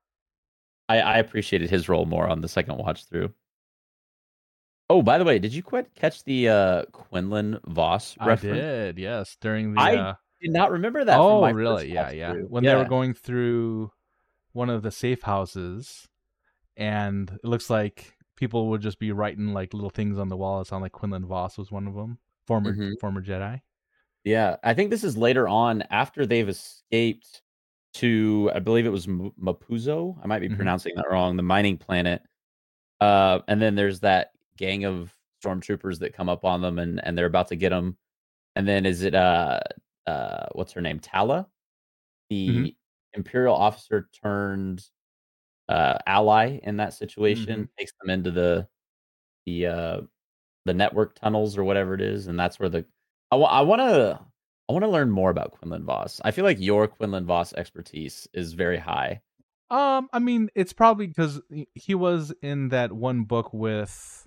I, 0.88 1.00
I 1.00 1.18
appreciated 1.18 1.68
his 1.68 1.88
role 1.88 2.06
more 2.06 2.28
on 2.28 2.40
the 2.40 2.48
second 2.48 2.78
watch 2.78 3.04
through. 3.06 3.32
Oh, 4.88 5.02
by 5.02 5.18
the 5.18 5.24
way, 5.24 5.38
did 5.40 5.52
you 5.52 5.62
quite 5.64 5.92
catch 5.96 6.22
the 6.24 6.48
uh 6.48 6.84
Quinlan 6.92 7.58
Vos 7.66 8.16
I 8.20 8.36
did. 8.36 8.98
Yes, 8.98 9.36
during 9.40 9.74
the. 9.74 9.80
I 9.80 9.96
uh, 9.96 10.14
Did 10.40 10.52
not 10.52 10.70
remember 10.70 11.04
that. 11.04 11.16
from 11.16 11.24
oh, 11.26 11.50
really? 11.52 11.92
Yeah, 11.92 12.10
yeah. 12.12 12.32
through. 12.32 12.46
When 12.46 12.62
they 12.64 12.74
were 12.74 12.84
going 12.84 13.14
through 13.14 13.90
one 14.56 14.70
of 14.70 14.82
the 14.82 14.90
safe 14.92 15.22
houses, 15.22 16.08
and 16.76 17.30
it 17.30 17.44
looks 17.44 17.70
like 17.70 18.16
people 18.36 18.68
would 18.70 18.82
just 18.82 18.98
be 19.00 19.12
writing 19.12 19.54
like 19.54 19.74
little 19.74 19.90
things 19.90 20.18
on 20.18 20.28
the 20.30 20.36
wall. 20.38 20.60
It 20.62 20.66
sounded 20.68 20.84
like 20.86 20.92
Quinlan 20.92 21.26
Vos 21.26 21.58
was 21.58 21.72
one 21.72 21.86
of 21.88 21.94
them, 21.94 22.18
former 22.46 22.72
Mhm. 22.72 23.00
former 23.00 23.22
Jedi. 23.22 23.62
Yeah, 24.24 24.56
I 24.64 24.74
think 24.74 24.90
this 24.90 25.04
is 25.04 25.16
later 25.16 25.48
on 25.48 25.82
after 25.90 26.26
they've 26.26 26.48
escaped 26.48 27.42
to, 27.94 28.50
I 28.54 28.60
believe 28.60 28.86
it 28.86 28.90
was 28.90 29.06
M- 29.08 29.32
Mapuzo. 29.40 30.18
I 30.22 30.26
might 30.26 30.40
be 30.40 30.48
Mhm. 30.48 30.56
pronouncing 30.56 30.94
that 30.96 31.08
wrong. 31.10 31.36
The 31.36 31.42
mining 31.44 31.78
planet. 31.78 32.22
Uh, 33.00 33.40
and 33.48 33.60
then 33.62 33.74
there's 33.76 34.00
that 34.00 34.32
gang 34.58 34.84
of 34.84 35.14
stormtroopers 35.44 35.98
that 36.00 36.14
come 36.14 36.28
up 36.30 36.44
on 36.44 36.62
them, 36.62 36.78
and 36.78 37.04
and 37.04 37.16
they're 37.18 37.26
about 37.26 37.48
to 37.48 37.56
get 37.56 37.70
them. 37.70 37.98
And 38.56 38.68
then 38.68 38.86
is 38.86 39.02
it 39.02 39.14
uh 39.14 39.60
uh 40.06 40.48
what's 40.54 40.72
her 40.74 40.80
name? 40.82 41.00
Tala, 41.00 41.48
the 42.30 42.48
Mhm. 42.48 42.76
Imperial 43.16 43.54
officer 43.54 44.08
turned 44.22 44.84
uh 45.68 45.98
ally 46.06 46.60
in 46.62 46.76
that 46.76 46.94
situation, 46.94 47.68
takes 47.78 47.92
them 48.00 48.10
into 48.10 48.30
the 48.30 48.68
the 49.46 49.66
uh 49.66 50.00
the 50.66 50.74
network 50.74 51.14
tunnels 51.16 51.56
or 51.58 51.64
whatever 51.64 51.94
it 51.94 52.00
is, 52.00 52.26
and 52.28 52.38
that's 52.38 52.58
where 52.60 52.68
the 52.68 52.84
I 53.32 53.36
want 53.36 53.80
to 53.80 54.20
I 54.68 54.72
want 54.72 54.84
to 54.84 54.88
learn 54.90 55.10
more 55.10 55.30
about 55.30 55.52
Quinlan 55.52 55.84
Vos. 55.84 56.20
I 56.24 56.30
feel 56.30 56.44
like 56.44 56.60
your 56.60 56.88
Quinlan 56.88 57.26
Vos 57.26 57.52
expertise 57.54 58.28
is 58.34 58.52
very 58.52 58.78
high. 58.78 59.20
Um, 59.70 60.08
I 60.12 60.20
mean, 60.20 60.48
it's 60.54 60.72
probably 60.72 61.08
because 61.08 61.40
he 61.74 61.94
was 61.94 62.32
in 62.42 62.68
that 62.68 62.92
one 62.92 63.24
book 63.24 63.52
with 63.52 64.26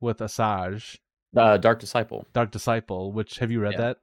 with 0.00 0.18
Asajj, 0.18 0.98
Uh, 1.36 1.56
Dark 1.56 1.80
Disciple. 1.80 2.26
Dark 2.34 2.50
Disciple. 2.50 3.12
Which 3.12 3.38
have 3.38 3.50
you 3.50 3.60
read 3.60 3.72
Yeah. 3.72 3.78
that? 3.78 3.98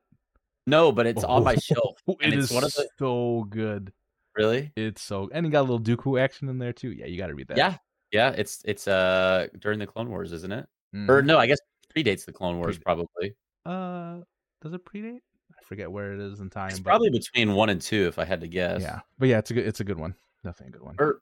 No, 0.68 0.92
but 0.92 1.06
it's 1.08 1.24
on 1.24 1.44
my 1.44 1.56
Oh, 1.56 1.60
shelf. 1.60 1.98
It 2.22 2.34
it's 2.34 2.52
is 2.52 2.52
one 2.52 2.64
of 2.64 2.74
the 2.74 2.90
so 3.00 3.46
good. 3.50 3.94
Really. 4.36 4.72
It's 4.76 5.02
so, 5.02 5.30
and 5.34 5.46
he 5.46 5.52
got 5.52 5.62
a 5.62 5.68
little 5.70 5.80
Dooku 5.80 6.20
action 6.20 6.48
in 6.50 6.58
there 6.58 6.74
too. 6.74 6.92
Yeah, 6.92 7.06
you 7.06 7.18
got 7.18 7.28
to 7.28 7.36
read 7.36 7.48
that. 7.50 7.58
Yeah, 7.58 7.78
yeah. 8.12 8.30
It's 8.32 8.62
it's 8.66 8.88
uh 8.88 9.48
during 9.60 9.80
the 9.80 9.88
Clone 9.88 10.10
Wars, 10.10 10.32
isn't 10.32 10.52
it? 10.52 10.68
Mhm. 10.96 11.10
Or 11.10 11.22
no, 11.22 11.38
I 11.38 11.48
guess 11.48 11.58
it 11.60 11.94
predates 12.06 12.26
the 12.26 12.32
Clone 12.34 12.58
Wars 12.58 12.78
Predate- 12.80 12.84
probably. 12.84 13.36
Uh, 13.66 14.22
does 14.62 14.74
it 14.74 14.86
predate? 14.86 15.20
I 15.52 15.64
forget 15.64 15.92
where 15.92 16.14
it 16.14 16.20
is 16.20 16.40
in 16.40 16.50
time. 16.50 16.70
It's 16.70 16.80
but 16.80 16.90
probably 16.92 17.10
between 17.10 17.54
one 17.54 17.70
and 17.70 17.82
two, 17.82 18.08
if 18.08 18.18
I 18.20 18.26
had 18.26 18.42
to 18.42 18.48
guess. 18.48 18.82
yeah, 18.82 19.02
but 19.20 19.28
yeah, 19.30 19.38
it's 19.40 19.52
a 19.52 19.54
good, 19.54 19.68
it's 19.68 19.80
a 19.82 19.84
good 19.84 20.00
one. 20.00 20.16
Definitely 20.44 20.70
a 20.70 20.80
good 20.80 20.86
one. 20.86 20.96
Or 21.00 21.22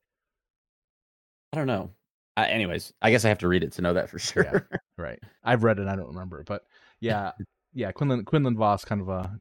I 1.53 1.57
don't 1.57 1.67
know. 1.67 1.91
Uh, 2.37 2.45
anyways, 2.47 2.93
I 3.01 3.11
guess 3.11 3.25
I 3.25 3.29
have 3.29 3.39
to 3.39 3.47
read 3.47 3.63
it 3.63 3.71
to 3.73 3.81
know 3.81 3.93
that 3.93 4.09
for 4.09 4.19
sure. 4.19 4.43
Yeah, 4.43 4.77
Right. 4.97 5.19
I've 5.43 5.63
read 5.63 5.79
it. 5.79 5.87
I 5.87 5.95
don't 5.95 6.07
remember, 6.09 6.43
but 6.45 6.63
yeah, 6.99 7.31
yeah. 7.73 7.91
Quinlan 7.91 8.25
Quinlan 8.25 8.55
Vos, 8.55 8.85
kind 8.85 9.01
of 9.01 9.09
a 9.09 9.37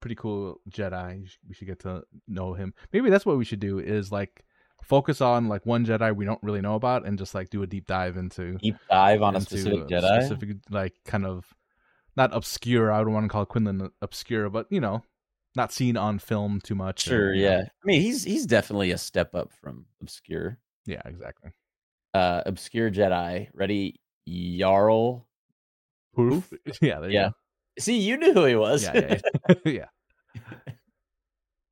pretty 0.00 0.14
cool 0.16 0.60
Jedi. 0.70 1.28
We 1.48 1.54
should 1.54 1.66
get 1.66 1.80
to 1.80 2.02
know 2.28 2.54
him. 2.54 2.74
Maybe 2.92 3.10
that's 3.10 3.26
what 3.26 3.38
we 3.38 3.44
should 3.44 3.60
do. 3.60 3.78
Is 3.78 4.10
like 4.12 4.44
focus 4.82 5.20
on 5.20 5.48
like 5.48 5.66
one 5.66 5.84
Jedi 5.84 6.14
we 6.14 6.24
don't 6.24 6.42
really 6.42 6.60
know 6.60 6.74
about, 6.74 7.06
and 7.06 7.18
just 7.18 7.34
like 7.34 7.50
do 7.50 7.62
a 7.62 7.66
deep 7.66 7.86
dive 7.86 8.16
into 8.16 8.56
Deep 8.58 8.76
dive 8.90 9.22
on 9.22 9.36
a 9.36 9.40
specific 9.40 9.80
a 9.80 9.84
Jedi. 9.86 10.20
specific 10.22 10.56
like 10.70 10.94
kind 11.04 11.26
of 11.26 11.46
not 12.16 12.34
obscure. 12.34 12.92
I 12.92 12.98
don't 12.98 13.12
want 13.12 13.24
to 13.24 13.28
call 13.28 13.44
Quinlan 13.46 13.90
obscure, 14.00 14.48
but 14.50 14.66
you 14.70 14.80
know, 14.80 15.02
not 15.54 15.72
seen 15.72 15.96
on 15.96 16.18
film 16.18 16.60
too 16.62 16.74
much. 16.74 17.06
and, 17.06 17.10
Sure, 17.10 17.34
know, 17.34 17.40
yeah. 17.40 17.60
I 17.62 17.84
mean, 17.84 18.00
he's 18.00 18.24
he's 18.24 18.46
definitely 18.46 18.90
a 18.90 18.98
step 18.98 19.34
up 19.34 19.52
from 19.52 19.86
obscure. 20.00 20.58
yeah, 20.86 21.02
exactly. 21.04 21.50
Uh 22.14 22.42
obscure 22.46 22.90
Jedi. 22.90 23.48
Ready 23.52 24.00
Jarl. 24.28 25.26
Poof. 26.14 26.50
Yeah, 26.80 27.00
there 27.00 27.10
you 27.10 27.18
Yeah. 27.18 27.30
See, 27.78 27.98
you 27.98 28.16
knew 28.16 28.32
who 28.32 28.44
he 28.44 28.54
was. 28.56 28.82
Yeah, 28.84 29.18
yeah, 29.64 29.64
yeah. 29.64 29.86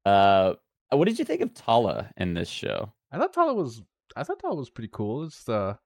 uh 0.11 0.55
what 0.90 1.07
did 1.07 1.19
you 1.19 1.25
think 1.25 1.40
of 1.40 1.53
Tala 1.55 2.11
in 2.17 2.35
this 2.35 2.49
show? 2.49 2.93
I 3.11 3.19
thought 3.19 3.33
Tala 3.33 3.55
was 3.55 3.83
I 4.17 4.23
thought 4.23 4.38
Tala 4.38 4.55
was 4.55 4.71
pretty 4.71 4.90
cool. 4.93 5.25
It's 5.25 5.45
the 5.45 5.79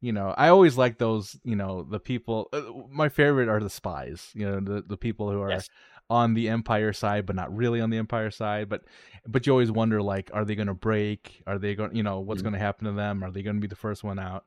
you 0.00 0.12
know, 0.12 0.32
I 0.38 0.48
always 0.50 0.78
like 0.78 0.98
those, 0.98 1.36
you 1.42 1.56
know, 1.56 1.82
the 1.82 1.98
people 1.98 2.48
uh, 2.52 2.62
my 2.88 3.08
favorite 3.08 3.48
are 3.48 3.58
the 3.60 3.68
spies, 3.70 4.30
you 4.34 4.48
know, 4.48 4.60
the 4.60 4.82
the 4.86 4.96
people 4.96 5.30
who 5.30 5.40
are 5.42 5.50
Yes. 5.50 5.68
on 6.08 6.32
the 6.34 6.48
empire 6.48 6.92
side 6.92 7.26
but 7.26 7.36
not 7.36 7.54
really 7.54 7.80
on 7.80 7.90
the 7.90 7.98
empire 7.98 8.30
side, 8.30 8.68
but 8.68 8.84
but 9.26 9.46
you 9.46 9.52
always 9.52 9.70
wonder 9.72 10.00
like 10.00 10.30
are 10.32 10.44
they 10.44 10.54
going 10.54 10.68
to 10.68 10.74
break? 10.74 11.42
Are 11.46 11.58
they 11.58 11.74
going, 11.74 11.94
you 11.96 12.02
know, 12.04 12.20
what's 12.20 12.40
Mhm. 12.40 12.44
going 12.44 12.52
to 12.54 12.58
happen 12.60 12.86
to 12.86 12.92
them? 12.92 13.22
Are 13.24 13.30
they 13.30 13.42
going 13.42 13.56
to 13.56 13.60
be 13.60 13.66
the 13.66 13.74
first 13.76 14.04
one 14.04 14.18
out? 14.20 14.44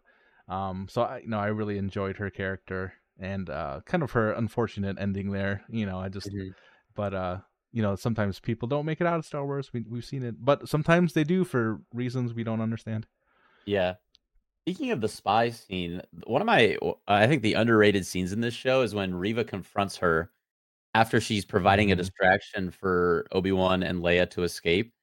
Um 0.48 0.88
so 0.90 1.02
I 1.04 1.18
you 1.20 1.28
know, 1.28 1.40
I 1.40 1.48
really 1.48 1.78
enjoyed 1.78 2.18
her 2.18 2.30
character 2.30 2.94
and 3.22 3.50
uh 3.50 3.82
kind 3.86 4.04
of 4.04 4.12
her 4.12 4.32
unfortunate 4.34 4.98
ending 5.00 5.32
there, 5.32 5.64
you 5.70 5.86
know, 5.86 6.00
I 6.00 6.10
just 6.10 6.30
but 6.96 7.14
uh 7.14 7.38
you 7.72 7.82
know 7.82 7.96
sometimes 7.96 8.40
people 8.42 8.68
don't 8.68 8.86
make 8.86 9.00
it 9.02 9.08
out 9.08 9.18
of 9.20 9.26
star 9.26 9.46
wars 9.46 9.72
we, 9.74 9.86
we've 9.90 10.04
seen 10.04 10.24
it 10.24 10.36
but 10.44 10.68
sometimes 10.68 11.14
they 11.14 11.24
do 11.24 11.46
for 11.46 11.80
reasons 11.94 12.34
we 12.34 12.44
don't 12.44 12.60
understand 12.62 13.08
Yeah. 13.66 13.96
Speaking 14.68 14.92
of 14.92 15.02
the 15.02 15.08
spy 15.08 15.50
scene, 15.52 16.02
one 16.28 16.42
of 16.42 16.46
my 16.46 16.78
I 17.08 17.28
think 17.28 17.42
the 17.44 17.54
underrated 17.56 18.06
scenes 18.06 18.32
in 18.34 18.42
this 18.42 18.54
show 18.54 18.82
is 18.82 18.94
when 18.94 19.16
Reva 19.16 19.44
confronts 19.46 19.98
her 19.98 20.32
after 20.94 21.20
she's 21.22 21.46
providing 21.46 21.92
a 21.92 21.96
Mhm. 21.96 22.00
distraction 22.00 22.72
for 22.72 23.26
Obi-Wan 23.32 23.84
and 23.84 24.02
Leia 24.02 24.30
to 24.32 24.44
escape. 24.44 24.94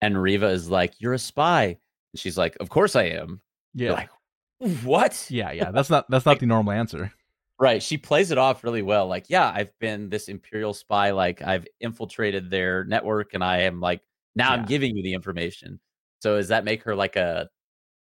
And 0.00 0.20
Reva 0.22 0.46
is 0.48 0.70
like, 0.70 1.00
You're 1.00 1.14
a 1.14 1.18
spy. 1.18 1.64
And 2.12 2.20
she's 2.20 2.38
like, 2.38 2.56
Of 2.60 2.70
course 2.70 2.96
I 2.96 3.04
am. 3.04 3.42
yeah 3.74 3.86
You're 3.88 3.94
like, 3.96 4.10
What? 4.84 5.26
yeah 5.30 5.52
yeah 5.52 5.70
that's 5.72 5.90
not 5.94 6.06
that's 6.08 6.26
not 6.26 6.38
the 6.40 6.46
normal 6.46 6.72
answer 6.72 7.12
Right. 7.58 7.82
She 7.82 7.98
plays 7.98 8.30
it 8.32 8.38
off 8.38 8.64
really 8.64 8.82
well. 8.82 9.06
Like, 9.06 9.26
yeah, 9.28 9.50
I've 9.54 9.76
been 9.78 10.10
this 10.10 10.28
imperial 10.28 10.74
spy. 10.74 11.10
Like, 11.12 11.40
I've 11.40 11.66
infiltrated 11.80 12.50
their 12.50 12.84
network, 12.84 13.32
and 13.34 13.44
I 13.44 13.58
am 13.60 13.80
like, 13.80 14.02
now 14.34 14.52
I'm 14.52 14.64
giving 14.64 14.96
you 14.96 15.02
the 15.04 15.14
information. 15.14 15.78
So, 16.20 16.36
does 16.36 16.48
that 16.48 16.64
make 16.64 16.82
her 16.82 16.96
like 16.96 17.16
a 17.16 17.48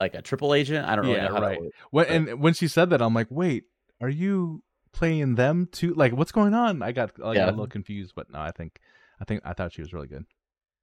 like 0.00 0.14
a 0.14 0.22
triple 0.22 0.54
agent? 0.54 0.86
I 0.88 0.96
don't 0.96 1.04
really 1.06 1.18
Yeah, 1.18 1.28
know 1.28 1.34
how 1.34 1.40
right. 1.40 1.58
when, 1.90 2.06
and 2.06 2.40
when 2.40 2.54
she 2.54 2.68
said 2.68 2.90
that 2.90 3.00
i'm 3.02 3.14
like 3.14 3.28
wait 3.30 3.64
are 4.00 4.08
you 4.08 4.62
playing 4.92 5.34
them 5.36 5.68
too 5.72 5.94
like 5.94 6.12
what's 6.12 6.32
going 6.32 6.54
on 6.54 6.82
i 6.82 6.92
got, 6.92 7.12
I 7.24 7.34
got 7.34 7.36
Yeah. 7.36 7.46
a 7.46 7.50
little 7.50 7.66
confused 7.66 8.14
but 8.14 8.30
no 8.30 8.40
i 8.40 8.50
think 8.50 8.80
i 9.20 9.24
think 9.24 9.42
i 9.44 9.52
thought 9.52 9.72
she 9.72 9.82
was 9.82 9.92
really 9.92 10.08
good 10.08 10.24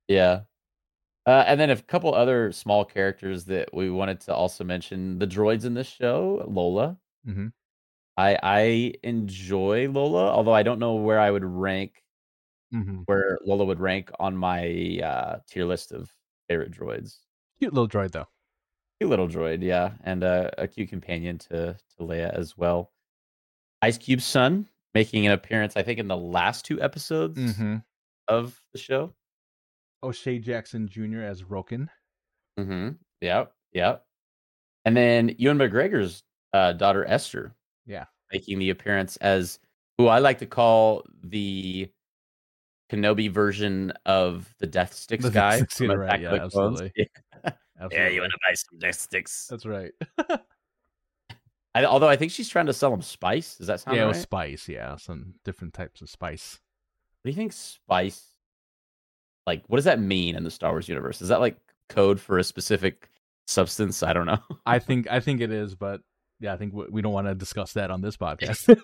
Yeah. 0.08 0.42
Uh, 1.26 1.44
and 1.48 1.60
then 1.60 1.70
a 1.70 1.82
couple 1.82 2.14
other 2.16 2.52
small 2.54 2.86
characters 2.86 3.46
that 3.46 3.74
we 3.74 3.90
wanted 3.90 4.22
to 4.22 4.34
also 4.34 4.64
mention: 4.64 5.20
the 5.20 5.28
droids 5.28 5.66
in 5.66 5.74
this 5.74 5.88
show, 5.88 6.46
Lola. 6.48 6.98
hmm 7.26 7.48
I 8.18 8.38
I 8.44 8.94
enjoy 9.04 9.90
Lola, 9.90 10.32
although 10.32 10.54
I 10.54 10.64
don't 10.64 10.80
know 10.80 10.96
where 10.96 11.20
I 11.20 11.32
would 11.32 11.46
rank 11.46 12.04
hmm 12.72 13.02
where 13.06 13.40
Lola 13.46 13.66
would 13.66 13.80
rank 13.80 14.12
on 14.20 14.36
my 14.36 15.00
uh, 15.04 15.40
tier 15.48 15.66
list 15.66 15.92
of 15.92 16.14
favorite 16.50 16.72
droids. 16.72 17.20
cute 17.60 17.74
little 17.74 17.88
droid 17.88 18.12
though 18.12 18.28
Cute 19.00 19.12
little 19.12 19.28
droid, 19.28 19.62
yeah, 19.62 19.92
and 20.04 20.24
uh, 20.24 20.50
a 20.58 20.68
cute 20.68 20.90
companion 20.90 21.38
to 21.38 21.74
to 21.98 22.04
Leia 22.04 22.34
as 22.34 22.58
well. 22.58 22.92
Ice 23.84 23.98
Cube's 23.98 24.26
son 24.26 24.68
making 24.96 25.28
an 25.28 25.34
appearance, 25.34 25.78
I 25.78 25.84
think, 25.84 26.00
in 26.00 26.08
the 26.08 26.18
last 26.18 26.66
two 26.66 26.82
episodes 26.82 27.38
mm-hmm. 27.38 27.76
of 28.28 28.60
the 28.74 28.80
show. 28.80 29.14
o'shea 30.04 30.40
jackson 30.40 30.88
jr 30.88 31.22
as 31.22 31.44
roken 31.44 31.90
Mm-hmm. 32.60 32.90
Yep, 33.22 33.52
yep. 33.74 34.06
And 34.86 34.96
then 34.98 35.36
Ewan 35.38 35.58
McGregor's 35.58 36.24
uh, 36.54 36.74
daughter 36.74 37.06
Esther, 37.06 37.54
Yeah. 37.88 38.06
making 38.32 38.60
the 38.60 38.70
appearance 38.70 39.18
as 39.18 39.60
who 39.98 40.08
I 40.08 40.20
like 40.20 40.38
to 40.40 40.46
call 40.46 41.04
the 41.24 41.90
Kenobi 42.92 43.32
version 43.32 43.92
of 44.06 44.54
the 44.60 44.68
Death 44.68 44.94
Sticks 44.94 45.24
The 45.24 45.32
Death 45.32 45.60
guy. 45.60 45.66
Sticks, 45.66 45.82
right, 45.82 46.22
yeah, 46.22 46.30
of 46.34 46.42
the 46.42 46.50
Clones. 46.50 46.82
absolutely. 46.82 46.94
Yeah. 47.44 47.52
Absolutely. 47.80 47.98
yeah, 47.98 48.10
you 48.10 48.22
want 48.22 48.34
to 48.34 48.40
buy 48.48 48.54
some 48.56 48.80
Death 48.80 48.96
Sticks? 49.00 49.48
that's 49.50 49.66
right 49.66 49.92
I, 51.76 51.86
although 51.86 52.10
I 52.10 52.16
think 52.16 52.32
she's 52.32 52.50
trying 52.50 52.66
to 52.66 52.74
sell 52.74 52.92
him 52.92 53.04
spice. 53.04 53.56
Does 53.56 53.68
that 53.68 53.80
sound 53.82 53.98
yeah 53.98 54.04
right? 54.04 54.10
was 54.10 54.22
spice 54.22 54.68
yeah 54.68 54.96
some 54.96 55.36
different 55.46 55.74
types 55.76 56.02
of 56.02 56.10
spice 56.10 56.60
What 57.22 57.30
do 57.30 57.32
you 57.32 57.36
think 57.36 57.54
spice? 57.54 58.34
Like, 59.46 59.64
what 59.68 59.78
does 59.78 59.86
that 59.86 60.00
mean 60.02 60.36
in 60.36 60.44
the 60.44 60.52
Star 60.52 60.72
Wars 60.72 60.90
universe? 60.90 61.22
Is 61.22 61.30
that 61.30 61.40
like 61.40 61.58
code 61.88 62.20
for 62.20 62.38
a 62.40 62.44
specific 62.44 63.10
substance? 63.46 64.02
I 64.04 64.12
don't 64.12 64.26
know. 64.26 64.40
I 64.66 64.80
think 64.88 65.08
I 65.10 65.20
think 65.20 65.40
it 65.42 65.52
is, 65.52 65.76
but 65.76 66.02
yeah, 66.40 66.54
I 66.54 66.58
think 66.58 66.74
we, 66.74 66.86
we 66.90 67.02
don't 67.02 67.14
want 67.14 67.28
to 67.28 67.36
discuss 67.36 67.74
that 67.74 67.92
on 67.92 68.02
this 68.02 68.18
podcast. 68.18 68.78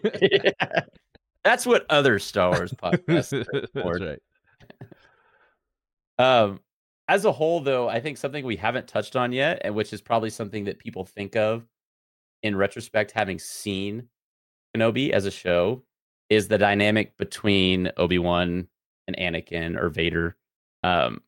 That's 1.44 1.66
what 1.66 1.86
other 1.90 2.20
Star 2.20 2.52
Wars 2.52 2.74
podcasts. 2.74 3.34
are 3.34 3.68
That's 3.74 4.00
right. 4.02 4.20
Um, 6.18 6.62
as 7.08 7.26
a 7.26 7.32
whole, 7.32 7.60
though, 7.60 7.90
I 7.90 8.00
think 8.00 8.18
something 8.18 8.46
we 8.46 8.56
haven't 8.56 8.88
touched 8.88 9.16
on 9.16 9.32
yet, 9.34 9.62
and 9.64 9.76
which 9.76 9.92
is 9.92 10.02
probably 10.02 10.30
something 10.30 10.66
that 10.66 10.80
people 10.80 11.04
think 11.04 11.36
of 11.36 11.66
in 12.44 12.56
retrospect, 12.56 13.12
having 13.12 13.40
seen 13.40 14.08
Kenobi 14.76 15.12
as 15.12 15.26
a 15.26 15.32
show, 15.32 15.84
is 16.30 16.48
the 16.48 16.58
dynamic 16.58 17.18
between 17.18 17.92
Obi 17.98 18.20
Wan 18.20 18.68
and 19.08 19.18
Anakin 19.18 19.78
or 19.78 19.90
Vader. 19.90 20.38
Um, 20.82 21.22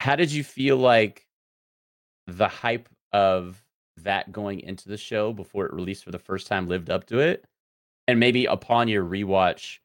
how 0.00 0.16
did 0.16 0.32
you 0.32 0.42
feel 0.42 0.76
like 0.76 1.26
the 2.26 2.48
hype 2.48 2.88
of 3.12 3.62
that 3.98 4.32
going 4.32 4.60
into 4.60 4.88
the 4.88 4.96
show 4.98 5.32
before 5.32 5.66
it 5.66 5.72
released 5.72 6.04
for 6.04 6.10
the 6.12 6.18
first 6.18 6.46
time 6.46 6.68
lived 6.68 6.90
up 6.90 7.06
to 7.06 7.18
it? 7.18 7.44
And 8.08 8.20
maybe 8.20 8.46
upon 8.46 8.88
your 8.88 9.04
rewatch, 9.04 9.78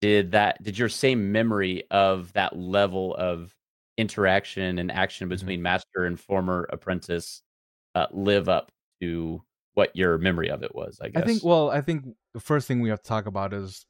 did 0.00 0.32
that 0.32 0.62
did 0.62 0.78
your 0.78 0.88
same 0.88 1.32
memory 1.32 1.84
of 1.90 2.32
that 2.34 2.56
level 2.58 3.14
of 3.16 3.54
interaction 3.98 4.78
and 4.78 4.90
action 4.92 5.28
Mhm. 5.28 5.30
between 5.30 5.62
master 5.62 6.04
and 6.04 6.18
former 6.20 6.66
apprentice 6.70 7.42
uh, 7.94 8.06
live 8.12 8.48
up 8.48 8.72
to 9.00 9.42
what 9.74 9.94
your 9.96 10.18
memory 10.18 10.50
of 10.50 10.62
it 10.62 10.74
was? 10.74 11.00
I 11.00 11.08
guess. 11.10 11.22
I 11.22 11.26
think. 11.26 11.44
Well, 11.44 11.70
I 11.70 11.80
think 11.80 12.04
the 12.34 12.40
first 12.40 12.68
thing 12.68 12.80
we 12.80 12.88
have 12.90 13.02
to 13.02 13.08
talk 13.08 13.26
about 13.26 13.52
is 13.54 13.86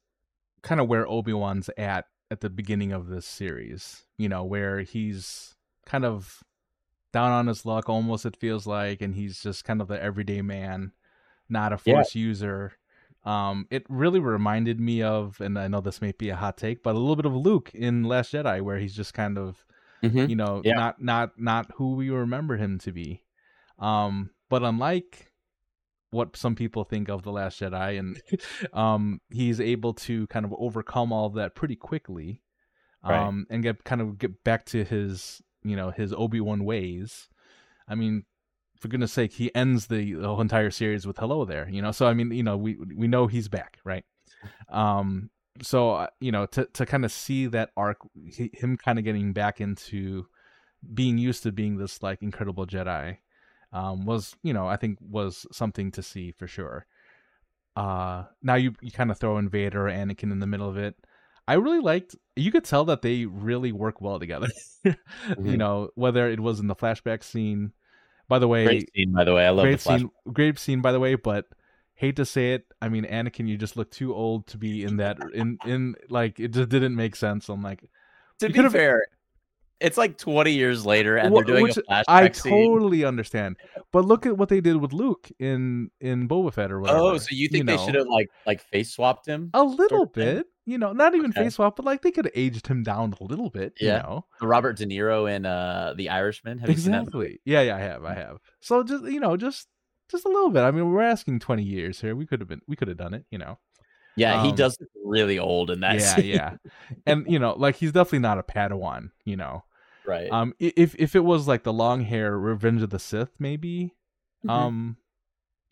kind 0.63 0.81
of 0.81 0.87
where 0.87 1.07
Obi 1.07 1.33
Wan's 1.33 1.69
at 1.77 2.05
at 2.31 2.41
the 2.41 2.49
beginning 2.49 2.91
of 2.93 3.07
this 3.07 3.25
series. 3.27 4.05
You 4.17 4.29
know, 4.29 4.43
where 4.45 4.81
he's 4.81 5.55
kind 5.85 6.05
of 6.05 6.43
down 7.15 7.31
on 7.31 7.47
his 7.47 7.65
luck, 7.65 7.87
almost 7.87 8.25
it 8.25 8.35
feels 8.35 8.67
like, 8.67 9.01
and 9.01 9.15
he's 9.15 9.41
just 9.41 9.63
kind 9.63 9.81
of 9.81 9.87
the 9.87 10.03
everyday 10.03 10.41
man, 10.41 10.91
not 11.47 11.71
a 11.71 11.77
force 11.77 12.13
yeah. 12.13 12.21
user. 12.21 12.73
Um, 13.23 13.67
it 13.71 13.85
really 13.87 14.19
reminded 14.19 14.81
me 14.81 15.01
of, 15.01 15.39
and 15.39 15.57
I 15.57 15.69
know 15.69 15.79
this 15.79 16.01
may 16.01 16.11
be 16.11 16.27
a 16.27 16.35
hot 16.35 16.57
take, 16.57 16.83
but 16.83 16.93
a 16.93 16.99
little 16.99 17.15
bit 17.15 17.25
of 17.25 17.33
Luke 17.33 17.71
in 17.73 18.03
Last 18.03 18.33
Jedi, 18.33 18.59
where 18.59 18.79
he's 18.79 18.93
just 18.93 19.13
kind 19.13 19.37
of, 19.37 19.65
mm-hmm. 20.03 20.29
you 20.29 20.35
know, 20.35 20.61
yeah. 20.65 20.73
not 20.73 21.01
not 21.01 21.39
not 21.39 21.71
who 21.75 21.95
we 21.95 22.09
remember 22.09 22.57
him 22.57 22.79
to 22.79 22.91
be. 22.91 23.23
Um, 23.79 24.31
but 24.49 24.63
unlike 24.63 25.31
what 26.11 26.35
some 26.35 26.53
people 26.53 26.83
think 26.83 27.07
of 27.07 27.23
the 27.23 27.31
Last 27.31 27.61
Jedi, 27.61 27.97
and 27.97 28.21
um, 28.73 29.21
he's 29.29 29.61
able 29.61 29.93
to 29.93 30.27
kind 30.27 30.43
of 30.43 30.53
overcome 30.59 31.13
all 31.13 31.27
of 31.27 31.35
that 31.35 31.55
pretty 31.55 31.77
quickly, 31.77 32.41
um, 33.03 33.13
right. 33.13 33.55
and 33.55 33.63
get 33.63 33.85
kind 33.85 34.01
of 34.01 34.17
get 34.19 34.43
back 34.43 34.65
to 34.65 34.83
his 34.83 35.41
you 35.65 35.75
know 35.75 35.91
his 35.91 36.13
Obi 36.13 36.39
Wan 36.39 36.63
ways. 36.63 37.27
I 37.87 37.95
mean, 37.95 38.25
for 38.79 38.87
goodness 38.87 39.13
sake, 39.13 39.33
he 39.33 39.53
ends 39.55 39.87
the, 39.87 40.13
the 40.13 40.27
whole 40.27 40.41
entire 40.41 40.71
series 40.71 41.05
with 41.05 41.17
"Hello 41.17 41.45
there," 41.45 41.67
you 41.69 41.81
know. 41.81 41.91
So 41.91 42.07
I 42.07 42.13
mean, 42.13 42.31
you 42.31 42.43
know, 42.43 42.57
we 42.57 42.77
we 42.95 43.07
know 43.07 43.27
he's 43.27 43.47
back, 43.47 43.79
right? 43.83 44.05
Um, 44.69 45.29
so 45.61 45.91
uh, 45.91 46.07
you 46.19 46.31
know, 46.31 46.45
to 46.47 46.65
to 46.73 46.85
kind 46.85 47.05
of 47.05 47.11
see 47.11 47.47
that 47.47 47.71
arc, 47.77 47.97
he, 48.13 48.51
him 48.53 48.77
kind 48.77 48.99
of 48.99 49.05
getting 49.05 49.33
back 49.33 49.61
into 49.61 50.27
being 50.93 51.17
used 51.17 51.43
to 51.43 51.51
being 51.51 51.77
this 51.77 52.03
like 52.03 52.21
incredible 52.21 52.65
Jedi, 52.65 53.17
um, 53.71 54.05
was 54.05 54.35
you 54.43 54.53
know 54.53 54.67
I 54.67 54.77
think 54.77 54.99
was 55.01 55.45
something 55.51 55.91
to 55.91 56.03
see 56.03 56.31
for 56.31 56.47
sure. 56.47 56.85
Uh, 57.75 58.23
now 58.41 58.55
you 58.55 58.73
you 58.81 58.91
kind 58.91 59.11
of 59.11 59.17
throw 59.17 59.37
in 59.37 59.49
Vader 59.49 59.87
or 59.87 59.91
Anakin 59.91 60.31
in 60.31 60.39
the 60.39 60.47
middle 60.47 60.69
of 60.69 60.77
it. 60.77 60.95
I 61.47 61.53
really 61.53 61.79
liked. 61.79 62.15
You 62.35 62.51
could 62.51 62.63
tell 62.63 62.85
that 62.85 63.01
they 63.01 63.25
really 63.25 63.71
work 63.71 64.01
well 64.01 64.19
together. 64.19 64.47
mm-hmm. 64.85 65.45
You 65.45 65.57
know, 65.57 65.89
whether 65.95 66.29
it 66.29 66.39
was 66.39 66.59
in 66.59 66.67
the 66.67 66.75
flashback 66.75 67.23
scene. 67.23 67.73
By 68.27 68.39
the 68.39 68.47
way, 68.47 68.65
great 68.65 68.89
scene. 68.95 69.13
By 69.13 69.23
the 69.23 69.33
way, 69.33 69.45
I 69.45 69.51
love 69.51 69.65
great 69.65 69.81
scene. 69.81 70.09
Great 70.31 70.57
scene. 70.57 70.81
By 70.81 70.91
the 70.91 70.99
way, 70.99 71.15
but 71.15 71.45
hate 71.93 72.15
to 72.15 72.25
say 72.25 72.53
it. 72.53 72.65
I 72.81 72.89
mean, 72.89 73.05
Anakin, 73.05 73.47
you 73.47 73.57
just 73.57 73.77
look 73.77 73.91
too 73.91 74.13
old 74.15 74.47
to 74.47 74.57
be 74.57 74.83
in 74.83 74.97
that. 74.97 75.17
In 75.33 75.59
in 75.65 75.95
like 76.09 76.39
it 76.39 76.49
just 76.49 76.69
didn't 76.69 76.95
make 76.95 77.15
sense. 77.15 77.49
I'm 77.49 77.61
like, 77.61 77.89
to 78.39 78.49
be 78.49 78.69
fair, 78.69 79.05
it's 79.79 79.97
like 79.97 80.17
20 80.17 80.51
years 80.51 80.85
later 80.85 81.17
and 81.17 81.35
they're 81.35 81.43
doing 81.43 81.69
a 81.69 81.69
flashback 81.69 82.03
I 82.07 82.31
scene. 82.31 82.51
totally 82.51 83.03
understand. 83.03 83.57
But 83.91 84.05
look 84.05 84.25
at 84.25 84.37
what 84.37 84.49
they 84.49 84.61
did 84.61 84.77
with 84.77 84.93
Luke 84.93 85.29
in 85.39 85.89
in 85.99 86.27
Boba 86.27 86.53
Fett 86.53 86.71
or 86.71 86.79
whatever. 86.79 86.99
Oh, 86.99 87.17
so 87.17 87.27
you 87.31 87.47
think 87.49 87.63
you 87.63 87.65
they 87.65 87.75
know. 87.75 87.85
should 87.85 87.95
have 87.95 88.07
like 88.07 88.29
like 88.45 88.61
face 88.61 88.91
swapped 88.91 89.27
him? 89.27 89.49
A 89.53 89.63
little 89.63 90.05
bit. 90.05 90.47
You 90.67 90.79
know, 90.79 90.93
not 90.93 91.13
even 91.13 91.29
okay. 91.29 91.43
face 91.43 91.55
swap, 91.55 91.75
but 91.75 91.85
like 91.85 92.01
they 92.01 92.09
could 92.09 92.25
have 92.25 92.33
aged 92.35 92.65
him 92.65 92.81
down 92.81 93.13
a 93.21 93.23
little 93.23 93.51
bit, 93.51 93.73
yeah. 93.79 93.97
you 93.97 94.03
know. 94.03 94.25
Robert 94.41 94.77
De 94.77 94.85
Niro 94.85 95.31
in 95.31 95.45
uh 95.45 95.93
The 95.95 96.09
Irishman. 96.09 96.57
Have 96.57 96.69
exactly. 96.69 97.39
Yeah, 97.45 97.61
yeah, 97.61 97.75
I 97.75 97.79
have. 97.79 98.03
I 98.03 98.15
have. 98.15 98.37
So 98.61 98.83
just 98.83 99.03
you 99.05 99.19
know, 99.19 99.37
just 99.37 99.67
just 100.09 100.25
a 100.25 100.29
little 100.29 100.49
bit. 100.49 100.61
I 100.61 100.71
mean, 100.71 100.91
we're 100.91 101.01
asking 101.01 101.39
20 101.39 101.63
years 101.63 102.01
here. 102.01 102.15
We 102.15 102.25
could 102.25 102.39
have 102.39 102.49
been 102.49 102.61
we 102.67 102.75
could 102.75 102.87
have 102.87 102.97
done 102.97 103.13
it, 103.13 103.25
you 103.29 103.37
know. 103.37 103.59
Yeah, 104.15 104.39
um, 104.39 104.45
he 104.45 104.51
does 104.51 104.77
look 104.79 104.89
really 105.03 105.39
old 105.39 105.69
in 105.69 105.81
that. 105.81 105.95
Yeah, 106.17 106.19
yeah. 106.19 106.57
And 107.05 107.25
you 107.29 107.39
know, 107.39 107.53
like 107.53 107.75
he's 107.75 107.91
definitely 107.91 108.19
not 108.19 108.37
a 108.37 108.43
Padawan, 108.43 109.11
you 109.23 109.35
know. 109.35 109.63
Right. 110.05 110.31
Um, 110.31 110.53
if 110.59 110.95
if 110.95 111.15
it 111.15 111.23
was 111.23 111.47
like 111.47 111.63
the 111.63 111.73
long 111.73 112.03
hair 112.03 112.37
Revenge 112.37 112.81
of 112.81 112.91
the 112.91 112.99
Sith, 112.99 113.31
maybe, 113.39 113.95
mm-hmm. 114.45 114.49
um, 114.49 114.97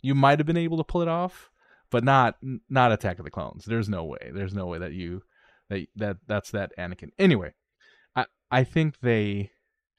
you 0.01 0.15
might 0.15 0.39
have 0.39 0.45
been 0.45 0.57
able 0.57 0.77
to 0.77 0.83
pull 0.83 1.01
it 1.01 1.07
off, 1.07 1.51
but 1.89 2.03
not 2.03 2.37
not 2.69 2.91
Attack 2.91 3.19
of 3.19 3.25
the 3.25 3.31
Clones. 3.31 3.65
There's 3.65 3.89
no 3.89 4.03
way. 4.03 4.31
There's 4.33 4.53
no 4.53 4.65
way 4.65 4.79
that 4.79 4.93
you 4.93 5.23
that 5.69 5.87
that 5.95 6.17
that's 6.27 6.51
that 6.51 6.71
Anakin. 6.77 7.09
Anyway, 7.17 7.53
I 8.15 8.25
I 8.51 8.63
think 8.63 8.99
they 9.01 9.51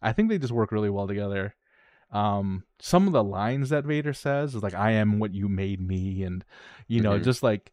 I 0.03 0.13
think 0.13 0.29
they 0.29 0.39
just 0.39 0.53
work 0.53 0.73
really 0.73 0.91
well 0.91 1.09
together. 1.09 1.55
Um, 2.11 2.65
some 2.79 3.07
of 3.07 3.13
the 3.13 3.25
lines 3.25 3.71
that 3.71 3.85
Vader 3.85 4.13
says 4.13 4.55
is 4.55 4.63
like, 4.63 4.75
"I 4.75 4.93
am 4.93 5.19
what 5.19 5.35
you 5.35 5.49
made 5.49 5.81
me," 5.81 6.23
and 6.23 6.45
you 6.87 7.01
know, 7.01 7.15
mm-hmm. 7.15 7.25
just 7.25 7.43
like 7.43 7.73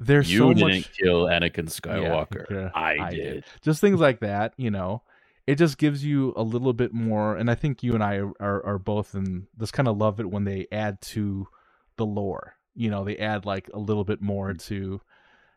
there's 0.00 0.32
you 0.32 0.38
so 0.38 0.52
didn't 0.52 0.68
much... 0.68 0.98
kill 0.98 1.26
Anakin 1.26 1.66
Skywalker. 1.66 2.50
Yeah, 2.50 2.70
I, 2.74 2.96
I 2.98 3.10
did. 3.10 3.16
did. 3.16 3.44
Just 3.62 3.80
things 3.80 4.00
like 4.00 4.20
that, 4.20 4.54
you 4.56 4.70
know 4.70 5.02
it 5.50 5.58
just 5.58 5.78
gives 5.78 6.04
you 6.04 6.32
a 6.36 6.42
little 6.44 6.72
bit 6.72 6.92
more 6.92 7.36
and 7.36 7.50
i 7.50 7.56
think 7.56 7.82
you 7.82 7.94
and 7.94 8.04
i 8.04 8.18
are, 8.18 8.64
are 8.64 8.78
both 8.78 9.16
in 9.16 9.48
this 9.56 9.72
kind 9.72 9.88
of 9.88 9.96
love 9.96 10.20
it 10.20 10.30
when 10.30 10.44
they 10.44 10.66
add 10.70 11.00
to 11.00 11.48
the 11.96 12.06
lore 12.06 12.54
you 12.74 12.88
know 12.88 13.04
they 13.04 13.16
add 13.16 13.44
like 13.44 13.68
a 13.74 13.78
little 13.78 14.04
bit 14.04 14.22
more 14.22 14.52
mm. 14.52 14.64
to 14.64 15.00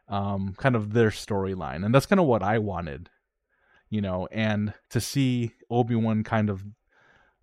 um 0.09 0.55
kind 0.57 0.75
of 0.75 0.93
their 0.93 1.09
storyline 1.09 1.85
and 1.85 1.93
that's 1.93 2.07
kind 2.07 2.19
of 2.19 2.25
what 2.25 2.41
i 2.41 2.57
wanted 2.57 3.09
you 3.91 4.01
know 4.01 4.27
and 4.31 4.73
to 4.89 4.99
see 4.99 5.53
obi-wan 5.69 6.23
kind 6.23 6.49
of 6.49 6.63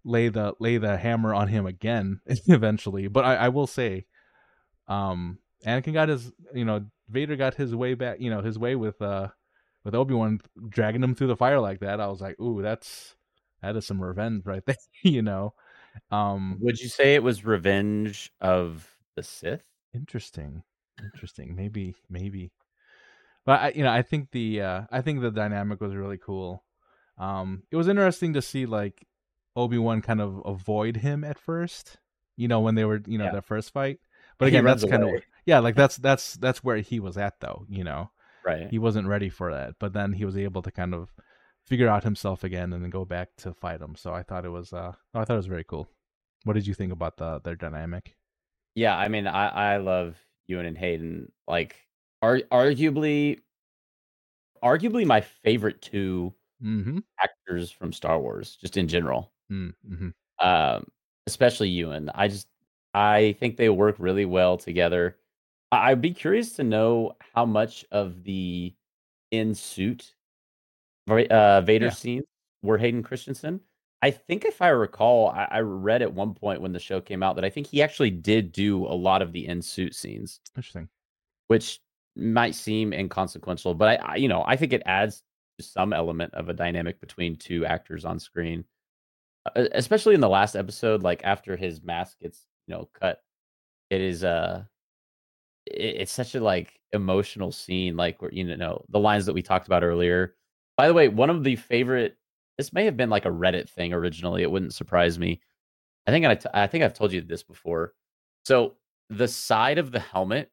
lay 0.05 0.29
the 0.29 0.53
lay 0.59 0.77
the 0.77 0.97
hammer 0.97 1.33
on 1.33 1.47
him 1.47 1.67
again 1.67 2.21
eventually 2.27 3.07
but 3.07 3.25
i 3.25 3.37
i 3.37 3.49
will 3.49 3.69
say 3.69 4.05
um 4.89 5.39
anakin 5.65 5.93
got 5.93 6.09
his 6.09 6.33
you 6.55 6.65
know 6.65 6.85
vader 7.09 7.37
got 7.37 7.55
his 7.55 7.75
way 7.75 7.95
back 7.95 8.21
you 8.21 8.31
know 8.31 8.41
his 8.41 8.59
way 8.59 8.77
with 8.77 9.01
uh 9.03 9.29
with 9.85 9.95
Obi 9.95 10.15
Wan 10.15 10.41
dragging 10.69 11.03
him 11.03 11.15
through 11.15 11.29
the 11.29 11.37
fire 11.37 11.61
like 11.61 11.81
that, 11.81 12.01
I 12.01 12.09
was 12.09 12.21
like, 12.21 12.39
ooh, 12.41 12.63
that's 12.63 13.17
that 13.63 13.77
is 13.77 13.87
some 13.87 14.03
revenge 14.03 14.45
right 14.45 14.65
there, 14.67 14.77
you 15.03 15.23
know. 15.23 15.55
Um 16.11 16.59
Would 16.61 16.81
you 16.81 16.89
say 16.89 17.15
it 17.15 17.23
was 17.23 17.45
revenge 17.45 18.33
of 18.41 18.89
the 19.17 19.23
Sith? 19.23 19.65
Interesting, 19.95 20.63
interesting. 21.03 21.57
Maybe, 21.57 21.95
maybe. 22.09 22.53
But 23.45 23.61
I, 23.61 23.73
you 23.75 23.83
know, 23.83 23.91
I 23.91 24.03
think 24.03 24.31
the 24.31 24.61
uh 24.61 24.83
I 24.91 25.01
think 25.01 25.21
the 25.21 25.31
dynamic 25.31 25.81
was 25.81 25.95
really 25.95 26.19
cool. 26.19 26.63
Um, 27.19 27.65
it 27.71 27.77
was 27.77 27.89
interesting 27.89 28.35
to 28.35 28.43
see 28.43 28.67
like 28.67 29.07
Obi 29.57 29.79
Wan 29.79 30.01
kind 30.01 30.21
of 30.21 30.41
avoid 30.45 30.97
him 30.97 31.25
at 31.25 31.39
first. 31.39 31.99
You 32.37 32.49
know, 32.49 32.61
when 32.61 32.75
they 32.75 32.85
were, 32.87 33.03
you 33.07 33.19
know, 33.19 33.25
yeah. 33.25 33.33
their 33.33 33.43
first 33.43 33.73
fight. 33.73 33.99
But 34.39 34.49
again, 34.49 34.65
that's 34.65 34.85
kind 34.85 35.03
of 35.03 35.11
yeah, 35.47 35.59
like 35.59 35.75
that's 35.75 35.97
that's 35.97 36.35
that's 36.35 36.63
where 36.65 36.79
he 36.79 37.01
was 37.01 37.17
at 37.17 37.41
though. 37.41 37.65
You 37.69 37.85
know, 37.85 38.11
Right. 38.45 38.69
He 38.71 38.79
wasn't 38.79 39.09
ready 39.09 39.29
for 39.29 39.53
that, 39.53 39.75
but 39.79 39.93
then 39.93 40.13
he 40.13 40.25
was 40.25 40.37
able 40.37 40.63
to 40.63 40.71
kind 40.71 40.95
of 40.95 41.13
figure 41.67 41.89
out 41.89 42.05
himself 42.05 42.43
again 42.43 42.73
and 42.73 42.83
then 42.83 42.91
go 42.91 43.05
back 43.05 43.29
to 43.39 43.53
fight 43.53 43.81
him. 43.81 43.95
So 43.97 44.13
I 44.13 44.23
thought 44.23 44.45
it 44.45 44.51
was 44.51 44.73
uh 44.73 44.93
I 45.15 45.25
thought 45.25 45.35
it 45.35 45.37
was 45.37 45.47
very 45.47 45.65
cool. 45.65 45.89
What 46.45 46.55
did 46.55 46.67
you 46.67 46.75
think 46.75 46.93
about 46.93 47.17
the 47.17 47.41
their 47.41 47.57
dynamic? 47.57 48.17
Yeah, 48.75 48.97
I 48.97 49.09
mean, 49.09 49.27
I 49.27 49.75
I 49.75 49.77
love 49.79 50.17
Ewan 50.47 50.67
and 50.67 50.79
Hayden. 50.79 51.31
Like, 51.47 51.77
are 52.23 52.41
arguably, 52.53 53.41
arguably 54.63 55.05
my 55.05 55.21
favorite 55.21 55.83
2 55.83 56.33
mm-hmm. 56.63 56.99
actors 57.21 57.71
from 57.71 57.93
Star 57.93 58.19
Wars, 58.21 58.57
just 58.61 58.77
in 58.77 58.87
general. 58.89 59.33
Mm-hmm. 59.51 60.11
Um, 60.39 60.87
especially 61.27 61.69
Ewan. 61.69 62.11
I 62.15 62.29
just 62.29 62.47
I 62.95 63.37
think 63.39 63.57
they 63.57 63.69
work 63.69 63.97
really 63.99 64.25
well 64.25 64.57
together. 64.57 65.17
I- 65.73 65.91
would 65.91 66.01
be 66.01 66.13
curious 66.13 66.53
to 66.55 66.65
know 66.65 67.17
how 67.35 67.47
much 67.47 67.85
of 67.91 68.25
the 68.25 68.75
in 69.31 69.55
suit 69.55 70.15
uh, 71.09 71.61
Vader 71.63 71.87
yeah. 71.87 71.91
scenes 71.91 72.25
were 72.63 72.79
Hayden 72.79 73.03
Christensen. 73.03 73.61
I 74.03 74.11
think 74.11 74.45
if 74.45 74.63
I 74.63 74.69
recall, 74.69 75.29
I, 75.29 75.47
I, 75.51 75.61
read 75.61 76.03
at 76.03 76.13
one 76.13 76.35
point 76.35 76.63
when 76.63 76.73
the 76.73 76.79
show 76.79 77.01
came 77.01 77.23
out 77.23 77.37
that 77.37 77.45
I 77.45 77.51
think 77.51 77.67
he 77.67 77.83
actually 77.83 78.11
did 78.11 78.53
do 78.53 78.87
a 78.87 78.95
lot 78.95 79.21
of 79.21 79.33
the 79.33 79.47
in 79.47 79.61
suit 79.61 79.95
scenes. 79.95 80.41
Interesting. 80.57 80.89
Which 81.49 81.81
might 82.17 82.55
seem 82.55 82.93
inconsequential, 82.93 83.75
but 83.75 84.01
I, 84.01 84.13
I, 84.13 84.17
you 84.17 84.29
know, 84.29 84.43
I 84.47 84.57
think 84.57 84.73
it 84.73 84.83
adds 84.87 85.23
some 85.61 85.93
element 85.93 86.33
of 86.35 86.49
a 86.49 86.55
dynamic 86.55 87.01
between 87.01 87.37
two 87.37 87.67
actors 87.67 88.05
on 88.07 88.19
screen, 88.19 88.65
uh, 89.55 89.67
especially 89.73 90.15
in 90.15 90.21
the 90.21 90.29
last 90.29 90.57
episode. 90.57 91.03
Like 91.03 91.21
after 91.25 91.57
his 91.57 91.83
mask 91.83 92.21
gets, 92.21 92.47
you 92.67 92.75
know, 92.75 92.89
cut, 92.95 93.23
it 93.91 94.01
is 94.01 94.25
uh 94.25 94.65
it's 95.71 96.13
such 96.13 96.35
a 96.35 96.41
like 96.41 96.81
emotional 96.93 97.53
scene 97.53 97.97
like 97.97 98.21
where 98.21 98.33
you 98.33 98.45
know 98.57 98.85
the 98.89 98.99
lines 98.99 99.27
that 99.27 99.33
we 99.33 99.43
talked 99.43 99.67
about 99.67 99.85
earlier. 99.85 100.35
By 100.77 100.89
the 100.89 100.95
way 100.95 101.09
one 101.09 101.31
of 101.31 101.45
the 101.45 101.57
favorite 101.57 102.17
this 102.59 102.73
may 102.73 102.85
have 102.85 102.97
been 102.97 103.11
like 103.11 103.25
a 103.25 103.31
reddit 103.31 103.69
thing 103.69 103.93
originally 103.93 104.43
it 104.43 104.51
wouldn't 104.51 104.75
surprise 104.75 105.19
me. 105.19 105.41
I 106.07 106.11
think 106.11 106.27
I, 106.27 106.39
I 106.63 106.67
think 106.67 106.85
i've 106.85 106.95
told 106.95 107.13
you 107.13 107.21
this 107.21 107.43
before. 107.43 107.95
So 108.45 108.75
the 109.09 109.29
side 109.29 109.79
of 109.79 109.93
the 109.93 110.01
helmet 110.01 110.51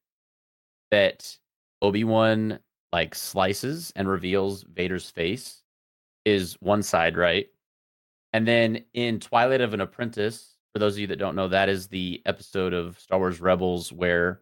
that 0.91 1.37
obi-wan 1.81 2.59
like 2.93 3.13
slices 3.13 3.91
and 3.95 4.07
reveals 4.07 4.63
vader's 4.63 5.09
face 5.09 5.63
is 6.25 6.53
one 6.59 6.83
side 6.83 7.17
right? 7.17 7.47
And 8.33 8.47
then 8.47 8.83
in 8.93 9.19
twilight 9.19 9.61
of 9.61 9.73
an 9.73 9.81
apprentice 9.81 10.57
for 10.73 10.79
those 10.79 10.93
of 10.93 10.99
you 10.99 11.07
that 11.07 11.19
don't 11.19 11.35
know 11.35 11.47
that 11.47 11.69
is 11.69 11.87
the 11.87 12.21
episode 12.25 12.73
of 12.73 12.99
star 12.99 13.17
wars 13.17 13.41
rebels 13.41 13.91
where 13.91 14.41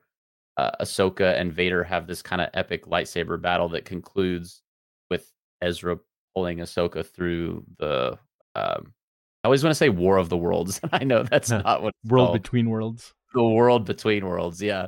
uh, 0.58 0.72
Ahsoka 0.82 1.39
and 1.39 1.51
Vader 1.51 1.84
have 1.84 2.08
this 2.08 2.22
kind 2.22 2.41
of 2.41 2.49
epic 2.53 2.86
lightsaber 2.86 3.41
battle 3.41 3.70
that 3.70 3.86
concludes 3.86 4.62
with 5.10 5.32
Ezra 5.62 5.97
pulling 6.36 6.60
Ahsoka 6.60 7.06
through 7.06 7.64
the. 7.80 8.18
Um, 8.56 8.93
I 9.43 9.47
always 9.47 9.64
want 9.64 9.72
to 9.72 9.78
say 9.78 9.89
War 9.89 10.18
of 10.18 10.30
the 10.30 10.38
Worlds. 10.38 10.80
and 10.84 10.91
I 10.93 11.03
know 11.03 11.24
that's 11.24 11.49
not 11.51 11.84
what 11.84 11.93
World 12.06 12.28
called. 12.28 12.41
Between 12.41 12.70
Worlds. 12.70 13.14
The 13.34 13.43
World 13.43 13.86
Between 13.86 14.26
Worlds, 14.26 14.62
yeah. 14.62 14.88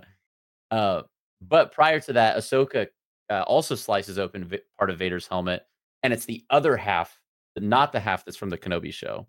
Uh, 0.72 1.04
but 1.42 1.72
prior 1.72 2.00
to 2.02 2.14
that, 2.14 2.38
Ahsoka 2.38 2.88
uh, 3.30 3.42
also 3.42 3.76
slices 3.76 4.18
open 4.18 4.46
v- 4.46 4.60
part 4.78 4.90
of 4.90 4.98
Vader's 4.98 5.28
helmet, 5.28 5.64
and 6.04 6.14
it's 6.14 6.26
the 6.26 6.44
other 6.50 6.78
half, 6.78 7.20
not 7.58 7.92
the 7.92 8.00
half 8.00 8.26
that's 8.26 8.38
from 8.38 8.50
the 8.50 8.58
Kenobi 8.58 8.94
show. 8.94 9.28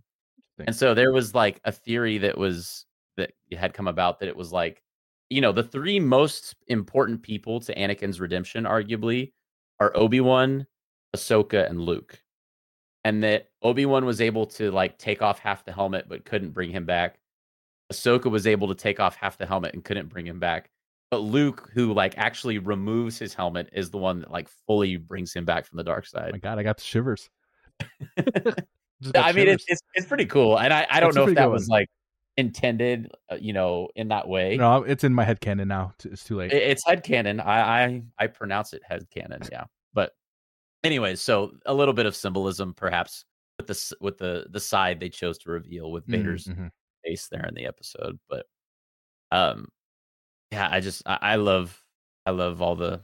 And 0.67 0.75
so 0.75 0.95
there 0.95 1.13
was 1.13 1.35
like 1.35 1.61
a 1.65 1.71
theory 1.73 2.19
that 2.19 2.37
was 2.37 2.85
that 3.17 3.33
had 3.53 3.75
come 3.75 3.87
about 3.87 4.21
that 4.21 4.29
it 4.29 4.37
was 4.37 4.53
like, 4.53 4.83
you 5.31 5.41
know, 5.41 5.53
the 5.53 5.63
three 5.63 6.01
most 6.01 6.57
important 6.69 7.23
people 7.23 7.61
to 7.61 7.75
Anakin's 7.75 8.21
redemption, 8.21 8.65
arguably, 8.65 9.33
are 9.81 9.93
Obi 9.97 10.21
Wan, 10.21 10.67
Ahsoka, 11.15 11.69
and 11.69 11.81
Luke. 11.81 12.23
And 13.05 13.23
that 13.25 13.49
Obi 13.63 13.87
Wan 13.87 14.05
was 14.05 14.21
able 14.21 14.47
to 14.47 14.71
like 14.71 14.99
take 14.99 15.23
off 15.23 15.39
half 15.39 15.65
the 15.65 15.73
helmet 15.73 16.07
but 16.09 16.25
couldn't 16.25 16.51
bring 16.51 16.71
him 16.71 16.85
back. 16.85 17.19
Ahsoka 17.93 18.31
was 18.31 18.47
able 18.47 18.69
to 18.69 18.75
take 18.75 19.01
off 19.01 19.17
half 19.17 19.39
the 19.39 19.47
helmet 19.47 19.75
and 19.75 19.85
couldn't 19.85 20.09
bring 20.09 20.27
him 20.27 20.39
back. 20.39 20.71
But 21.11 21.19
Luke, 21.19 21.71
who 21.73 21.93
like 21.95 22.19
actually 22.19 22.59
removes 22.59 23.19
his 23.19 23.33
helmet, 23.35 23.71
is 23.73 23.91
the 23.91 23.99
one 23.99 24.21
that 24.21 24.31
like 24.31 24.49
fully 24.67 24.97
brings 24.97 25.33
him 25.35 25.45
back 25.47 25.65
from 25.67 25.79
the 25.79 25.85
dark 25.85 26.07
Oh 26.17 26.21
side. 26.21 26.33
my 26.33 26.39
god, 26.39 26.59
I 26.59 26.63
got 26.63 26.77
the 26.79 26.83
shivers. 26.85 27.31
I 29.15 29.33
mean, 29.33 29.49
it's, 29.49 29.65
it's 29.69 29.83
it's 29.95 30.07
pretty 30.07 30.27
cool, 30.27 30.59
and 30.59 30.73
I, 30.73 30.87
I 30.91 31.01
don't 31.01 31.15
a 31.15 31.15
know 31.15 31.25
if 31.25 31.35
that 31.35 31.47
good 31.47 31.53
was 31.53 31.69
one. 31.69 31.79
like 31.81 31.89
intended, 32.39 33.11
uh, 33.31 33.37
you 33.39 33.53
know, 33.53 33.89
in 33.97 34.09
that 34.09 34.27
way. 34.27 34.57
no, 34.57 34.83
it's 34.85 35.05
in 35.05 35.13
my 35.13 35.25
head 35.25 35.41
canon 35.41 35.69
now. 35.69 35.93
It's 36.05 36.25
too 36.25 36.37
late. 36.37 36.53
It- 36.53 36.63
it's 36.63 36.87
head 36.87 37.03
canon. 37.03 37.41
I, 37.41 37.85
I 37.85 38.03
I 38.19 38.27
pronounce 38.29 38.73
it 38.73 38.83
head 38.89 39.05
canon. 39.11 39.43
Yeah, 39.53 39.65
but 39.93 40.13
anyways, 40.85 41.21
so 41.21 41.53
a 41.67 41.75
little 41.75 41.93
bit 41.95 42.07
of 42.07 42.17
symbolism, 42.17 42.73
perhaps, 42.75 43.25
with 43.59 43.67
the 43.67 43.97
with 44.01 44.17
the 44.19 44.47
the 44.51 44.61
side 44.61 45.01
they 45.01 45.09
chose 45.11 45.37
to 45.39 45.51
reveal 45.51 45.91
with 45.93 46.07
Mhm, 46.07 46.11
Vader's 46.13 46.47
mhm. 46.47 46.71
face 47.05 47.29
there 47.31 47.45
in 47.47 47.55
the 47.55 47.67
episode. 47.67 48.19
But 48.31 48.47
um, 49.33 49.69
yeah, 50.53 50.69
I 50.71 50.81
just 50.81 51.03
I, 51.07 51.19
I 51.21 51.37
love 51.37 51.83
I 52.25 52.31
love 52.31 52.63
all 52.63 52.77
the 52.77 53.01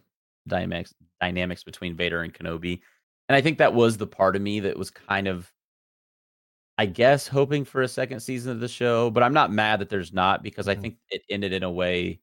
dynamics 0.46 0.94
dynamics 1.20 1.64
between 1.64 1.96
Vader 1.96 2.22
and 2.22 2.32
Kenobi, 2.32 2.80
and 3.28 3.36
I 3.36 3.40
think 3.40 3.58
that 3.58 3.74
was 3.74 3.96
the 3.96 4.06
part 4.06 4.36
of 4.36 4.42
me 4.42 4.60
that 4.60 4.78
was 4.78 4.90
kind 4.90 5.26
of, 5.26 5.50
I 6.78 6.86
guess, 6.86 7.28
hoping 7.28 7.64
for 7.64 7.82
a 7.82 7.88
second 7.88 8.20
season 8.20 8.52
of 8.52 8.60
the 8.60 8.68
show. 8.68 9.10
But 9.10 9.22
I'm 9.22 9.32
not 9.34 9.52
mad 9.52 9.80
that 9.80 9.88
there's 9.90 10.12
not 10.12 10.42
because 10.42 10.68
I 10.68 10.74
Mhm. 10.74 10.80
think 10.82 10.98
it 11.10 11.22
ended 11.30 11.52
in 11.52 11.62
a 11.62 11.70
way 11.70 12.20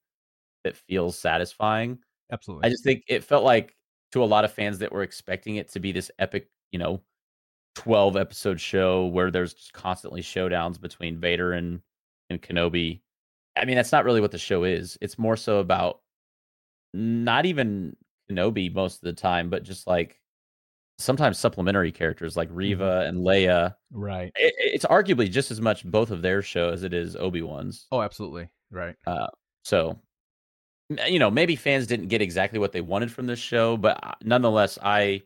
that 0.63 0.77
feels 0.77 1.17
satisfying. 1.19 2.03
Absolutely. 2.31 2.67
I 2.67 2.71
just 2.71 2.83
think 2.83 3.03
it 3.07 3.23
felt 3.23 3.43
like 3.45 3.77
to 4.13 4.23
a 4.23 4.25
lot 4.25 4.45
of 4.45 4.53
fans 4.53 4.79
that 4.79 4.91
were 4.91 5.03
expecting 5.03 5.57
it 5.57 5.69
to 5.69 5.79
be 5.79 5.91
this 5.93 6.11
epic, 6.19 6.49
you 6.71 6.79
know, 6.79 7.03
12 7.75 8.17
episode 8.17 8.59
show 8.61 9.07
where 9.07 9.31
there's 9.31 9.53
just 9.55 9.73
constantly 9.73 10.21
showdowns 10.21 10.79
between 10.81 11.19
Vader 11.19 11.53
and 11.53 11.81
and 12.29 12.41
Kenobi. 12.41 13.01
I 13.57 13.65
mean, 13.65 13.75
that's 13.77 13.91
not 13.93 14.05
really 14.05 14.21
what 14.21 14.31
the 14.31 14.37
show 14.39 14.63
is. 14.65 14.97
It's 15.01 15.19
more 15.19 15.37
so 15.37 15.59
about 15.59 16.01
not 16.93 17.45
even 17.47 17.97
Kenobi 18.31 18.73
most 18.73 18.97
of 18.97 19.01
the 19.03 19.13
time, 19.13 19.49
but 19.49 19.63
just 19.63 19.87
like 19.87 20.20
sometimes 21.01 21.37
supplementary 21.37 21.91
characters 21.91 22.37
like 22.37 22.49
Reva 22.51 23.05
and 23.07 23.19
Leia. 23.19 23.75
right. 23.91 24.31
It, 24.35 24.53
it's 24.57 24.85
arguably 24.85 25.29
just 25.29 25.51
as 25.51 25.61
much 25.61 25.85
both 25.85 26.11
of 26.11 26.21
their 26.21 26.41
show 26.41 26.69
as 26.69 26.83
it 26.83 26.93
is 26.93 27.15
Obi-Wan's. 27.15 27.87
Oh, 27.91 28.01
absolutely. 28.01 28.49
Right. 28.69 28.95
So, 29.63 29.99
you 31.07 31.19
know, 31.19 31.31
maybe 31.31 31.55
fans 31.55 31.87
didn't 31.87 32.07
get 32.07 32.21
exactly 32.21 32.59
what 32.59 32.71
they 32.71 32.81
wanted 32.81 33.11
from 33.11 33.27
this 33.27 33.39
show, 33.39 33.77
but 33.77 33.99
uh, 34.03 34.13
nonetheless, 34.23 34.77
I, 34.81 35.21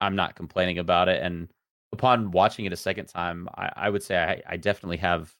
I'm 0.00 0.16
not 0.16 0.36
complaining 0.36 0.78
about 0.78 1.08
it. 1.08 1.22
And 1.22 1.48
upon 1.92 2.30
watching 2.30 2.64
it 2.64 2.72
a 2.72 2.76
second 2.76 3.06
time, 3.06 3.48
I, 3.54 3.70
I 3.76 3.90
would 3.90 4.02
say 4.02 4.16
I, 4.16 4.42
I 4.54 4.56
definitely 4.56 4.96
have 4.98 5.32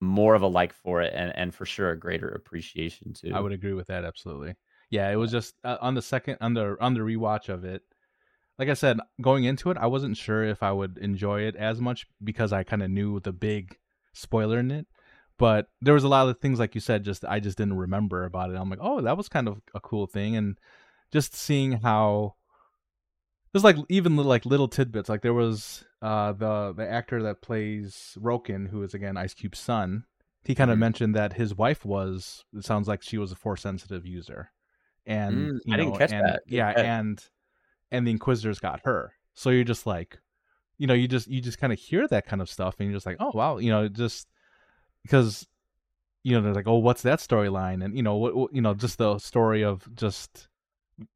more 0.00 0.34
of 0.34 0.42
a 0.42 0.46
like 0.46 0.72
for 0.72 1.02
it, 1.02 1.12
and 1.14 1.32
and 1.36 1.54
for 1.54 1.64
sure 1.66 1.90
a 1.90 1.98
greater 1.98 2.28
appreciation 2.28 3.12
too. 3.12 3.32
I 3.34 3.40
would 3.40 3.52
agree 3.52 3.72
with 3.72 3.86
that 3.88 4.04
absolutely. 4.04 4.54
Yeah, 4.90 5.10
it 5.10 5.16
was 5.16 5.30
just 5.30 5.54
uh, 5.64 5.78
on 5.80 5.94
the 5.94 6.02
second 6.02 6.36
on 6.40 6.54
the 6.54 6.76
on 6.80 6.94
the 6.94 7.00
rewatch 7.00 7.48
of 7.48 7.64
it. 7.64 7.82
Like 8.58 8.68
I 8.68 8.74
said, 8.74 8.98
going 9.20 9.44
into 9.44 9.70
it, 9.70 9.76
I 9.76 9.86
wasn't 9.86 10.16
sure 10.16 10.44
if 10.44 10.62
I 10.62 10.70
would 10.72 10.98
enjoy 10.98 11.40
it 11.42 11.56
as 11.56 11.80
much 11.80 12.06
because 12.22 12.52
I 12.52 12.62
kind 12.62 12.82
of 12.82 12.90
knew 12.90 13.18
the 13.20 13.32
big 13.32 13.78
spoiler 14.12 14.58
in 14.60 14.70
it. 14.70 14.86
But 15.38 15.66
there 15.80 15.94
was 15.94 16.04
a 16.04 16.08
lot 16.08 16.28
of 16.28 16.38
things 16.38 16.60
like 16.60 16.74
you 16.76 16.80
said, 16.80 17.02
just 17.04 17.24
I 17.24 17.40
just 17.40 17.58
didn't 17.58 17.76
remember 17.78 18.24
about 18.24 18.50
it. 18.50 18.56
I'm 18.56 18.70
like, 18.70 18.78
oh, 18.80 19.00
that 19.00 19.16
was 19.16 19.28
kind 19.28 19.48
of 19.48 19.60
a 19.74 19.80
cool 19.80 20.06
thing, 20.06 20.36
and 20.36 20.56
just 21.10 21.34
seeing 21.34 21.72
how 21.72 22.36
there's 23.52 23.64
like 23.64 23.76
even 23.88 24.16
little, 24.16 24.30
like 24.30 24.46
little 24.46 24.68
tidbits. 24.68 25.08
Like 25.08 25.22
there 25.22 25.34
was 25.34 25.84
uh 26.02 26.32
the 26.32 26.72
the 26.76 26.88
actor 26.88 27.22
that 27.22 27.42
plays 27.42 28.16
Roken, 28.20 28.68
who 28.68 28.82
is 28.82 28.94
again 28.94 29.16
Ice 29.16 29.34
Cube's 29.34 29.58
son. 29.58 30.04
He 30.44 30.54
kind 30.54 30.70
of 30.70 30.76
Mhm. 30.76 30.80
mentioned 30.80 31.14
that 31.14 31.32
his 31.34 31.54
wife 31.54 31.84
was. 31.84 32.44
It 32.52 32.64
sounds 32.64 32.86
like 32.88 33.02
she 33.02 33.18
was 33.18 33.32
a 33.32 33.36
force 33.36 33.62
sensitive 33.62 34.06
user, 34.06 34.52
and 35.06 35.34
Mm, 35.50 35.58
I 35.72 35.76
know, 35.76 35.84
didn't 35.84 35.98
catch 35.98 36.12
and, 36.12 36.26
that. 36.26 36.42
Yeah, 36.46 36.68
and 36.70 37.24
and 37.90 38.06
the 38.06 38.10
Inquisitors 38.10 38.58
got 38.58 38.80
her. 38.84 39.12
So 39.34 39.50
you're 39.50 39.64
just 39.64 39.86
like, 39.86 40.18
you 40.78 40.86
know, 40.86 40.94
you 40.94 41.08
just 41.08 41.28
you 41.28 41.40
just 41.40 41.58
kind 41.58 41.72
of 41.72 41.78
hear 41.78 42.06
that 42.08 42.26
kind 42.26 42.42
of 42.42 42.50
stuff, 42.50 42.76
and 42.78 42.88
you're 42.88 42.96
just 42.96 43.06
like, 43.06 43.16
oh 43.20 43.32
wow, 43.34 43.58
you 43.58 43.70
know, 43.70 43.88
just 43.88 44.28
because 45.02 45.46
you 46.22 46.34
know 46.34 46.42
they're 46.42 46.54
like, 46.54 46.68
oh, 46.68 46.78
what's 46.78 47.02
that 47.02 47.18
storyline, 47.18 47.84
and 47.84 47.96
you 47.96 48.02
know 48.02 48.16
what, 48.16 48.34
what 48.34 48.54
you 48.54 48.60
know, 48.60 48.74
just 48.74 48.98
the 48.98 49.18
story 49.18 49.64
of 49.64 49.88
just 49.94 50.48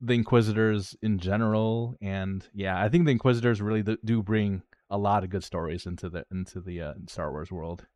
the 0.00 0.14
Inquisitors 0.14 0.96
in 1.02 1.18
general, 1.18 1.96
and 2.00 2.46
yeah, 2.52 2.82
I 2.82 2.88
think 2.88 3.04
the 3.04 3.12
Inquisitors 3.12 3.62
really 3.62 3.82
do- 3.82 4.22
bring 4.22 4.62
a 4.90 4.98
lot 4.98 5.24
of 5.24 5.30
good 5.30 5.44
stories 5.44 5.86
into 5.86 6.08
the 6.08 6.24
into 6.30 6.60
the 6.60 6.80
uh, 6.82 6.94
Star 7.06 7.30
Wars 7.30 7.50
world. 7.50 7.86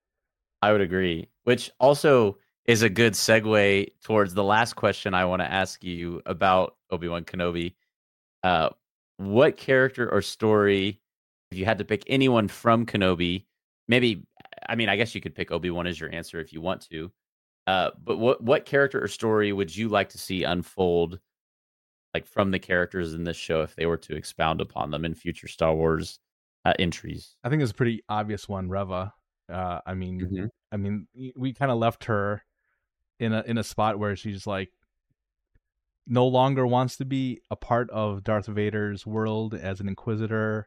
I 0.61 0.73
would 0.73 0.81
agree. 0.81 1.29
Which 1.45 1.71
also 1.81 2.39
is 2.67 2.83
a 2.83 2.89
good 2.89 3.15
segue 3.15 3.89
towards 4.05 4.35
the 4.35 4.45
last 4.45 4.75
question 4.75 5.15
I 5.15 5.25
want 5.25 5.43
to 5.43 5.51
ask 5.51 5.83
you 5.83 6.23
about 6.27 6.77
Obi 6.91 7.09
Wan 7.09 7.25
Kenobi. 7.25 7.75
Uh, 8.43 8.71
what 9.19 9.57
character 9.57 10.11
or 10.11 10.23
story, 10.23 11.01
if 11.51 11.59
you 11.59 11.65
had 11.65 11.79
to 11.79 11.85
pick 11.85 12.03
anyone 12.07 12.49
from 12.49 12.87
Kenobi, 12.87 13.47
maybe, 13.89 14.25
I 14.69 14.75
mean, 14.75 14.89
I 14.89 14.97
guess 14.97 15.15
you 15.15 15.21
could 15.21 15.35
pick 15.35 15.51
Obi 15.51 15.71
Wan 15.71 15.87
as 15.87 16.01
your 16.01 16.13
answer 16.13 16.41
if 16.41 16.53
you 16.53 16.61
want 16.61 16.81
to. 16.91 17.13
Uh, 17.67 17.91
but 18.03 18.19
what 18.19 18.43
what 18.43 18.65
character 18.65 19.03
or 19.03 19.07
story 19.07 19.53
would 19.53 19.75
you 19.75 19.89
like 19.89 20.09
to 20.09 20.19
see 20.19 20.43
unfold, 20.43 21.21
like 22.13 22.27
from 22.27 22.51
the 22.51 22.59
characters 22.59 23.15
in 23.15 23.23
this 23.23 23.37
show, 23.37 23.63
if 23.63 23.77
they 23.77 23.87
were 23.87 23.97
to 23.99 24.17
expound 24.17 24.61
upon 24.61 24.91
them 24.91 25.05
in 25.05 25.15
future 25.15 25.47
Star 25.47 25.75
Wars 25.75 26.19
uh, 26.65 26.73
entries? 26.81 27.37
I 27.45 27.49
think 27.49 27.63
it's 27.63 27.71
a 27.71 27.75
pretty 27.75 28.03
obvious 28.09 28.49
one, 28.49 28.69
Reva. 28.69 29.15
Uh, 29.49 29.81
I 29.87 29.95
mean, 29.95 30.21
Mhm. 30.21 30.49
I 30.73 30.77
mean, 30.77 31.07
we 31.37 31.53
kind 31.53 31.71
of 31.71 31.79
left 31.79 32.05
her 32.05 32.43
in 33.21 33.33
a 33.33 33.43
in 33.43 33.59
a 33.59 33.63
spot 33.65 33.99
where 34.01 34.17
she's 34.17 34.47
like 34.47 34.73
no 36.07 36.27
longer 36.27 36.67
wants 36.67 36.97
to 36.97 37.05
be 37.05 37.41
a 37.51 37.57
part 37.57 37.89
of 37.91 38.25
Darth 38.25 38.47
Vader's 38.47 39.07
world 39.07 39.55
as 39.55 39.81
an 39.81 39.89
Inquisitor. 39.89 40.67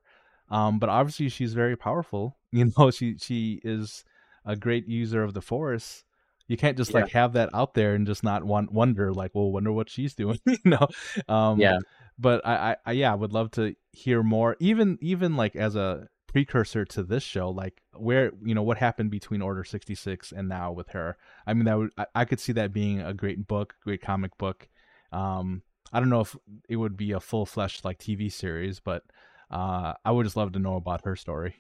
Um, 0.50 0.80
but 0.80 0.90
obviously 0.90 1.30
she's 1.30 1.54
very 1.54 1.76
powerful. 1.76 2.38
You 2.56 2.72
know, 2.78 2.90
she 2.90 3.18
she 3.18 3.60
is 3.66 4.06
a 4.46 4.56
great 4.56 4.88
user 4.88 5.24
of 5.24 5.34
the 5.34 5.42
Force. 5.42 6.06
You 6.48 6.56
can't 6.56 6.78
just 6.78 6.94
Yeah. 6.94 7.02
like 7.02 7.12
have 7.12 7.34
that 7.34 7.50
out 7.54 7.74
there 7.74 7.96
and 7.96 8.08
just 8.08 8.24
not 8.24 8.46
want 8.46 8.72
wonder 8.72 9.12
like, 9.12 9.32
well, 9.34 9.52
wonder 9.52 9.74
what 9.74 9.90
she's 9.90 10.14
doing. 10.16 10.40
you 10.46 10.58
know, 10.64 10.88
um, 11.28 11.60
Yeah. 11.60 11.80
But 12.18 12.46
I, 12.46 12.56
I, 12.56 12.76
I, 12.86 12.92
yeah, 12.94 13.12
I 13.12 13.16
would 13.16 13.34
love 13.34 13.52
to 13.52 13.76
hear 13.92 14.24
more. 14.24 14.56
Even 14.62 14.98
even 15.02 15.36
like 15.36 15.58
as 15.58 15.76
a 15.76 16.08
precursor 16.28 16.86
to 16.86 17.04
this 17.04 17.24
show, 17.24 17.50
like 17.50 17.82
where 17.94 18.32
you 18.42 18.56
know 18.56 18.64
what 18.64 18.78
happened 18.78 19.12
between 19.12 19.42
Order 19.42 19.66
sixty 19.66 19.96
six 19.96 20.32
and 20.32 20.48
now 20.48 20.72
with 20.72 20.90
her. 20.92 21.18
I 21.46 21.54
mean, 21.54 21.66
that 21.66 21.78
would 21.78 21.92
I, 21.98 22.06
I 22.16 22.24
could 22.26 22.40
see 22.40 22.54
that 22.54 22.72
being 22.72 23.02
a 23.02 23.14
great 23.14 23.48
book, 23.48 23.76
great 23.84 24.02
comic 24.02 24.38
book. 24.38 24.70
Um, 25.12 25.62
I 25.94 26.00
don't 26.00 26.10
know 26.10 26.22
if 26.22 26.36
it 26.68 26.76
would 26.76 26.98
be 26.98 27.12
a 27.12 27.20
full 27.20 27.46
fledged 27.46 27.86
like 27.86 28.00
TV 28.00 28.32
series, 28.32 28.80
but 28.80 29.04
uh, 29.52 29.94
I 30.04 30.12
would 30.12 30.26
just 30.26 30.36
love 30.36 30.54
to 30.54 30.60
know 30.60 30.76
about 30.76 31.06
her 31.06 31.16
story. 31.16 31.56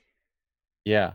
Yeah. 0.83 1.13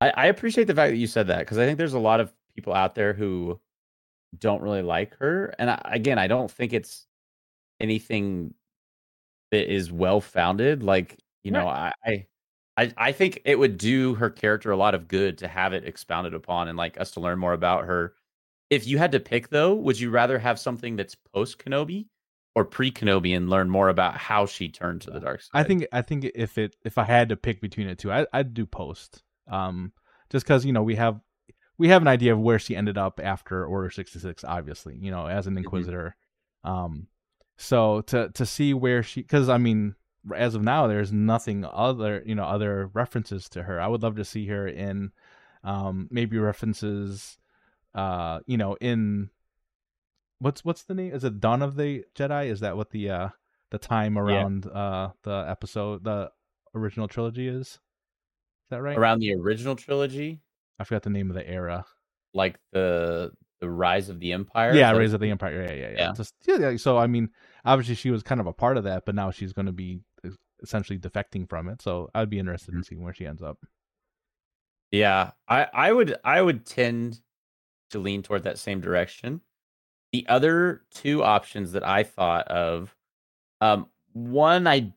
I, 0.00 0.10
I 0.10 0.26
appreciate 0.26 0.66
the 0.66 0.74
fact 0.74 0.92
that 0.92 0.98
you 0.98 1.06
said 1.06 1.28
that 1.28 1.40
because 1.40 1.58
I 1.58 1.66
think 1.66 1.78
there's 1.78 1.94
a 1.94 1.98
lot 1.98 2.20
of 2.20 2.32
people 2.54 2.74
out 2.74 2.94
there 2.94 3.12
who 3.12 3.60
don't 4.38 4.62
really 4.62 4.82
like 4.82 5.16
her. 5.18 5.54
And 5.58 5.70
I, 5.70 5.80
again, 5.84 6.18
I 6.18 6.26
don't 6.26 6.50
think 6.50 6.72
it's 6.72 7.06
anything 7.80 8.54
that 9.50 9.72
is 9.72 9.92
well 9.92 10.20
founded. 10.20 10.82
Like, 10.82 11.18
you 11.42 11.50
know, 11.50 11.68
I, 11.68 11.92
I 12.04 12.26
I 12.76 12.92
I 12.96 13.12
think 13.12 13.42
it 13.44 13.58
would 13.58 13.78
do 13.78 14.14
her 14.14 14.30
character 14.30 14.70
a 14.70 14.76
lot 14.76 14.94
of 14.94 15.08
good 15.08 15.38
to 15.38 15.48
have 15.48 15.72
it 15.72 15.84
expounded 15.84 16.34
upon 16.34 16.68
and 16.68 16.76
like 16.76 17.00
us 17.00 17.12
to 17.12 17.20
learn 17.20 17.38
more 17.38 17.52
about 17.52 17.84
her. 17.84 18.14
If 18.74 18.86
you 18.86 18.98
had 18.98 19.12
to 19.12 19.20
pick 19.20 19.48
though, 19.48 19.74
would 19.74 19.98
you 19.98 20.10
rather 20.10 20.38
have 20.38 20.58
something 20.58 20.96
that's 20.96 21.14
post 21.14 21.58
Kenobi 21.58 22.06
or 22.54 22.64
pre 22.64 22.90
Kenobi 22.90 23.36
and 23.36 23.48
learn 23.48 23.70
more 23.70 23.88
about 23.88 24.16
how 24.16 24.46
she 24.46 24.68
turned 24.68 25.02
to 25.02 25.10
the 25.10 25.20
dark 25.20 25.42
side? 25.42 25.50
I 25.54 25.62
think 25.64 25.86
I 25.92 26.02
think 26.02 26.30
if 26.34 26.58
it 26.58 26.76
if 26.84 26.98
I 26.98 27.04
had 27.04 27.28
to 27.30 27.36
pick 27.36 27.60
between 27.60 27.88
the 27.88 27.94
two, 27.94 28.12
I, 28.12 28.26
I'd 28.32 28.54
do 28.54 28.66
post. 28.66 29.22
Um, 29.48 29.92
just 30.30 30.44
because 30.44 30.64
you 30.64 30.72
know 30.72 30.82
we 30.82 30.96
have 30.96 31.20
we 31.78 31.88
have 31.88 32.02
an 32.02 32.08
idea 32.08 32.32
of 32.32 32.40
where 32.40 32.58
she 32.58 32.76
ended 32.76 32.98
up 32.98 33.20
after 33.22 33.64
Order 33.66 33.90
sixty 33.90 34.18
six. 34.18 34.44
Obviously, 34.44 34.96
you 34.96 35.10
know, 35.10 35.26
as 35.26 35.46
an 35.46 35.56
Inquisitor. 35.56 36.16
Um, 36.62 37.08
so 37.56 38.00
to 38.02 38.30
to 38.30 38.46
see 38.46 38.74
where 38.74 39.02
she, 39.02 39.22
because 39.22 39.48
I 39.48 39.58
mean, 39.58 39.94
as 40.34 40.54
of 40.54 40.62
now, 40.62 40.86
there's 40.86 41.12
nothing 41.12 41.64
other 41.64 42.22
you 42.24 42.34
know 42.34 42.44
other 42.44 42.90
references 42.94 43.48
to 43.50 43.62
her. 43.62 43.80
I 43.80 43.86
would 43.86 44.02
love 44.02 44.16
to 44.16 44.24
see 44.24 44.46
her 44.46 44.66
in, 44.66 45.12
um, 45.62 46.08
maybe 46.10 46.38
references, 46.38 47.38
uh, 47.94 48.40
you 48.46 48.56
know, 48.56 48.76
in 48.80 49.30
what's 50.38 50.64
what's 50.64 50.84
the 50.84 50.94
name? 50.94 51.12
Is 51.12 51.24
it 51.24 51.40
Dawn 51.40 51.62
of 51.62 51.76
the 51.76 52.04
Jedi? 52.14 52.50
Is 52.50 52.60
that 52.60 52.76
what 52.76 52.90
the 52.90 53.10
uh 53.10 53.28
the 53.70 53.78
time 53.78 54.18
around 54.18 54.66
yeah. 54.66 54.80
uh 54.80 55.10
the 55.22 55.46
episode 55.48 56.04
the 56.04 56.30
original 56.74 57.08
trilogy 57.08 57.48
is? 57.48 57.66
Is 57.66 57.78
that 58.70 58.82
right? 58.82 58.96
Around 58.96 59.20
the 59.20 59.34
original 59.34 59.76
trilogy? 59.76 60.40
I 60.78 60.84
forgot 60.84 61.02
the 61.02 61.10
name 61.10 61.30
of 61.30 61.36
the 61.36 61.48
era. 61.48 61.84
Like 62.32 62.58
the 62.72 63.32
the 63.60 63.70
rise 63.70 64.08
of 64.08 64.20
the 64.20 64.32
empire. 64.32 64.74
Yeah, 64.74 64.90
rise 64.92 65.12
of 65.12 65.20
the 65.20 65.30
empire. 65.30 65.62
Yeah, 65.62 65.72
yeah, 65.72 65.88
yeah. 65.90 65.96
yeah. 65.98 66.12
Just 66.12 66.34
yeah. 66.46 66.76
So 66.76 66.98
I 66.98 67.06
mean, 67.06 67.30
obviously 67.64 67.94
she 67.94 68.10
was 68.10 68.22
kind 68.22 68.40
of 68.40 68.46
a 68.46 68.52
part 68.52 68.76
of 68.76 68.84
that, 68.84 69.04
but 69.06 69.14
now 69.14 69.30
she's 69.30 69.52
going 69.52 69.66
to 69.66 69.72
be 69.72 70.00
essentially 70.62 70.98
defecting 70.98 71.48
from 71.48 71.68
it. 71.68 71.80
So 71.82 72.10
I'd 72.14 72.30
be 72.30 72.38
interested 72.38 72.72
mm-hmm. 72.72 72.78
in 72.78 72.84
seeing 72.84 73.02
where 73.02 73.14
she 73.14 73.26
ends 73.26 73.42
up. 73.42 73.58
Yeah, 74.90 75.32
I 75.48 75.66
I 75.72 75.92
would 75.92 76.16
I 76.24 76.40
would 76.40 76.66
tend 76.66 77.20
to 77.94 77.98
lean 78.00 78.22
toward 78.22 78.42
that 78.42 78.58
same 78.58 78.80
direction. 78.80 79.40
The 80.12 80.26
other 80.28 80.82
two 80.92 81.24
options 81.24 81.72
that 81.72 81.86
I 81.86 82.02
thought 82.02 82.46
of, 82.48 82.94
um, 83.60 83.86
one 84.12 84.66
I 84.66 84.92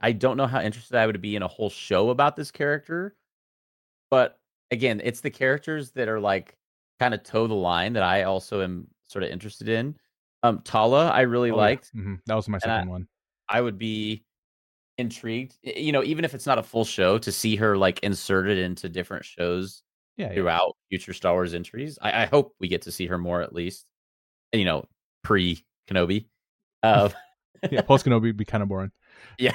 I 0.00 0.12
don't 0.12 0.36
know 0.36 0.46
how 0.46 0.60
interested 0.60 0.96
I 0.96 1.06
would 1.06 1.20
be 1.20 1.36
in 1.36 1.42
a 1.42 1.48
whole 1.48 1.70
show 1.70 2.10
about 2.10 2.36
this 2.36 2.50
character, 2.50 3.16
but 4.10 4.38
again, 4.70 5.00
it's 5.04 5.20
the 5.20 5.30
characters 5.30 5.90
that 5.92 6.08
are 6.08 6.20
like 6.20 6.56
kind 7.00 7.14
of 7.14 7.22
toe 7.24 7.46
the 7.46 7.54
line 7.54 7.92
that 7.94 8.02
I 8.02 8.22
also 8.22 8.62
am 8.62 8.86
sort 9.06 9.24
of 9.24 9.30
interested 9.30 9.68
in. 9.68 9.96
Um, 10.44 10.60
Tala, 10.64 11.08
I 11.10 11.22
really 11.22 11.50
oh, 11.50 11.56
liked. 11.56 11.90
Yeah. 11.92 12.00
Mm-hmm. 12.00 12.14
That 12.26 12.34
was 12.34 12.48
my 12.48 12.58
second 12.58 12.88
I, 12.88 12.90
one. 12.90 13.08
I 13.48 13.60
would 13.60 13.78
be 13.78 14.24
intrigued, 14.98 15.56
you 15.62 15.92
know, 15.92 16.02
even 16.04 16.24
if 16.24 16.34
it's 16.34 16.46
not 16.46 16.58
a 16.58 16.62
full 16.62 16.84
show, 16.84 17.18
to 17.18 17.32
see 17.32 17.56
her 17.56 17.76
like 17.76 18.00
inserted 18.00 18.58
into 18.58 18.88
different 18.88 19.24
shows 19.24 19.82
yeah, 20.16 20.32
throughout 20.32 20.76
yeah. 20.90 20.98
future 20.98 21.12
Star 21.12 21.32
Wars 21.32 21.54
entries. 21.54 21.98
I, 22.00 22.22
I, 22.22 22.26
hope 22.26 22.54
we 22.60 22.68
get 22.68 22.82
to 22.82 22.92
see 22.92 23.06
her 23.06 23.18
more 23.18 23.40
at 23.40 23.54
least. 23.54 23.86
You 24.52 24.64
know, 24.64 24.86
pre 25.24 25.64
Kenobi. 25.88 26.26
Uh, 26.82 27.08
yeah, 27.70 27.82
post 27.82 28.04
Kenobi 28.04 28.22
would 28.22 28.36
be 28.36 28.44
kind 28.44 28.62
of 28.62 28.68
boring. 28.68 28.92
Yeah, 29.38 29.54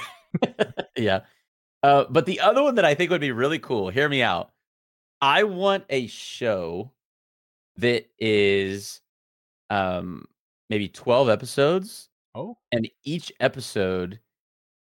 yeah. 0.97 1.22
Uh, 1.84 2.05
but 2.10 2.26
the 2.26 2.39
other 2.39 2.64
one 2.64 2.76
that 2.76 2.86
I 2.86 2.95
think 2.95 3.12
would 3.12 3.22
be 3.22 3.32
really 3.32 3.60
cool. 3.60 3.89
Hear 3.89 4.08
me 4.08 4.22
out. 4.22 4.51
I 5.22 5.43
want 5.43 5.84
a 5.89 6.08
show 6.08 6.93
that 7.78 8.05
is 8.18 9.01
um 9.70 10.26
maybe 10.70 10.88
12 10.88 11.30
episodes. 11.30 12.10
Oh. 12.36 12.58
And 12.72 12.89
each 13.03 13.32
episode 13.39 14.20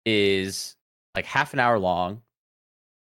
is 0.04 0.76
like 1.14 1.24
half 1.24 1.52
an 1.52 1.60
hour 1.60 1.78
long. 1.78 2.22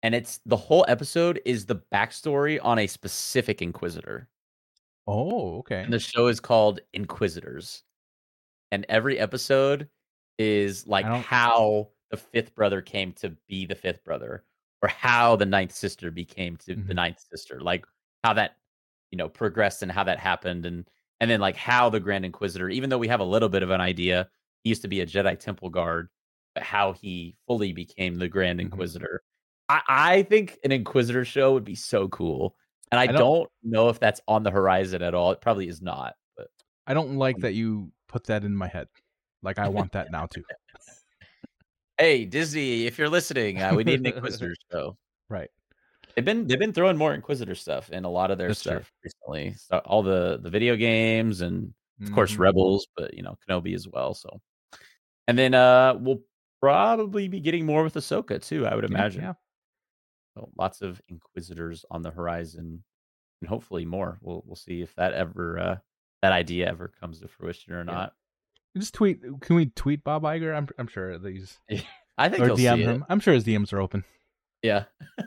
And 0.03 0.15
it's 0.15 0.41
the 0.47 0.57
whole 0.57 0.85
episode 0.89 1.41
is 1.45 1.67
the 1.67 1.81
backstory 1.93 2.59
on 2.63 2.79
a 2.79 2.87
specific 2.87 3.63
Inquisitor. 3.63 4.29
Oh, 5.07 5.59
okay. 5.59 5.83
And 5.83 5.93
the 5.93 5.99
show 5.99 6.27
is 6.27 6.41
called 6.41 6.81
Inquisitors. 6.93 7.85
And 8.73 8.87
every 8.89 9.19
episode 9.19 9.89
is 10.39 10.87
like 10.87 11.05
how 11.05 11.91
the 12.11 12.17
fifth 12.17 12.55
brother 12.55 12.81
came 12.81 13.13
to 13.13 13.37
be 13.49 13.67
the 13.67 13.75
fifth 13.75 14.03
brother, 14.05 14.45
or 14.83 14.89
how 14.89 15.37
the 15.37 15.47
ninth 15.47 15.73
sister 15.73 16.11
became 16.11 16.57
to 16.59 16.75
mm-hmm. 16.75 16.89
the 16.89 16.95
ninth 16.95 17.21
sister, 17.31 17.61
like 17.61 17.85
how 18.25 18.33
that 18.33 18.57
you 19.11 19.19
know 19.19 19.29
progressed 19.29 19.83
and 19.83 19.93
how 19.93 20.05
that 20.05 20.19
happened 20.19 20.65
and 20.67 20.89
and 21.21 21.31
then 21.31 21.41
like 21.41 21.57
how 21.57 21.91
the 21.91 22.01
grand 22.01 22.25
inquisitor 22.25 22.71
even 22.71 22.89
though 22.89 22.99
we 22.99 23.09
have 23.09 23.21
a 23.21 23.25
little 23.25 23.51
bit 23.51 23.63
of 23.63 23.71
an 23.71 23.81
idea 23.81 24.27
he 24.65 24.71
used 24.71 24.81
to 24.81 24.89
be 24.89 25.03
a 25.03 25.07
jedi 25.07 25.39
temple 25.39 25.69
guard 25.69 26.09
but 26.55 26.63
how 26.63 26.93
he 26.93 27.35
fully 27.47 27.73
became 27.73 28.17
the 28.17 28.29
grand 28.29 28.59
mm-hmm. 28.59 28.67
inquisitor. 28.67 29.23
I, 29.73 29.81
I 29.89 30.23
think 30.23 30.59
an 30.65 30.73
inquisitor 30.73 31.25
show 31.25 31.53
would 31.55 31.65
be 31.65 31.75
so 31.75 32.09
cool 32.09 32.57
and 32.91 32.99
i, 32.99 33.05
I 33.05 33.07
don't, 33.07 33.19
don't, 33.19 33.51
know 33.63 33.89
if 33.89 33.99
that's 34.01 34.21
on 34.29 34.43
the 34.43 34.51
horizon 34.51 35.03
at 35.03 35.15
all 35.15 35.31
it 35.33 35.41
probably 35.41 35.69
is 35.69 35.81
not 35.81 36.15
but 36.37 36.49
i 36.87 36.95
don't 36.95 37.17
like 37.17 37.39
that 37.39 37.55
you 37.55 37.91
put 38.09 38.25
that 38.25 38.45
in 38.45 38.55
my 38.55 38.69
head 38.69 38.89
like 39.43 39.59
i 39.59 39.69
want 39.69 39.93
that 39.93 40.11
now 40.11 40.27
too 40.27 40.43
hey 41.99 42.25
disney 42.25 42.87
if 42.87 42.99
you're 42.99 43.09
listening 43.09 43.61
uh, 43.63 43.75
we 43.75 43.85
need 43.85 44.01
an 44.01 44.07
inquisitor 44.07 44.55
show 44.73 44.97
right 45.29 45.51
They've 46.15 46.25
been 46.25 46.47
they've 46.47 46.59
been 46.59 46.73
throwing 46.73 46.97
more 46.97 47.15
Inquisitor 47.15 47.55
stuff 47.55 47.91
in 47.91 48.05
a 48.05 48.11
lot 48.11 48.31
of 48.31 48.39
their 48.39 48.49
That's 48.49 48.61
stuff 48.61 48.93
true. 49.03 49.11
recently. 49.29 49.55
So 49.57 49.79
all 49.79 50.03
the 50.03 50.39
the 50.43 50.51
video 50.51 50.77
games 50.77 51.41
and 51.41 51.73
of 52.01 52.07
mm-hmm. 52.07 52.15
course 52.15 52.37
Rebels, 52.37 52.87
but 52.97 53.15
you 53.15 53.23
know 53.23 53.37
Kenobi 53.49 53.75
as 53.75 53.89
well. 53.89 54.15
So, 54.15 54.41
and 55.27 55.39
then 55.39 55.55
uh 55.55 55.95
we'll 55.99 56.23
probably 56.61 57.29
be 57.29 57.41
getting 57.41 57.65
more 57.65 57.83
with 57.83 57.95
Ahsoka 57.95 58.45
too. 58.45 58.67
I 58.67 58.75
would 58.75 58.85
imagine. 58.85 59.23
Yeah. 59.23 59.35
So 60.35 60.51
lots 60.57 60.83
of 60.83 61.01
Inquisitors 61.09 61.85
on 61.91 62.03
the 62.03 62.11
horizon, 62.11 62.83
and 63.41 63.49
hopefully 63.49 63.85
more. 63.85 64.19
We'll 64.21 64.43
we'll 64.47 64.57
see 64.57 64.83
if 64.83 64.95
that 64.97 65.13
ever 65.13 65.59
uh 65.59 65.77
that 66.23 66.33
idea 66.33 66.69
ever 66.69 66.93
comes 67.01 67.21
to 67.21 67.29
fruition 67.29 67.73
or 67.73 67.79
yeah. 67.79 67.85
not. 67.85 68.13
Just 68.77 68.95
tweet. 68.95 69.21
Can 69.41 69.57
we 69.57 69.67
tweet 69.67 70.03
Bob 70.05 70.23
Iger? 70.23 70.57
I'm 70.57 70.69
I'm 70.79 70.87
sure 70.87 71.19
these. 71.19 71.59
I 72.19 72.29
think 72.29 72.43
or 72.43 72.51
DM 72.51 72.79
him. 72.79 73.05
I'm 73.09 73.21
sure 73.21 73.35
his 73.35 73.45
DMs 73.45 73.73
are 73.73 73.81
open. 73.81 74.05
Yeah. 74.63 74.85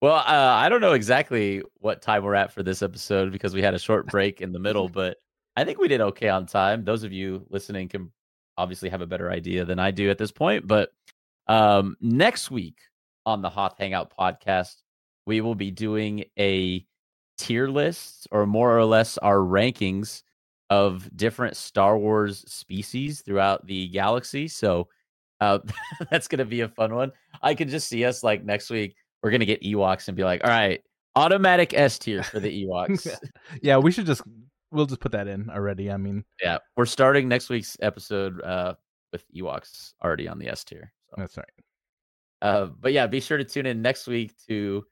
Well, 0.00 0.14
uh, 0.14 0.22
I 0.54 0.68
don't 0.68 0.80
know 0.80 0.92
exactly 0.92 1.62
what 1.80 2.02
time 2.02 2.22
we're 2.22 2.36
at 2.36 2.52
for 2.52 2.62
this 2.62 2.82
episode 2.82 3.32
because 3.32 3.52
we 3.52 3.62
had 3.62 3.74
a 3.74 3.80
short 3.80 4.06
break 4.06 4.40
in 4.40 4.52
the 4.52 4.60
middle, 4.60 4.88
but 4.92 5.16
I 5.56 5.64
think 5.64 5.78
we 5.78 5.88
did 5.88 6.00
okay 6.00 6.28
on 6.28 6.46
time. 6.46 6.84
Those 6.84 7.02
of 7.02 7.12
you 7.12 7.44
listening 7.50 7.88
can 7.88 8.12
obviously 8.56 8.90
have 8.90 9.00
a 9.00 9.06
better 9.06 9.30
idea 9.30 9.64
than 9.64 9.80
I 9.80 9.90
do 9.90 10.08
at 10.10 10.18
this 10.18 10.30
point. 10.30 10.66
But 10.66 10.90
um, 11.48 11.96
next 12.00 12.50
week 12.50 12.76
on 13.28 13.42
the 13.42 13.50
Hoth 13.50 13.76
Hangout 13.78 14.12
podcast, 14.18 14.76
we 15.26 15.40
will 15.40 15.54
be 15.54 15.70
doing 15.70 16.24
a 16.38 16.84
tier 17.36 17.68
list 17.68 18.26
or 18.30 18.46
more 18.46 18.76
or 18.76 18.84
less 18.84 19.18
our 19.18 19.38
rankings 19.38 20.22
of 20.70 21.08
different 21.16 21.56
Star 21.56 21.98
Wars 21.98 22.44
species 22.50 23.20
throughout 23.22 23.66
the 23.66 23.88
galaxy. 23.88 24.48
So 24.48 24.88
uh, 25.40 25.58
that's 26.10 26.28
going 26.28 26.38
to 26.38 26.44
be 26.44 26.62
a 26.62 26.68
fun 26.68 26.94
one. 26.94 27.12
I 27.42 27.54
can 27.54 27.68
just 27.68 27.88
see 27.88 28.04
us 28.04 28.22
like 28.22 28.44
next 28.44 28.70
week 28.70 28.96
we're 29.22 29.30
gonna 29.30 29.44
get 29.44 29.62
Ewoks 29.62 30.08
and 30.08 30.16
be 30.16 30.24
like, 30.24 30.42
all 30.44 30.50
right, 30.50 30.82
automatic 31.16 31.74
S 31.74 31.98
tier 31.98 32.22
for 32.22 32.40
the 32.40 32.64
Ewoks. 32.66 33.12
yeah, 33.62 33.76
we 33.76 33.90
should 33.90 34.06
just 34.06 34.22
we'll 34.70 34.86
just 34.86 35.00
put 35.00 35.12
that 35.12 35.28
in 35.28 35.50
already. 35.50 35.90
I 35.90 35.96
mean, 35.96 36.24
yeah, 36.42 36.58
we're 36.76 36.86
starting 36.86 37.28
next 37.28 37.48
week's 37.48 37.76
episode 37.80 38.40
uh, 38.42 38.74
with 39.12 39.24
Ewoks 39.34 39.94
already 40.02 40.28
on 40.28 40.38
the 40.38 40.48
S 40.48 40.64
tier. 40.64 40.92
So. 41.10 41.14
That's 41.18 41.36
right. 41.36 41.46
Uh, 42.40 42.66
but 42.66 42.92
yeah, 42.92 43.06
be 43.06 43.20
sure 43.20 43.38
to 43.38 43.44
tune 43.44 43.66
in 43.66 43.82
next 43.82 44.06
week 44.06 44.34
to 44.46 44.84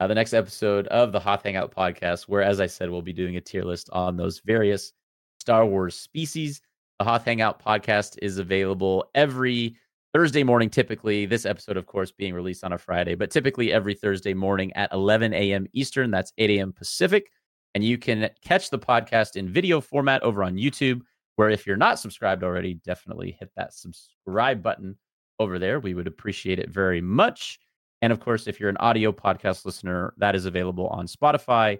uh, 0.00 0.06
the 0.06 0.14
next 0.14 0.32
episode 0.32 0.86
of 0.88 1.12
the 1.12 1.20
Hoth 1.20 1.42
Hangout 1.44 1.74
podcast, 1.74 2.24
where, 2.24 2.42
as 2.42 2.60
I 2.60 2.66
said, 2.66 2.90
we'll 2.90 3.02
be 3.02 3.12
doing 3.12 3.36
a 3.36 3.40
tier 3.40 3.64
list 3.64 3.88
on 3.92 4.16
those 4.16 4.40
various 4.40 4.92
Star 5.40 5.66
Wars 5.66 5.96
species. 5.96 6.60
The 6.98 7.04
Hoth 7.04 7.24
Hangout 7.24 7.62
podcast 7.62 8.18
is 8.22 8.38
available 8.38 9.08
every 9.14 9.76
Thursday 10.12 10.42
morning, 10.42 10.70
typically. 10.70 11.26
This 11.26 11.46
episode, 11.46 11.76
of 11.76 11.86
course, 11.86 12.10
being 12.10 12.34
released 12.34 12.64
on 12.64 12.72
a 12.72 12.78
Friday, 12.78 13.14
but 13.14 13.30
typically 13.30 13.72
every 13.72 13.94
Thursday 13.94 14.34
morning 14.34 14.72
at 14.74 14.92
11 14.92 15.32
a.m. 15.34 15.66
Eastern. 15.72 16.10
That's 16.10 16.32
8 16.38 16.50
a.m. 16.50 16.72
Pacific. 16.72 17.30
And 17.74 17.84
you 17.84 17.98
can 17.98 18.30
catch 18.42 18.70
the 18.70 18.78
podcast 18.78 19.36
in 19.36 19.48
video 19.48 19.80
format 19.80 20.22
over 20.22 20.42
on 20.42 20.56
YouTube, 20.56 21.02
where 21.36 21.50
if 21.50 21.66
you're 21.66 21.76
not 21.76 21.98
subscribed 21.98 22.42
already, 22.42 22.74
definitely 22.74 23.36
hit 23.38 23.50
that 23.56 23.74
subscribe 23.74 24.62
button 24.62 24.96
over 25.38 25.58
there. 25.58 25.80
We 25.80 25.94
would 25.94 26.06
appreciate 26.06 26.58
it 26.58 26.70
very 26.70 27.00
much. 27.00 27.58
And 28.02 28.12
of 28.12 28.20
course, 28.20 28.46
if 28.46 28.60
you're 28.60 28.70
an 28.70 28.76
audio 28.78 29.12
podcast 29.12 29.64
listener, 29.64 30.14
that 30.18 30.34
is 30.34 30.46
available 30.46 30.86
on 30.88 31.06
Spotify, 31.06 31.78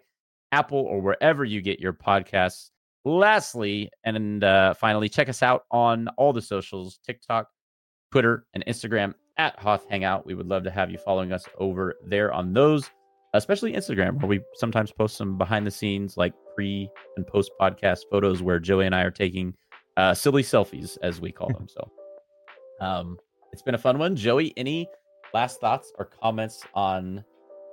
Apple, 0.52 0.80
or 0.80 1.00
wherever 1.00 1.44
you 1.44 1.60
get 1.60 1.80
your 1.80 1.92
podcasts. 1.92 2.70
Lastly, 3.04 3.90
and 4.04 4.42
uh, 4.42 4.74
finally, 4.74 5.08
check 5.08 5.28
us 5.28 5.42
out 5.42 5.64
on 5.70 6.08
all 6.18 6.32
the 6.32 6.42
socials 6.42 6.98
TikTok, 7.06 7.48
Twitter, 8.10 8.46
and 8.54 8.64
Instagram 8.66 9.14
at 9.38 9.58
Hoth 9.58 9.86
Hangout. 9.88 10.26
We 10.26 10.34
would 10.34 10.48
love 10.48 10.64
to 10.64 10.70
have 10.70 10.90
you 10.90 10.98
following 10.98 11.32
us 11.32 11.44
over 11.58 11.94
there 12.04 12.32
on 12.32 12.52
those, 12.52 12.90
especially 13.34 13.72
Instagram, 13.72 14.20
where 14.20 14.28
we 14.28 14.40
sometimes 14.54 14.90
post 14.90 15.16
some 15.16 15.38
behind 15.38 15.66
the 15.66 15.70
scenes, 15.70 16.16
like 16.16 16.34
pre 16.54 16.90
and 17.16 17.26
post 17.26 17.52
podcast 17.60 18.00
photos 18.10 18.42
where 18.42 18.58
Joey 18.58 18.86
and 18.86 18.94
I 18.94 19.02
are 19.02 19.10
taking 19.12 19.54
uh, 19.96 20.12
silly 20.12 20.42
selfies, 20.42 20.98
as 21.02 21.20
we 21.20 21.30
call 21.30 21.48
them. 21.52 21.68
So 21.68 21.90
um, 22.80 23.16
it's 23.52 23.62
been 23.62 23.74
a 23.74 23.78
fun 23.78 23.98
one. 23.98 24.16
Joey, 24.16 24.52
any 24.56 24.88
last 25.34 25.60
thoughts 25.60 25.92
or 25.98 26.06
comments 26.06 26.62
on 26.74 27.24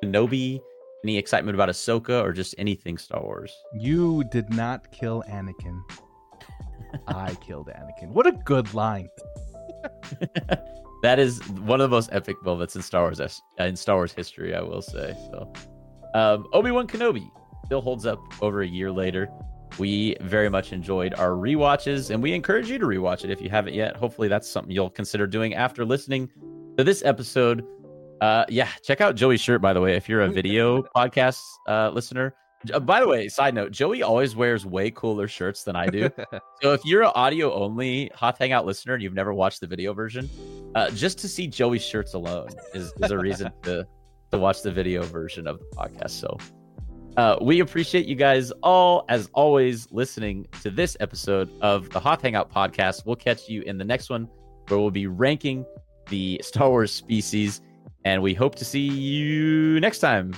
Kenobi? 0.03 0.61
Any 1.03 1.17
excitement 1.17 1.55
about 1.55 1.69
Ahsoka 1.69 2.21
or 2.23 2.31
just 2.31 2.55
anything 2.57 2.97
Star 2.97 3.21
Wars? 3.21 3.53
You 3.73 4.23
did 4.31 4.49
not 4.51 4.91
kill 4.91 5.23
Anakin. 5.29 5.81
I 7.07 7.35
killed 7.35 7.67
Anakin. 7.67 8.09
What 8.09 8.25
a 8.25 8.31
good 8.31 8.73
line. 8.73 9.09
that 11.03 11.19
is 11.19 11.39
one 11.49 11.81
of 11.81 11.89
the 11.89 11.95
most 11.95 12.09
epic 12.11 12.43
moments 12.43 12.75
in 12.75 12.81
Star 12.81 13.03
Wars 13.03 13.19
uh, 13.19 13.29
in 13.59 13.75
Star 13.75 13.95
Wars 13.95 14.13
history, 14.13 14.55
I 14.55 14.61
will 14.61 14.81
say. 14.81 15.15
So, 15.29 15.53
um, 16.15 16.47
Obi 16.53 16.71
Wan 16.71 16.87
Kenobi 16.87 17.29
still 17.65 17.81
holds 17.81 18.05
up 18.05 18.19
over 18.41 18.61
a 18.61 18.67
year 18.67 18.91
later. 18.91 19.29
We 19.77 20.15
very 20.21 20.49
much 20.49 20.71
enjoyed 20.71 21.13
our 21.15 21.35
re-watches, 21.35 22.09
and 22.09 22.23
we 22.23 22.33
encourage 22.33 22.69
you 22.69 22.77
to 22.79 22.85
rewatch 22.85 23.23
it 23.25 23.29
if 23.29 23.41
you 23.41 23.49
haven't 23.49 23.73
yet. 23.73 23.95
Hopefully, 23.97 24.27
that's 24.27 24.49
something 24.49 24.71
you'll 24.71 24.89
consider 24.89 25.27
doing 25.27 25.53
after 25.53 25.83
listening 25.85 26.29
to 26.77 26.83
this 26.83 27.03
episode. 27.03 27.65
Uh, 28.21 28.45
yeah, 28.47 28.69
check 28.81 29.01
out 29.01 29.15
Joey's 29.15 29.41
shirt, 29.41 29.61
by 29.61 29.73
the 29.73 29.81
way. 29.81 29.95
If 29.95 30.07
you're 30.07 30.21
a 30.21 30.29
video 30.29 30.83
podcast 30.95 31.41
uh, 31.67 31.89
listener, 31.89 32.33
Uh, 32.73 32.79
by 32.79 32.99
the 33.01 33.07
way, 33.07 33.27
side 33.27 33.53
note, 33.53 33.71
Joey 33.71 34.01
always 34.01 34.35
wears 34.35 34.65
way 34.65 34.89
cooler 34.89 35.27
shirts 35.27 35.63
than 35.63 35.75
I 35.75 35.87
do. 35.87 36.09
so 36.61 36.73
if 36.73 36.83
you're 36.85 37.03
an 37.03 37.11
audio 37.13 37.53
only 37.53 38.09
Hoth 38.15 38.39
Hangout 38.39 38.65
listener 38.65 38.93
and 38.93 39.03
you've 39.03 39.13
never 39.13 39.33
watched 39.33 39.59
the 39.59 39.67
video 39.67 39.93
version, 39.93 40.29
uh, 40.73 40.89
just 40.91 41.19
to 41.19 41.27
see 41.27 41.45
Joey's 41.47 41.83
shirts 41.83 42.13
alone 42.13 42.47
is, 42.73 42.93
is 43.03 43.11
a 43.11 43.17
reason 43.17 43.51
to 43.63 43.85
to 44.31 44.39
watch 44.39 44.63
the 44.63 44.71
video 44.71 45.03
version 45.03 45.45
of 45.45 45.59
the 45.59 45.65
podcast. 45.75 46.11
So 46.11 46.37
uh, 47.17 47.37
we 47.41 47.61
appreciate 47.61 48.05
you 48.05 48.15
guys 48.15 48.51
all, 48.63 49.05
as 49.09 49.29
always, 49.33 49.87
listening 49.91 50.47
to 50.61 50.69
this 50.69 50.97
episode 50.99 51.49
of 51.61 51.89
the 51.89 51.99
Hoth 51.99 52.21
Hangout 52.21 52.51
podcast. 52.51 53.05
We'll 53.05 53.15
catch 53.15 53.47
you 53.47 53.61
in 53.61 53.77
the 53.77 53.85
next 53.85 54.09
one 54.09 54.27
where 54.67 54.79
we'll 54.79 54.91
be 54.91 55.07
ranking 55.07 55.65
the 56.09 56.41
Star 56.43 56.69
Wars 56.69 56.91
species. 56.91 57.61
And 58.03 58.21
we 58.21 58.33
hope 58.33 58.55
to 58.55 58.65
see 58.65 58.87
you 58.87 59.79
next 59.79 59.99
time. 59.99 60.33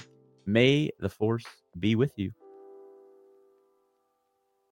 May 0.45 0.91
the 0.99 1.09
Force 1.09 1.45
be 1.80 1.95
with 1.95 2.13
you. 2.15 2.32